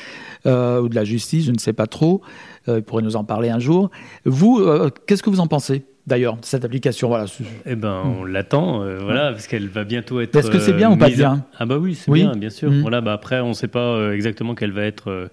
ou 0.44 0.48
de 0.88 0.94
la 0.94 1.04
justice, 1.04 1.46
je 1.46 1.52
ne 1.52 1.58
sais 1.58 1.72
pas 1.72 1.86
trop. 1.86 2.22
Euh, 2.68 2.78
il 2.78 2.82
pourrait 2.82 3.02
nous 3.02 3.16
en 3.16 3.24
parler 3.24 3.48
un 3.48 3.58
jour. 3.58 3.90
Vous, 4.24 4.62
qu'est-ce 5.06 5.22
que 5.22 5.30
vous 5.30 5.40
en 5.40 5.46
pensez? 5.46 5.84
D'ailleurs, 6.06 6.38
cette 6.42 6.64
application 6.64 7.08
voilà. 7.08 7.26
Eh 7.66 7.76
ben, 7.76 8.02
on 8.04 8.24
l'attend, 8.24 8.82
euh, 8.82 8.98
voilà, 8.98 9.32
parce 9.32 9.46
qu'elle 9.46 9.68
va 9.68 9.84
bientôt 9.84 10.20
être. 10.20 10.34
Est-ce 10.36 10.50
que 10.50 10.58
c'est 10.58 10.72
bien 10.72 10.90
ou 10.90 10.96
pas 10.96 11.08
bien 11.08 11.44
Ah 11.58 11.66
bah 11.66 11.78
oui, 11.78 11.94
c'est 11.94 12.10
bien, 12.10 12.32
bien 12.32 12.50
sûr. 12.50 12.70
Mm. 12.70 12.80
Voilà, 12.80 13.00
bah 13.00 13.12
après, 13.12 13.40
on 13.40 13.50
ne 13.50 13.54
sait 13.54 13.68
pas 13.68 13.94
euh, 13.94 14.12
exactement 14.12 14.54
quelle 14.54 14.72
va 14.72 14.84
être. 14.84 15.30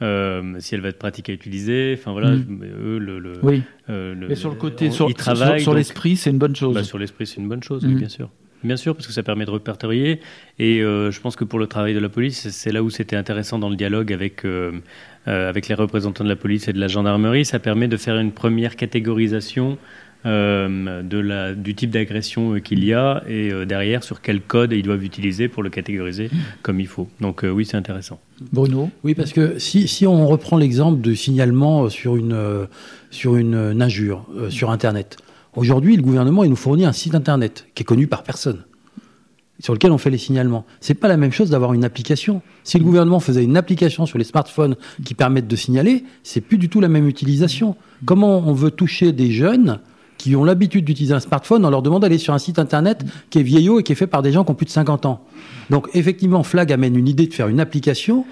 Euh, 0.00 0.54
si 0.60 0.76
elle 0.76 0.80
va 0.80 0.90
être 0.90 0.98
pratique 0.98 1.28
à 1.28 1.32
utiliser, 1.32 1.96
enfin 1.98 2.12
voilà, 2.12 2.30
mm. 2.30 2.64
eux, 2.64 2.98
le, 2.98 3.18
le, 3.18 3.32
oui. 3.42 3.62
Mais 3.88 4.36
sur 4.36 4.50
le 4.50 4.56
côté, 4.56 4.90
sur, 4.90 5.08
sur, 5.58 5.74
l'esprit, 5.74 6.16
c'est 6.16 6.30
une 6.30 6.38
bonne 6.38 6.56
chose. 6.56 6.74
Bah, 6.74 6.84
sur 6.84 6.98
l'esprit, 6.98 7.26
c'est 7.26 7.40
une 7.40 7.48
bonne 7.48 7.62
chose, 7.62 7.84
bien 7.84 8.08
sûr. 8.08 8.30
Bien 8.64 8.76
sûr, 8.76 8.96
parce 8.96 9.06
que 9.06 9.12
ça 9.12 9.22
permet 9.22 9.44
de 9.44 9.52
répertorier. 9.52 10.20
Et 10.58 10.80
je 10.80 11.20
pense 11.20 11.36
que 11.36 11.44
pour 11.44 11.58
le 11.58 11.66
travail 11.66 11.94
de 11.94 12.00
la 12.00 12.08
police, 12.08 12.48
c'est 12.50 12.72
là 12.72 12.82
où 12.82 12.90
c'était 12.90 13.16
intéressant 13.16 13.58
dans 13.58 13.70
le 13.70 13.76
dialogue 13.76 14.12
avec, 14.12 14.44
avec 15.26 15.68
les 15.68 15.74
représentants 15.74 16.24
de 16.24 16.28
la 16.28 16.36
police 16.36 16.68
et 16.68 16.72
de 16.72 16.80
la 16.80 16.88
gendarmerie. 16.88 17.44
Ça 17.44 17.58
permet 17.58 17.88
de 17.88 17.96
faire 17.96 18.18
une 18.18 18.32
première 18.32 18.76
catégorisation 18.76 19.78
euh, 20.26 21.02
de 21.04 21.18
la, 21.18 21.54
du 21.54 21.76
type 21.76 21.90
d'agression 21.90 22.54
euh, 22.54 22.58
qu'il 22.58 22.84
y 22.84 22.92
a 22.92 23.22
et 23.28 23.52
euh, 23.52 23.64
derrière 23.64 24.02
sur 24.02 24.20
quel 24.20 24.40
code 24.40 24.72
ils 24.72 24.82
doivent 24.82 25.04
utiliser 25.04 25.46
pour 25.46 25.62
le 25.62 25.70
catégoriser 25.70 26.28
comme 26.62 26.80
il 26.80 26.88
faut. 26.88 27.08
Donc 27.20 27.44
oui, 27.44 27.64
c'est 27.64 27.76
intéressant. 27.76 28.18
Bruno 28.52 28.90
Oui, 29.04 29.14
parce 29.14 29.32
que 29.32 29.60
si, 29.60 29.86
si 29.86 30.08
on 30.08 30.26
reprend 30.26 30.56
l'exemple 30.56 31.00
de 31.00 31.14
signalement 31.14 31.88
sur 31.88 32.16
une, 32.16 32.36
sur 33.10 33.36
une, 33.36 33.80
injure 33.80 34.26
sur 34.48 34.70
Internet, 34.70 35.18
aujourd'hui, 35.54 35.94
le 35.94 36.02
gouvernement 36.02 36.42
il 36.42 36.50
nous 36.50 36.56
fournit 36.56 36.84
un 36.84 36.92
site 36.92 37.14
Internet 37.14 37.68
qui 37.76 37.82
est 37.82 37.86
connu 37.86 38.08
par 38.08 38.24
personne 38.24 38.64
sur 39.60 39.72
lequel 39.72 39.92
on 39.92 39.98
fait 39.98 40.10
les 40.10 40.18
signalements. 40.18 40.64
C'est 40.80 40.94
pas 40.94 41.08
la 41.08 41.16
même 41.16 41.32
chose 41.32 41.50
d'avoir 41.50 41.74
une 41.74 41.84
application. 41.84 42.42
Si 42.64 42.78
le 42.78 42.84
gouvernement 42.84 43.20
faisait 43.20 43.44
une 43.44 43.56
application 43.56 44.04
sur 44.04 44.18
les 44.18 44.24
smartphones 44.24 44.76
qui 45.04 45.14
permettent 45.14 45.48
de 45.48 45.56
signaler, 45.56 46.04
c'est 46.24 46.40
plus 46.40 46.58
du 46.58 46.68
tout 46.68 46.80
la 46.80 46.88
même 46.88 47.08
utilisation. 47.08 47.76
Comment 48.04 48.38
on 48.38 48.52
veut 48.52 48.70
toucher 48.70 49.12
des 49.12 49.30
jeunes 49.30 49.80
qui 50.18 50.36
ont 50.36 50.44
l'habitude 50.44 50.84
d'utiliser 50.84 51.14
un 51.14 51.20
smartphone, 51.20 51.64
on 51.64 51.70
leur 51.70 51.82
demande 51.82 52.02
d'aller 52.02 52.18
sur 52.18 52.34
un 52.34 52.38
site 52.38 52.58
internet 52.58 53.04
qui 53.30 53.38
est 53.38 53.42
vieillot 53.42 53.80
et 53.80 53.82
qui 53.82 53.92
est 53.92 53.94
fait 53.94 54.06
par 54.06 54.22
des 54.22 54.32
gens 54.32 54.44
qui 54.44 54.50
ont 54.50 54.54
plus 54.54 54.66
de 54.66 54.70
50 54.70 55.06
ans. 55.06 55.24
Donc 55.70 55.88
effectivement, 55.94 56.42
Flag 56.42 56.72
amène 56.72 56.96
une 56.96 57.08
idée 57.08 57.26
de 57.26 57.32
faire 57.32 57.48
une 57.48 57.60
application. 57.60 58.26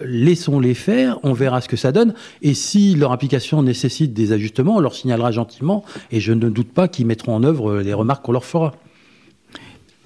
Laissons-les 0.00 0.74
faire, 0.74 1.18
on 1.24 1.32
verra 1.32 1.60
ce 1.60 1.68
que 1.68 1.76
ça 1.76 1.92
donne. 1.92 2.14
Et 2.40 2.54
si 2.54 2.94
leur 2.94 3.12
application 3.12 3.62
nécessite 3.62 4.14
des 4.14 4.32
ajustements, 4.32 4.76
on 4.76 4.80
leur 4.80 4.94
signalera 4.94 5.32
gentiment. 5.32 5.84
Et 6.10 6.20
je 6.20 6.32
ne 6.32 6.48
doute 6.48 6.72
pas 6.72 6.88
qu'ils 6.88 7.06
mettront 7.06 7.34
en 7.34 7.42
œuvre 7.42 7.78
les 7.80 7.92
remarques 7.92 8.24
qu'on 8.24 8.32
leur 8.32 8.44
fera. 8.44 8.72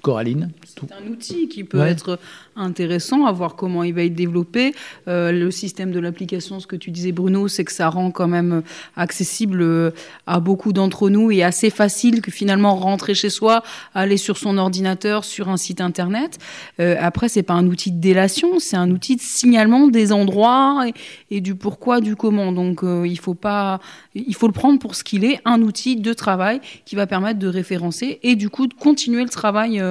Coraline 0.01 0.51
C'est 0.65 0.91
un 0.91 1.09
outil 1.09 1.47
qui 1.47 1.63
peut 1.63 1.79
être 1.79 2.19
intéressant 2.55 3.25
à 3.25 3.31
voir 3.31 3.55
comment 3.55 3.83
il 3.83 3.93
va 3.93 4.03
être 4.03 4.15
développé. 4.15 4.73
Euh, 5.07 5.31
le 5.31 5.51
système 5.51 5.91
de 5.91 5.99
l'application, 5.99 6.59
ce 6.59 6.67
que 6.67 6.75
tu 6.75 6.91
disais 6.91 7.11
Bruno, 7.11 7.47
c'est 7.47 7.65
que 7.65 7.71
ça 7.71 7.89
rend 7.89 8.11
quand 8.11 8.27
même 8.27 8.63
accessible 8.95 9.61
euh, 9.61 9.91
à 10.27 10.39
beaucoup 10.39 10.73
d'entre 10.73 11.09
nous 11.09 11.31
et 11.31 11.43
assez 11.43 11.69
facile 11.69 12.21
que 12.21 12.31
finalement 12.31 12.75
rentrer 12.75 13.13
chez 13.13 13.29
soi, 13.29 13.63
aller 13.93 14.17
sur 14.17 14.37
son 14.37 14.57
ordinateur, 14.57 15.23
sur 15.23 15.49
un 15.49 15.57
site 15.57 15.81
internet. 15.81 16.39
Euh, 16.79 16.95
après, 16.99 17.29
c'est 17.29 17.43
pas 17.43 17.53
un 17.53 17.67
outil 17.67 17.91
de 17.91 17.99
délation, 17.99 18.59
c'est 18.59 18.77
un 18.77 18.89
outil 18.91 19.15
de 19.15 19.21
signalement 19.21 19.87
des 19.87 20.11
endroits 20.11 20.85
et, 21.29 21.41
du 21.41 21.55
pourquoi, 21.55 22.01
du 22.01 22.15
comment. 22.15 22.51
Donc 22.51 22.83
euh, 22.83 23.07
il 23.07 23.19
faut 23.19 23.33
pas, 23.33 23.79
il 24.15 24.35
faut 24.35 24.47
le 24.47 24.53
prendre 24.53 24.79
pour 24.79 24.95
ce 24.95 25.03
qu'il 25.03 25.25
est, 25.25 25.39
un 25.45 25.61
outil 25.61 25.95
de 25.95 26.13
travail 26.13 26.61
qui 26.85 26.95
va 26.95 27.07
permettre 27.07 27.39
de 27.39 27.47
référencer 27.47 28.19
et 28.23 28.35
du 28.35 28.49
coup 28.49 28.67
de 28.67 28.73
continuer 28.73 29.23
le 29.23 29.29
travail 29.29 29.81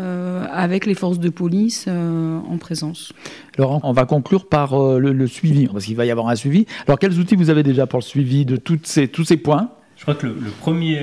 euh, 0.00 0.44
avec 0.52 0.86
les 0.86 0.94
forces 0.94 1.18
de 1.18 1.28
police 1.28 1.86
euh, 1.98 2.38
en 2.48 2.58
présence. 2.58 3.12
Alors, 3.56 3.80
on 3.82 3.92
va 3.92 4.04
conclure 4.04 4.48
par 4.48 4.74
euh, 4.74 4.98
le, 4.98 5.26
suivi, 5.26 5.66
parce 5.66 5.84
qu'il 5.84 5.96
va 5.96 6.06
y 6.06 6.10
avoir 6.10 6.28
un 6.28 6.36
suivi. 6.36 6.66
Alors, 6.86 6.98
quels 6.98 7.18
outils 7.18 7.36
vous 7.36 7.50
avez 7.50 7.62
déjà 7.62 7.86
pour 7.86 7.98
le 7.98 8.04
suivi 8.04 8.44
de 8.44 8.56
toutes 8.56 8.86
ces, 8.86 9.08
tous 9.08 9.24
ces 9.24 9.36
points? 9.36 9.70
Je 9.96 10.02
crois 10.02 10.14
que 10.14 10.26
le, 10.26 10.34
premier 10.60 11.00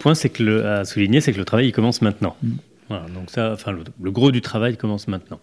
point 0.00 0.14
c'est 0.16 0.28
que 0.28 0.42
le, 0.42 0.66
à 0.66 0.84
souligner, 0.84 1.20
c'est 1.20 1.32
que 1.32 1.38
le 1.38 1.44
travail 1.44 1.68
il 1.68 1.72
commence 1.72 2.02
maintenant. 2.02 2.36
Mm. 2.42 2.50
Voilà, 2.88 3.06
donc 3.14 3.30
ça, 3.30 3.52
enfin, 3.52 3.72
le, 3.72 4.10
gros 4.10 4.32
du 4.32 4.40
travail 4.40 4.76
commence 4.76 5.06
maintenant. 5.06 5.38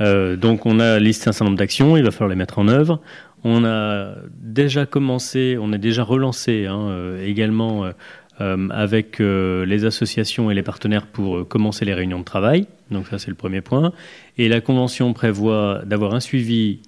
donc 0.00 0.64
on 0.64 0.80
a 0.80 0.98
listé 0.98 1.28
un 1.28 1.32
certain 1.32 1.44
nombre 1.44 1.58
d'actions, 1.58 1.98
il 1.98 2.02
va 2.02 2.10
falloir 2.10 2.30
les 2.30 2.36
mettre 2.36 2.58
en 2.58 2.68
œuvre. 2.68 3.00
On 3.44 3.66
a 3.66 4.14
déjà 4.40 4.86
commencé, 4.86 5.58
on 5.60 5.70
a 5.74 5.78
déjà 5.78 6.02
relancé 6.02 6.64
hein, 6.64 7.16
également 7.22 7.84
euh, 7.84 7.92
avec 8.38 9.20
euh, 9.20 9.64
les 9.64 9.84
associations 9.84 10.50
et 10.50 10.54
les 10.54 10.62
partenaires 10.62 11.06
pour 11.06 11.38
euh, 11.38 11.44
commencer 11.44 11.84
les 11.84 11.94
réunions 11.94 12.20
de 12.20 12.24
travail. 12.24 12.66
Donc 12.90 13.06
ça, 13.06 13.18
c'est 13.18 13.28
le 13.28 13.36
premier 13.36 13.60
point. 13.60 13.92
Et 14.38 14.48
la 14.48 14.60
Convention 14.60 15.12
prévoit 15.12 15.82
d'avoir 15.84 16.14
un 16.14 16.20
suivi 16.20 16.80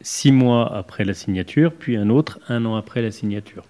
six 0.00 0.32
mois 0.32 0.74
après 0.76 1.04
la 1.04 1.14
signature, 1.14 1.72
puis 1.72 1.96
un 1.96 2.10
autre 2.10 2.38
un 2.48 2.64
an 2.64 2.76
après 2.76 3.02
la 3.02 3.10
signature. 3.10 3.64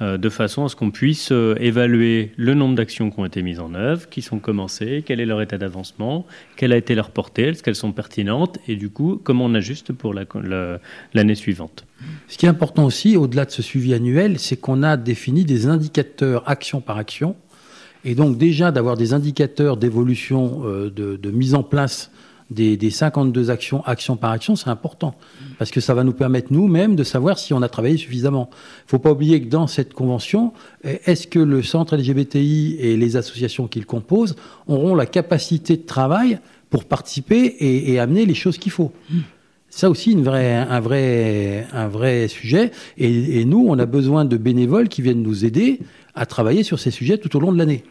Euh, 0.00 0.16
de 0.16 0.28
façon 0.28 0.64
à 0.64 0.68
ce 0.68 0.76
qu'on 0.76 0.92
puisse 0.92 1.32
euh, 1.32 1.56
évaluer 1.58 2.30
le 2.36 2.54
nombre 2.54 2.76
d'actions 2.76 3.10
qui 3.10 3.18
ont 3.18 3.24
été 3.24 3.42
mises 3.42 3.58
en 3.58 3.74
œuvre, 3.74 4.08
qui 4.08 4.22
sont 4.22 4.38
commencées, 4.38 5.02
quel 5.04 5.18
est 5.18 5.26
leur 5.26 5.42
état 5.42 5.58
d'avancement, 5.58 6.24
quelle 6.54 6.72
a 6.72 6.76
été 6.76 6.94
leur 6.94 7.10
portée, 7.10 7.48
est-ce 7.48 7.64
qu'elles 7.64 7.74
sont 7.74 7.90
pertinentes, 7.90 8.58
et 8.68 8.76
du 8.76 8.90
coup, 8.90 9.20
comment 9.22 9.46
on 9.46 9.54
ajuste 9.54 9.92
pour 9.92 10.14
l'année 10.14 11.34
suivante. 11.34 11.84
Ce 12.28 12.38
qui 12.38 12.46
est 12.46 12.48
important 12.48 12.84
aussi, 12.84 13.16
au-delà 13.16 13.44
de 13.44 13.50
ce 13.50 13.60
suivi 13.60 13.92
annuel, 13.92 14.38
c'est 14.38 14.56
qu'on 14.56 14.84
a 14.84 14.96
défini 14.96 15.44
des 15.44 15.66
indicateurs 15.66 16.48
action 16.48 16.80
par 16.80 16.96
action, 16.96 17.34
et 18.04 18.14
donc 18.14 18.38
déjà 18.38 18.70
d'avoir 18.70 18.96
des 18.96 19.14
indicateurs 19.14 19.76
d'évolution, 19.76 20.62
euh, 20.64 20.90
de, 20.90 21.30
mise 21.32 21.56
en 21.56 21.64
place 21.64 22.12
des, 22.50 22.90
52 22.90 23.50
actions, 23.50 23.84
action 23.84 24.16
par 24.16 24.30
action, 24.30 24.56
c'est 24.56 24.70
important. 24.70 25.14
Parce 25.58 25.70
que 25.70 25.80
ça 25.80 25.94
va 25.94 26.04
nous 26.04 26.12
permettre 26.12 26.52
nous-mêmes 26.52 26.96
de 26.96 27.04
savoir 27.04 27.38
si 27.38 27.52
on 27.52 27.62
a 27.62 27.68
travaillé 27.68 27.96
suffisamment. 27.96 28.48
Il 28.52 28.86
ne 28.86 28.90
faut 28.90 28.98
pas 28.98 29.12
oublier 29.12 29.40
que 29.42 29.48
dans 29.48 29.66
cette 29.66 29.92
convention, 29.92 30.52
est-ce 30.82 31.26
que 31.26 31.38
le 31.38 31.62
centre 31.62 31.96
LGBTI 31.96 32.76
et 32.78 32.96
les 32.96 33.16
associations 33.16 33.66
qu'il 33.68 33.84
compose 33.84 34.36
auront 34.66 34.94
la 34.94 35.06
capacité 35.06 35.76
de 35.76 35.82
travail 35.82 36.38
pour 36.70 36.84
participer 36.84 37.56
et, 37.60 37.98
amener 37.98 38.24
les 38.24 38.34
choses 38.34 38.58
qu'il 38.58 38.72
faut? 38.72 38.92
Ça 39.70 39.90
aussi 39.90 40.16
un 40.26 40.80
vrai 40.80 42.28
sujet. 42.28 42.70
Et, 42.96 43.40
et 43.40 43.44
nous, 43.44 43.66
on 43.68 43.78
a 43.78 43.86
besoin 43.86 44.24
de 44.24 44.38
bénévoles 44.38 44.88
qui 44.88 45.02
viennent 45.02 45.22
nous 45.22 45.44
aider 45.44 45.80
à 46.14 46.24
travailler 46.24 46.62
sur 46.62 46.78
ces 46.78 46.90
sujets 46.90 47.18
tout 47.18 47.36
au 47.36 47.40
long 47.40 47.52
de 47.52 47.58
l'année 47.58 47.84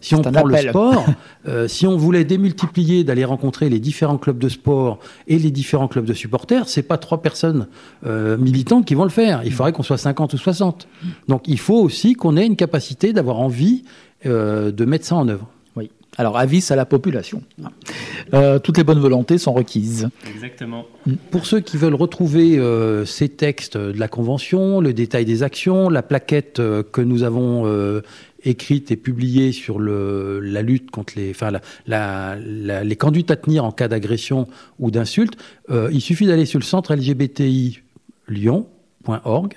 si 0.00 0.14
on 0.14 0.22
prend 0.22 0.44
le 0.44 0.56
sport, 0.56 1.06
euh, 1.48 1.68
si 1.68 1.86
on 1.86 1.96
voulait 1.96 2.24
démultiplier, 2.24 3.04
d'aller 3.04 3.24
rencontrer 3.24 3.68
les 3.68 3.78
différents 3.78 4.18
clubs 4.18 4.38
de 4.38 4.48
sport 4.48 4.98
et 5.28 5.38
les 5.38 5.50
différents 5.50 5.88
clubs 5.88 6.04
de 6.04 6.14
supporters, 6.14 6.68
c'est 6.68 6.82
pas 6.82 6.98
trois 6.98 7.22
personnes 7.22 7.66
euh, 8.06 8.36
militantes 8.36 8.86
qui 8.86 8.94
vont 8.94 9.04
le 9.04 9.10
faire. 9.10 9.42
Il 9.44 9.52
faudrait 9.52 9.72
qu'on 9.72 9.82
soit 9.82 9.98
50 9.98 10.34
ou 10.34 10.38
60. 10.38 10.88
Donc 11.28 11.42
il 11.46 11.58
faut 11.58 11.80
aussi 11.80 12.14
qu'on 12.14 12.36
ait 12.36 12.46
une 12.46 12.56
capacité 12.56 13.12
d'avoir 13.12 13.38
envie 13.38 13.84
euh, 14.24 14.72
de 14.72 14.84
mettre 14.84 15.04
ça 15.04 15.16
en 15.16 15.28
œuvre. 15.28 15.46
Oui. 15.76 15.90
Alors 16.16 16.38
avis 16.38 16.66
à 16.70 16.76
la 16.76 16.86
population. 16.86 17.42
toutes 18.62 18.78
les 18.78 18.84
bonnes 18.84 19.00
volontés 19.00 19.36
sont 19.36 19.52
requises. 19.52 20.08
Exactement. 20.34 20.86
Pour 21.30 21.44
ceux 21.44 21.60
qui 21.60 21.76
veulent 21.76 21.94
retrouver 21.94 22.58
ces 23.04 23.28
textes 23.28 23.76
de 23.76 23.98
la 23.98 24.08
Convention, 24.08 24.80
le 24.80 24.94
détail 24.94 25.26
des 25.26 25.42
actions, 25.42 25.90
la 25.90 26.02
plaquette 26.02 26.56
que 26.56 27.00
nous 27.02 27.22
avons 27.22 28.00
écrite 28.46 28.90
et 28.90 28.96
publiée 28.96 29.52
sur 29.52 29.78
le, 29.78 30.40
la 30.40 30.62
lutte 30.62 30.90
contre 30.90 31.14
les, 31.16 31.30
enfin, 31.30 31.50
la, 31.86 32.36
les 32.36 32.96
conduites 32.96 33.30
à 33.30 33.36
tenir 33.36 33.64
en 33.64 33.72
cas 33.72 33.88
d'agression 33.88 34.46
ou 34.78 34.90
d'insulte, 34.90 35.36
euh, 35.70 35.90
il 35.92 36.00
suffit 36.00 36.26
d'aller 36.26 36.46
sur 36.46 36.58
le 36.58 36.64
centre 36.64 36.94
LGBTI 36.94 37.80
Lyon.org 38.28 39.54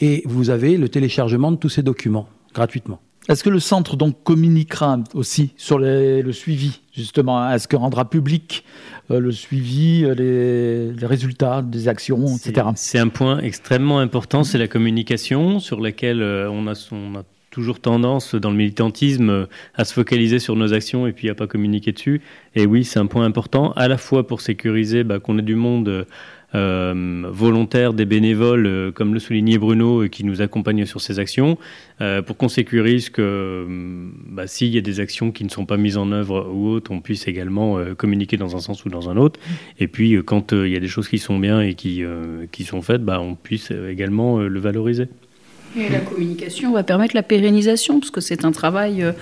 et 0.00 0.22
vous 0.26 0.50
avez 0.50 0.76
le 0.76 0.88
téléchargement 0.88 1.52
de 1.52 1.56
tous 1.56 1.68
ces 1.68 1.82
documents 1.82 2.28
gratuitement. 2.54 3.00
Est-ce 3.28 3.44
que 3.44 3.50
le 3.50 3.60
centre 3.60 3.96
donc 3.96 4.24
communiquera 4.24 4.98
aussi 5.14 5.52
sur 5.56 5.78
le 5.78 6.32
suivi 6.32 6.80
justement 6.92 7.50
Est-ce 7.52 7.68
que 7.68 7.76
rendra 7.76 8.10
public 8.10 8.64
euh, 9.10 9.20
le 9.20 9.30
suivi, 9.30 10.04
euh, 10.04 10.94
les, 10.98 11.06
résultats 11.06 11.62
des 11.62 11.86
actions, 11.88 12.26
etc. 12.36 12.66
C'est 12.74 12.98
un 12.98 13.08
point 13.08 13.38
extrêmement 13.40 14.00
important, 14.00 14.42
c'est 14.42 14.58
la 14.58 14.68
communication 14.68 15.60
sur 15.60 15.80
laquelle 15.80 16.22
on 16.22 16.66
a, 16.66 16.88
on 16.92 17.16
a 17.16 17.22
toujours 17.52 17.80
tendance 17.80 18.34
dans 18.34 18.50
le 18.50 18.56
militantisme 18.56 19.30
euh, 19.30 19.46
à 19.74 19.84
se 19.84 19.92
focaliser 19.92 20.40
sur 20.40 20.56
nos 20.56 20.72
actions 20.72 21.06
et 21.06 21.12
puis 21.12 21.28
à 21.28 21.34
pas 21.36 21.46
communiquer 21.46 21.92
dessus. 21.92 22.22
Et 22.56 22.66
oui, 22.66 22.82
c'est 22.82 22.98
un 22.98 23.06
point 23.06 23.24
important, 23.24 23.72
à 23.72 23.86
la 23.86 23.98
fois 23.98 24.26
pour 24.26 24.40
sécuriser 24.40 25.04
bah, 25.04 25.20
qu'on 25.20 25.38
ait 25.38 25.42
du 25.42 25.54
monde 25.54 26.06
euh, 26.54 27.24
volontaire, 27.30 27.92
des 27.92 28.06
bénévoles, 28.06 28.66
euh, 28.66 28.90
comme 28.90 29.12
le 29.12 29.20
soulignait 29.20 29.58
Bruno, 29.58 30.08
qui 30.08 30.24
nous 30.24 30.40
accompagnent 30.40 30.86
sur 30.86 31.00
ces 31.00 31.18
actions, 31.18 31.56
pour 32.26 32.36
qu'on 32.36 32.48
sécurise 32.48 33.10
que 33.10 33.64
bah, 34.26 34.48
s'il 34.48 34.74
y 34.74 34.78
a 34.78 34.80
des 34.80 34.98
actions 34.98 35.30
qui 35.30 35.44
ne 35.44 35.50
sont 35.50 35.66
pas 35.66 35.76
mises 35.76 35.96
en 35.96 36.10
œuvre 36.10 36.50
ou 36.52 36.70
autres, 36.70 36.90
on 36.90 37.00
puisse 37.00 37.28
également 37.28 37.78
communiquer 37.94 38.36
dans 38.36 38.56
un 38.56 38.58
sens 38.58 38.84
ou 38.84 38.88
dans 38.88 39.08
un 39.08 39.16
autre. 39.16 39.38
Et 39.78 39.86
puis, 39.86 40.18
quand 40.24 40.50
il 40.50 40.66
y 40.66 40.74
a 40.74 40.80
des 40.80 40.88
choses 40.88 41.06
qui 41.06 41.18
sont 41.18 41.38
bien 41.38 41.60
et 41.60 41.74
qui, 41.74 42.02
qui 42.50 42.64
sont 42.64 42.82
faites, 42.82 43.04
bah, 43.04 43.20
on 43.20 43.36
puisse 43.36 43.70
également 43.70 44.38
le 44.40 44.58
valoriser. 44.58 45.06
La 45.76 46.00
communication 46.00 46.72
va 46.72 46.82
permettre 46.82 47.14
la 47.14 47.22
pérennisation, 47.22 47.98
parce 48.00 48.10
que 48.10 48.20
c'est 48.20 48.44
un 48.44 48.52
travail 48.52 49.02
euh, 49.02 49.12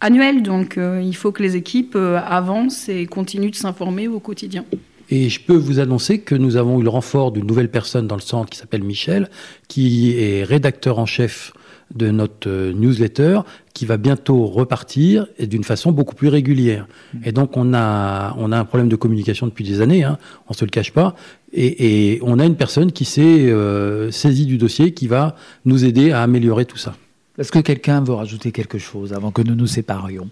annuel, 0.00 0.42
donc 0.42 0.76
euh, 0.76 1.00
il 1.02 1.16
faut 1.16 1.32
que 1.32 1.42
les 1.42 1.56
équipes 1.56 1.94
euh, 1.96 2.18
avancent 2.18 2.88
et 2.88 3.06
continuent 3.06 3.50
de 3.50 3.56
s'informer 3.56 4.06
au 4.08 4.20
quotidien. 4.20 4.64
Et 5.10 5.28
je 5.28 5.40
peux 5.40 5.56
vous 5.56 5.80
annoncer 5.80 6.18
que 6.18 6.34
nous 6.34 6.56
avons 6.56 6.80
eu 6.80 6.82
le 6.82 6.88
renfort 6.88 7.32
d'une 7.32 7.46
nouvelle 7.46 7.70
personne 7.70 8.06
dans 8.06 8.16
le 8.16 8.22
centre 8.22 8.50
qui 8.50 8.58
s'appelle 8.58 8.82
Michel, 8.82 9.30
qui 9.68 10.18
est 10.18 10.44
rédacteur 10.44 10.98
en 10.98 11.06
chef 11.06 11.52
de 11.94 12.10
notre 12.10 12.72
newsletter 12.72 13.40
qui 13.72 13.86
va 13.86 13.96
bientôt 13.96 14.46
repartir 14.46 15.26
et 15.38 15.46
d'une 15.46 15.64
façon 15.64 15.92
beaucoup 15.92 16.14
plus 16.14 16.28
régulière. 16.28 16.86
Et 17.24 17.32
donc 17.32 17.56
on 17.56 17.74
a 17.74 18.34
on 18.38 18.52
a 18.52 18.58
un 18.58 18.64
problème 18.64 18.88
de 18.88 18.96
communication 18.96 19.46
depuis 19.46 19.64
des 19.64 19.80
années, 19.80 20.04
hein, 20.04 20.18
on 20.48 20.52
se 20.52 20.64
le 20.64 20.70
cache 20.70 20.92
pas, 20.92 21.14
et, 21.52 22.18
on 22.22 22.38
a 22.38 22.44
une 22.44 22.56
personne 22.56 22.90
qui 22.92 23.04
s'est 23.04 23.22
euh, 23.22 24.10
saisie 24.10 24.46
du 24.46 24.58
dossier 24.58 24.92
qui 24.92 25.06
va 25.06 25.36
nous 25.64 25.84
aider 25.84 26.10
à 26.10 26.22
améliorer 26.22 26.64
tout 26.64 26.78
ça. 26.78 26.96
Est-ce 27.38 27.52
que 27.52 27.60
quelqu'un 27.60 28.02
veut 28.02 28.14
rajouter 28.14 28.52
quelque 28.52 28.78
chose 28.78 29.12
avant 29.12 29.30
que 29.30 29.42
nous 29.42 29.54
nous 29.54 29.66
séparions? 29.66 30.28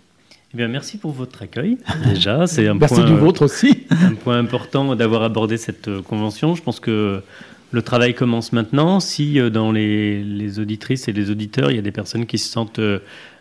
Eh 0.54 0.56
bien, 0.56 0.68
merci 0.68 0.98
pour 0.98 1.12
votre 1.12 1.42
accueil. 1.42 1.78
Déjà, 2.06 2.46
c'est 2.46 2.68
un 2.68 2.74
merci 2.74 3.02
du 3.04 3.14
vôtre 3.14 3.42
aussi. 3.42 3.86
un 3.90 4.14
point 4.14 4.38
important 4.38 4.94
d'avoir 4.94 5.22
abordé 5.22 5.56
cette 5.56 5.88
euh, 5.88 6.02
convention. 6.02 6.54
Je 6.54 6.62
pense 6.62 6.78
que 6.78 7.22
le 7.72 7.82
travail 7.82 8.14
commence 8.14 8.52
maintenant. 8.52 9.00
Si 9.00 9.40
euh, 9.40 9.50
dans 9.50 9.72
les, 9.72 10.58
auditrices 10.60 11.08
et 11.08 11.12
les 11.12 11.30
auditeurs, 11.30 11.70
il 11.70 11.76
y 11.76 11.80
a 11.80 11.82
des 11.82 11.92
personnes 11.92 12.26
qui 12.26 12.38
se 12.38 12.48
sentent 12.48 12.80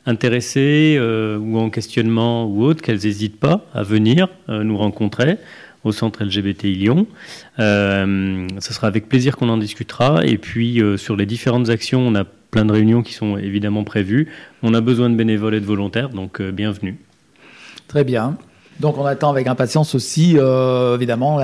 intéressées 0.06 0.98
ou 1.40 1.60
en 1.60 1.70
questionnement 1.70 2.46
ou 2.46 2.64
autre, 2.64 2.82
qu'elles 2.82 3.04
n'hésitent 3.04 3.40
pas 3.40 3.66
à 3.74 3.84
venir 3.84 4.30
nous 4.48 4.78
rencontrer 4.78 5.38
au 5.84 5.92
centre 5.92 6.24
LGBT 6.24 6.64
Lyon. 6.64 7.08
Euh, 7.60 8.48
ce 8.60 8.74
sera 8.74 8.88
avec 8.88 9.10
plaisir 9.10 9.38
qu'on 9.38 9.50
en 9.50 9.58
discutera. 9.58 10.26
Et 10.26 10.38
puis 10.38 10.82
euh, 10.82 10.98
sur 10.98 11.16
les 11.16 11.26
différentes 11.26 11.70
actions, 11.70 12.02
on 12.02 12.16
a 12.16 12.24
plein 12.24 12.66
de 12.66 12.72
réunions 12.72 13.02
qui 13.02 13.14
sont 13.14 13.38
évidemment 13.38 13.84
prévues. 13.84 14.28
On 14.64 14.74
a 14.74 14.82
besoin 14.82 15.10
de 15.10 15.16
bénévoles 15.16 15.56
et 15.56 15.60
de 15.60 15.66
volontaires, 15.66 16.10
donc 16.10 16.42
euh, 16.42 16.52
bienvenue. 16.52 16.98
Très 17.88 18.04
bien. 18.04 18.38
Donc 18.82 18.98
on 18.98 19.06
attend 19.06 19.30
avec 19.30 19.46
impatience 19.46 19.94
aussi, 19.94 20.34
euh, 20.38 20.96
évidemment, 20.96 21.38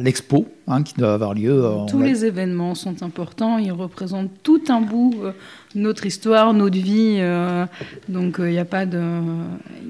l'expo 0.00 0.46
hein, 0.66 0.82
qui 0.82 0.94
doit 0.94 1.12
avoir 1.12 1.34
lieu. 1.34 1.52
Euh, 1.52 1.84
Tous 1.86 2.00
les 2.00 2.24
événements 2.24 2.74
sont 2.74 3.02
importants, 3.02 3.58
ils 3.58 3.72
représentent 3.72 4.30
tout 4.42 4.62
un 4.70 4.80
bout, 4.80 5.14
euh, 5.22 5.32
notre 5.74 6.06
histoire, 6.06 6.54
notre 6.54 6.78
vie. 6.78 7.20
donc 8.08 8.36
il 8.38 8.46
n'y 8.46 8.58
a, 8.58 8.64
pas 8.64 8.86
de, 8.86 9.02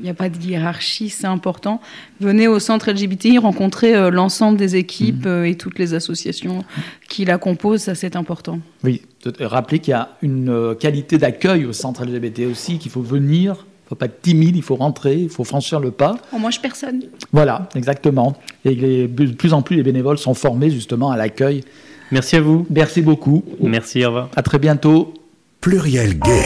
a 0.09 0.15
pas 0.15 0.29
de 0.29 0.37
hiérarchie, 0.39 1.09
c'est 1.09 1.29
important. 1.29 1.81
Venez 2.21 2.49
au 2.49 2.59
centre 2.59 2.91
LGBTI, 2.91 3.39
rencontrer 3.39 4.11
l'ensemble 4.11 4.59
des 4.59 4.75
équipes 4.75 5.27
mhm. 5.27 5.45
et 5.45 5.55
toutes 5.55 5.79
les 5.79 5.95
associations 5.95 6.65
qui 7.09 7.25
la 7.25 7.39
composent, 7.39 7.83
ça 7.83 7.95
c'est 7.95 8.17
important. 8.17 8.59
Oui, 8.83 9.03
rappelez 9.39 9.79
qu'il 9.79 9.93
y 9.93 9.95
a 9.95 10.09
une 10.21 10.75
qualité 10.81 11.17
d'accueil 11.17 11.65
au 11.65 11.73
centre 11.73 12.05
LGBT 12.05 12.51
aussi, 12.51 12.79
qu'il 12.79 12.91
faut 12.91 13.03
venir 13.03 13.68
faut 13.89 13.95
pas 13.95 14.07
être 14.07 14.21
timide, 14.21 14.55
il 14.57 14.63
faut 14.63 14.77
rentrer, 14.77 15.17
il 15.17 15.29
faut 15.31 15.45
franchir 15.45 15.81
le 15.81 15.91
pas. 15.91 16.19
On 16.33 16.39
mange 16.39 16.61
personne. 16.61 17.05
Voilà, 17.33 17.69
exactement. 17.75 18.37
Et 18.65 18.75
de 19.09 19.27
plus 19.33 19.55
en 19.55 19.63
plus, 19.63 19.77
les 19.77 19.83
bénévoles 19.83 20.19
sont 20.19 20.35
formés 20.35 20.71
justement 20.71 21.11
à 21.11 21.17
l'accueil. 21.17 21.65
Merci 22.11 22.37
à 22.37 22.41
vous. 22.41 22.67
Merci 22.71 23.01
beaucoup. 23.01 23.45
Merci, 23.61 24.05
au 24.05 24.09
revoir. 24.09 24.29
À 24.37 24.43
très 24.43 24.59
bientôt. 24.59 25.15
Pluriel 25.61 26.19
Gay. 26.19 26.45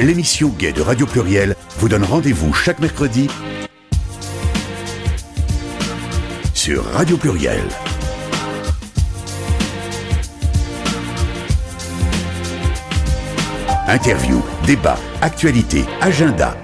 L'émission 0.00 0.48
Gay 0.58 0.72
de 0.72 0.82
Radio 0.82 1.06
Pluriel 1.06 1.54
vous 1.78 1.88
donne 1.88 2.04
rendez-vous 2.04 2.52
chaque 2.52 2.80
mercredi 2.80 3.28
sur 6.54 6.84
Radio 6.84 7.16
Pluriel. 7.16 7.62
Interview, 13.88 14.40
débat, 14.66 14.96
actualité, 15.20 15.84
agenda, 16.00 16.56